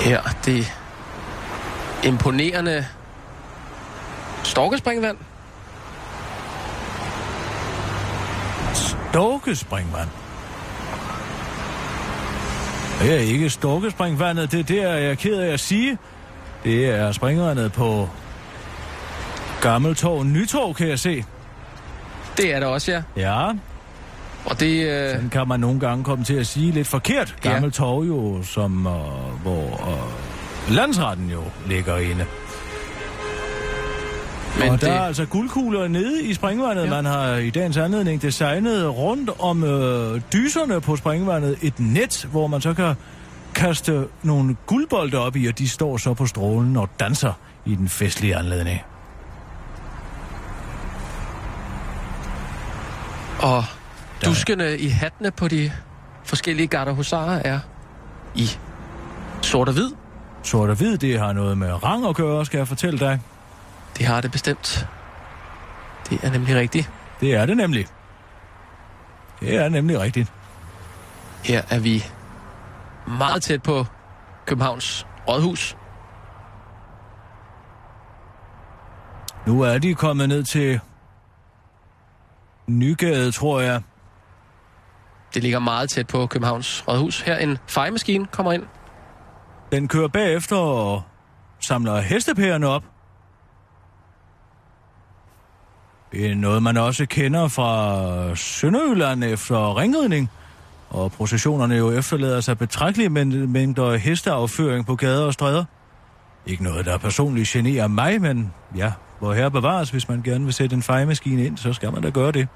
Her, 0.00 0.22
det 0.44 0.72
imponerende 2.04 2.86
storkespringvand. 4.42 5.16
Storkespringvand. 8.74 10.08
Det 13.00 13.14
er 13.14 13.18
ikke 13.18 13.50
storkespringvandet, 13.50 14.52
det 14.52 14.60
er 14.60 14.64
det, 14.64 14.82
jeg 14.82 15.04
er 15.04 15.14
ked 15.14 15.38
af 15.38 15.52
at 15.52 15.60
sige. 15.60 15.98
Det 16.64 16.86
er 16.86 17.12
springvandet 17.12 17.72
på 17.72 18.08
Gammeltorv 19.62 20.24
Nytorv, 20.24 20.74
kan 20.74 20.88
jeg 20.88 20.98
se. 20.98 21.24
Det 22.36 22.54
er 22.54 22.58
det 22.58 22.68
også, 22.68 22.92
ja. 22.92 23.02
Ja, 23.16 23.52
Og 24.44 24.60
det... 24.60 24.86
Øh, 24.90 25.20
den 25.20 25.28
kan 25.30 25.48
man 25.48 25.60
nogle 25.60 25.80
gange 25.80 26.04
komme 26.04 26.24
til 26.24 26.34
at 26.34 26.46
sige 26.46 26.72
lidt 26.72 26.86
forkert. 26.86 27.34
Ja. 27.44 27.52
Gammeltorv 27.52 28.04
jo, 28.04 28.42
som, 28.42 28.86
øh, 28.86 28.92
hvor 29.42 29.90
øh, 29.90 30.74
landsretten 30.74 31.30
jo 31.30 31.42
ligger 31.66 31.96
inde. 31.96 32.24
men 34.58 34.68
og 34.70 34.80
der 34.80 34.86
det, 34.86 34.96
er 34.96 35.00
altså 35.00 35.24
guldkugler 35.26 35.88
nede 35.88 36.24
i 36.24 36.34
springvandet. 36.34 36.84
Ja. 36.84 36.90
Man 36.90 37.04
har 37.04 37.34
i 37.34 37.50
dagens 37.50 37.76
anledning 37.76 38.22
designet 38.22 38.96
rundt 38.96 39.30
om 39.38 39.64
øh, 39.64 40.20
dyserne 40.32 40.80
på 40.80 40.96
springvandet 40.96 41.56
et 41.62 41.80
net, 41.80 42.28
hvor 42.30 42.46
man 42.46 42.60
så 42.60 42.74
kan 42.74 42.94
kaste 43.54 44.04
nogle 44.22 44.56
guldbolde 44.66 45.18
op 45.18 45.36
i, 45.36 45.46
og 45.46 45.58
de 45.58 45.68
står 45.68 45.96
så 45.96 46.14
på 46.14 46.26
strålen 46.26 46.76
og 46.76 46.88
danser 47.00 47.32
i 47.66 47.74
den 47.74 47.88
festlige 47.88 48.36
anledning. 48.36 48.80
Og 53.46 53.64
duskene 54.24 54.78
i 54.78 54.88
hattene 54.88 55.30
på 55.30 55.48
de 55.48 55.72
forskellige 56.24 56.66
garderhusarer 56.66 57.42
er 57.44 57.60
i 58.34 58.50
sort 59.42 59.68
og 59.68 59.74
hvid. 59.74 59.90
Sort 60.42 60.70
og 60.70 60.76
hvid, 60.76 60.98
det 60.98 61.18
har 61.18 61.32
noget 61.32 61.58
med 61.58 61.84
rang 61.84 62.06
at 62.06 62.16
gøre, 62.16 62.46
skal 62.46 62.58
jeg 62.58 62.68
fortælle 62.68 62.98
dig. 62.98 63.20
Det 63.98 64.06
har 64.06 64.20
det 64.20 64.32
bestemt. 64.32 64.88
Det 66.10 66.20
er 66.22 66.30
nemlig 66.30 66.56
rigtigt. 66.56 66.90
Det 67.20 67.34
er 67.34 67.46
det 67.46 67.56
nemlig. 67.56 67.86
Det 69.40 69.56
er 69.56 69.68
nemlig 69.68 70.00
rigtigt. 70.00 70.32
Her 71.44 71.62
er 71.70 71.78
vi 71.78 72.04
meget 73.06 73.42
tæt 73.42 73.62
på 73.62 73.86
Københavns 74.46 75.06
Rådhus. 75.28 75.76
Nu 79.46 79.60
er 79.60 79.78
de 79.78 79.94
kommet 79.94 80.28
ned 80.28 80.44
til 80.44 80.80
Nygade, 82.66 83.32
tror 83.32 83.60
jeg. 83.60 83.82
Det 85.34 85.42
ligger 85.42 85.58
meget 85.58 85.90
tæt 85.90 86.06
på 86.06 86.26
Københavns 86.26 86.84
Rådhus. 86.88 87.20
Her 87.20 87.36
en 87.36 87.58
fejemaskine 87.66 88.26
kommer 88.26 88.52
ind. 88.52 88.62
Den 89.72 89.88
kører 89.88 90.08
bagefter 90.08 90.56
og 90.56 91.02
samler 91.60 92.00
hestepærerne 92.00 92.68
op. 92.68 92.84
Det 96.12 96.30
er 96.30 96.34
noget, 96.34 96.62
man 96.62 96.76
også 96.76 97.06
kender 97.06 97.48
fra 97.48 98.34
Sønderjylland 98.34 99.24
efter 99.24 99.78
ringridning. 99.78 100.30
Og 100.90 101.12
processionerne 101.12 101.74
jo 101.74 101.90
efterlader 101.90 102.40
sig 102.40 102.58
betragtelige 102.58 103.08
mængder 103.46 103.96
hesteafføring 103.96 104.86
på 104.86 104.94
gader 104.96 105.26
og 105.26 105.32
stræder. 105.32 105.64
Ikke 106.46 106.64
noget, 106.64 106.86
der 106.86 106.98
personligt 106.98 107.48
generer 107.48 107.88
mig, 107.88 108.20
men 108.20 108.52
ja, 108.76 108.92
hvor 109.18 109.32
her 109.34 109.48
bevares, 109.48 109.90
hvis 109.90 110.08
man 110.08 110.22
gerne 110.22 110.44
vil 110.44 110.54
sætte 110.54 110.76
en 110.76 110.82
fejemaskine 110.82 111.44
ind, 111.44 111.56
så 111.58 111.72
skal 111.72 111.92
man 111.92 112.02
da 112.02 112.10
gøre 112.10 112.32
det. 112.32 112.48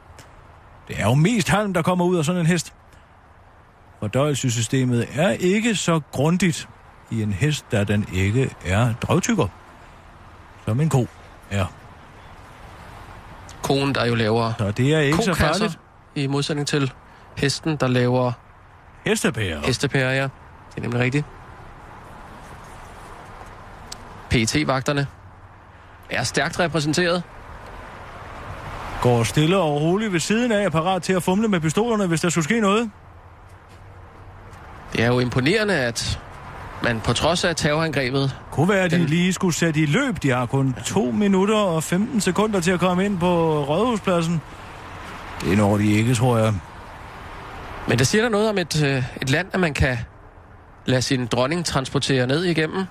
Det 0.89 1.01
er 1.01 1.05
jo 1.05 1.15
mest 1.15 1.49
halm, 1.49 1.75
der 1.75 1.83
kommer 1.83 2.05
ud 2.05 2.17
af 2.17 2.25
sådan 2.25 2.41
en 2.41 2.47
hest. 2.47 2.73
Fordøjelsessystemet 4.01 5.07
er 5.15 5.31
ikke 5.31 5.75
så 5.75 6.01
grundigt 6.13 6.69
i 7.11 7.23
en 7.23 7.33
hest, 7.33 7.65
da 7.73 7.85
den 7.85 8.07
ikke 8.13 8.51
er 8.65 8.95
drøvtykker. 9.03 9.47
Som 10.65 10.81
en 10.81 10.89
ko 10.89 11.07
er. 11.51 11.67
Konen, 13.63 13.95
der 13.95 14.05
jo 14.07 14.15
laver 14.15 14.53
Så 14.59 14.71
det 14.71 14.95
er 14.95 15.01
ikke 15.01 15.23
så 15.23 15.35
farligt. 15.35 15.79
i 16.15 16.27
modsætning 16.27 16.69
til 16.69 16.93
hesten, 17.37 17.77
der 17.77 17.87
laver 17.89 18.33
Hestepærer. 19.07 19.61
hestepærer, 19.67 20.13
ja. 20.13 20.23
Det 20.23 20.77
er 20.77 20.81
nemlig 20.81 21.01
rigtigt. 21.01 21.25
PET-vagterne 24.31 25.07
er 26.11 26.25
stærkt 26.25 26.61
repræsenteret. 26.61 27.23
Går 29.03 29.23
stille 29.25 29.57
og 29.59 29.81
roligt 29.81 30.13
ved 30.13 30.21
siden 30.21 30.53
af, 30.53 30.65
er 30.65 30.69
parat 30.71 31.03
til 31.03 31.13
at 31.13 31.23
fumle 31.23 31.49
med 31.49 31.61
pistolerne, 31.61 32.07
hvis 32.07 32.21
der 32.21 32.29
skulle 32.29 32.45
ske 32.45 32.61
noget. 32.61 32.91
Det 34.93 35.03
er 35.03 35.07
jo 35.07 35.19
imponerende, 35.21 35.75
at 35.75 36.21
man 36.83 37.01
på 37.01 37.13
trods 37.13 37.45
af 37.45 37.57
terrorangrebet, 37.57 38.37
Kunne 38.51 38.69
være, 38.69 38.81
at 38.85 38.91
de 38.91 38.97
Den- 38.97 39.07
lige 39.07 39.33
skulle 39.33 39.55
sætte 39.55 39.81
i 39.81 39.87
løb. 39.87 40.23
De 40.23 40.31
har 40.31 40.47
kun 40.47 40.75
2 40.85 41.11
minutter 41.11 41.57
og 41.57 41.83
15 41.83 42.21
sekunder 42.21 42.61
til 42.61 42.71
at 42.71 42.81
komme 42.81 43.05
ind 43.05 43.19
på 43.19 43.65
Rådhuspladsen. 43.65 44.41
Det 45.41 45.59
når 45.59 45.77
de 45.77 45.93
ikke, 45.93 46.15
tror 46.15 46.39
jeg. 46.39 46.55
men 47.89 47.99
der 47.99 48.05
siger 48.05 48.23
der 48.23 48.29
noget 48.29 48.49
om 48.51 48.59
et, 48.59 48.83
øh, 48.83 49.05
et 49.23 49.31
land, 49.31 49.49
at 49.53 49.61
man 49.61 49.75
kan 49.75 49.99
lade 50.87 51.03
sin 51.03 51.27
dronning 51.27 51.65
transportere 51.65 52.27
ned 52.27 52.45
igennem 52.45 52.85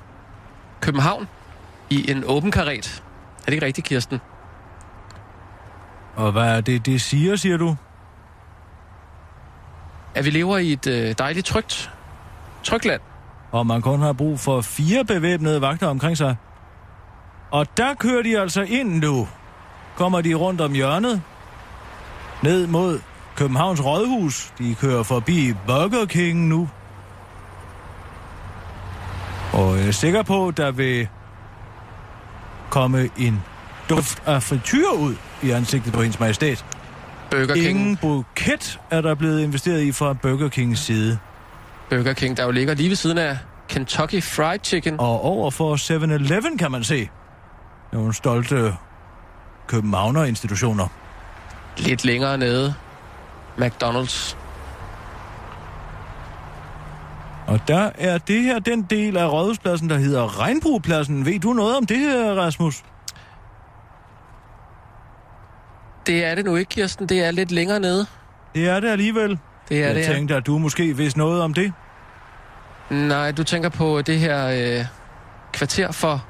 København 0.81 1.27
i 1.89 2.11
en 2.11 2.23
åben 2.27 2.51
karet. 2.51 3.03
Er 3.41 3.45
det 3.45 3.53
ikke 3.53 3.65
rigtigt, 3.65 3.87
Kirsten? 3.87 4.19
Og 6.15 6.31
hvad 6.31 6.57
er 6.57 6.61
det, 6.61 6.85
det 6.85 7.01
siger, 7.01 7.35
siger 7.35 7.57
du? 7.57 7.75
At 10.15 10.25
vi 10.25 10.29
lever 10.29 10.57
i 10.57 10.73
et 10.73 10.87
øh, 10.87 11.15
dejligt 11.17 11.45
trygt, 11.45 11.91
trygt 12.63 12.85
land. 12.85 13.01
Og 13.51 13.67
man 13.67 13.81
kun 13.81 13.99
har 13.99 14.13
brug 14.13 14.39
for 14.39 14.61
fire 14.61 15.05
bevæbnede 15.05 15.61
vagter 15.61 15.87
omkring 15.87 16.17
sig. 16.17 16.35
Og 17.51 17.77
der 17.77 17.93
kører 17.93 18.23
de 18.23 18.39
altså 18.39 18.61
ind 18.61 19.01
nu. 19.01 19.27
Kommer 19.95 20.21
de 20.21 20.33
rundt 20.33 20.61
om 20.61 20.73
hjørnet. 20.73 21.21
Ned 22.43 22.67
mod 22.67 22.99
Københavns 23.35 23.85
Rådhus. 23.85 24.53
De 24.57 24.75
kører 24.75 25.03
forbi 25.03 25.53
Burger 25.67 26.05
King 26.05 26.47
nu. 26.47 26.69
Og 29.53 29.77
jeg 29.77 29.87
er 29.87 29.91
sikker 29.91 30.23
på, 30.23 30.51
der 30.57 30.71
vil 30.71 31.07
komme 32.69 33.09
en 33.17 33.43
duft 33.89 34.23
af 34.25 34.43
frityr 34.43 34.89
ud 34.89 35.15
i 35.43 35.49
ansigtet 35.51 35.93
på 35.93 36.01
hendes 36.01 36.19
majestæt. 36.19 36.65
Burger 37.31 37.53
King, 37.53 37.67
Ingen 37.67 37.97
buket 37.97 38.79
er 38.91 39.01
der 39.01 39.15
blevet 39.15 39.41
investeret 39.41 39.81
i 39.81 39.91
fra 39.91 40.13
Burger 40.13 40.49
Kings 40.49 40.79
side. 40.79 41.17
Burger 41.89 42.13
King, 42.13 42.37
der 42.37 42.43
jo 42.43 42.51
ligger 42.51 42.73
lige 42.73 42.89
ved 42.89 42.95
siden 42.95 43.17
af 43.17 43.37
Kentucky 43.69 44.23
Fried 44.23 44.59
Chicken. 44.63 44.99
Og 44.99 45.21
over 45.21 45.51
for 45.51 45.75
7-Eleven 45.75 46.57
kan 46.57 46.71
man 46.71 46.83
se 46.83 47.09
nogle 47.93 48.13
stolte 48.13 48.75
Københavner-institutioner. 49.67 50.87
Lidt 51.77 52.05
længere 52.05 52.37
nede, 52.37 52.73
McDonald's. 53.57 54.35
Og 57.49 57.59
der 57.67 57.89
er 57.97 58.17
det 58.17 58.43
her 58.43 58.59
den 58.59 58.81
del 58.81 59.17
af 59.17 59.31
Rådhuspladsen, 59.31 59.89
der 59.89 59.97
hedder 59.97 60.39
Regnbuepladsen. 60.39 61.25
Ved 61.25 61.39
du 61.39 61.53
noget 61.53 61.77
om 61.77 61.85
det 61.85 61.97
her, 61.97 62.33
Rasmus? 62.33 62.83
Det 66.07 66.25
er 66.25 66.35
det 66.35 66.45
nu 66.45 66.55
ikke, 66.55 66.69
Kirsten. 66.69 67.09
Det 67.09 67.19
er 67.23 67.31
lidt 67.31 67.51
længere 67.51 67.79
nede. 67.79 68.05
Det 68.55 68.69
er 68.69 68.79
det 68.79 68.89
alligevel. 68.89 69.39
Det 69.69 69.83
er 69.83 69.85
Jeg 69.87 69.95
det, 69.95 70.01
ja. 70.01 70.13
tænkte, 70.13 70.35
at 70.35 70.45
du 70.45 70.57
måske 70.57 70.97
vidste 70.97 71.19
noget 71.19 71.41
om 71.41 71.53
det. 71.53 71.73
Nej, 72.89 73.31
du 73.31 73.43
tænker 73.43 73.69
på 73.69 74.01
det 74.01 74.19
her 74.19 74.47
øh, 74.79 74.85
kvarter 75.53 75.91
for 75.91 76.25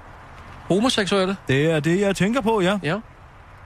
homoseksuelle. 0.67 1.35
Det 1.47 1.71
er 1.71 1.79
det, 1.79 2.01
jeg 2.01 2.15
tænker 2.15 2.41
på, 2.41 2.61
ja. 2.61 2.79
Ja. 2.83 2.97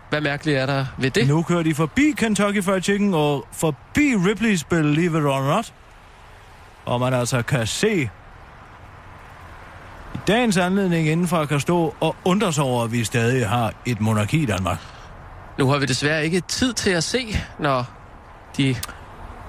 Hvad 0.09 0.21
mærkeligt 0.21 0.57
er 0.57 0.65
der 0.65 0.85
ved 0.97 1.11
det? 1.11 1.27
Nu 1.27 1.41
kører 1.41 1.63
de 1.63 1.75
forbi 1.75 2.13
Kentucky 2.17 2.63
Fried 2.63 2.81
Chicken 2.81 3.13
og 3.13 3.47
forbi 3.51 4.13
Ripley's 4.13 4.63
Believe 4.69 5.19
It 5.19 5.25
or 5.25 5.55
Not. 5.55 5.73
Og 6.85 6.99
man 6.99 7.13
altså 7.13 7.41
kan 7.41 7.67
se 7.67 8.09
i 10.13 10.17
dagens 10.27 10.57
anledning 10.57 11.07
indenfor 11.07 11.45
kan 11.45 11.59
stå 11.59 11.95
og 11.99 12.15
undre 12.25 12.53
sig 12.53 12.63
over, 12.63 12.83
at 12.83 12.91
vi 12.91 13.03
stadig 13.03 13.49
har 13.49 13.73
et 13.85 14.01
monarki 14.01 14.43
i 14.43 14.45
Danmark. 14.45 14.79
Nu 15.57 15.67
har 15.67 15.77
vi 15.77 15.85
desværre 15.85 16.25
ikke 16.25 16.41
tid 16.41 16.73
til 16.73 16.89
at 16.89 17.03
se, 17.03 17.37
når 17.59 17.85
de... 18.57 18.75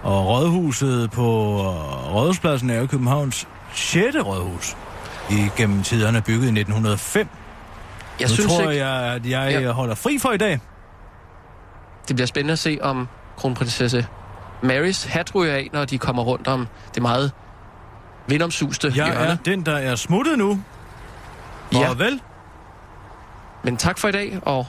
Og 0.02 0.26
rådhuset 0.26 1.10
på 1.10 1.58
Rådhuspladsen 2.14 2.70
er 2.70 2.80
jo 2.80 2.86
Københavns 2.86 3.48
6. 3.74 4.16
rådhus. 4.16 4.76
I 5.30 5.48
gennem 5.56 5.82
tiderne 5.82 6.22
bygget 6.22 6.46
i 6.46 6.60
1905. 6.60 7.28
Jeg 8.20 8.28
nu 8.28 8.34
synes 8.34 8.52
tror 8.52 8.70
ikke, 8.70 8.84
jeg, 8.84 9.14
at 9.14 9.26
jeg 9.26 9.62
ja. 9.62 9.70
holder 9.70 9.94
fri 9.94 10.18
for 10.18 10.32
i 10.32 10.36
dag. 10.36 10.60
det 12.08 12.16
bliver 12.16 12.26
spændende 12.26 12.52
at 12.52 12.58
se, 12.58 12.78
om 12.82 13.08
kronprinsesse 13.36 14.06
Marys 14.64 15.04
hat 15.04 15.34
ryger 15.34 15.54
af, 15.54 15.70
når 15.72 15.84
de 15.84 15.98
kommer 15.98 16.22
rundt 16.22 16.48
om 16.48 16.68
det 16.94 17.02
meget 17.02 17.32
vindomsuste 18.26 18.86
Jeg 18.86 18.94
hjørne. 18.94 19.14
er 19.30 19.36
den, 19.44 19.66
der 19.66 19.76
er 19.76 19.94
smuttet 19.96 20.38
nu. 20.38 20.60
Ja. 21.72 21.88
Farvel. 21.88 22.20
Men 23.64 23.76
tak 23.76 23.98
for 23.98 24.08
i 24.08 24.12
dag, 24.12 24.38
og 24.42 24.66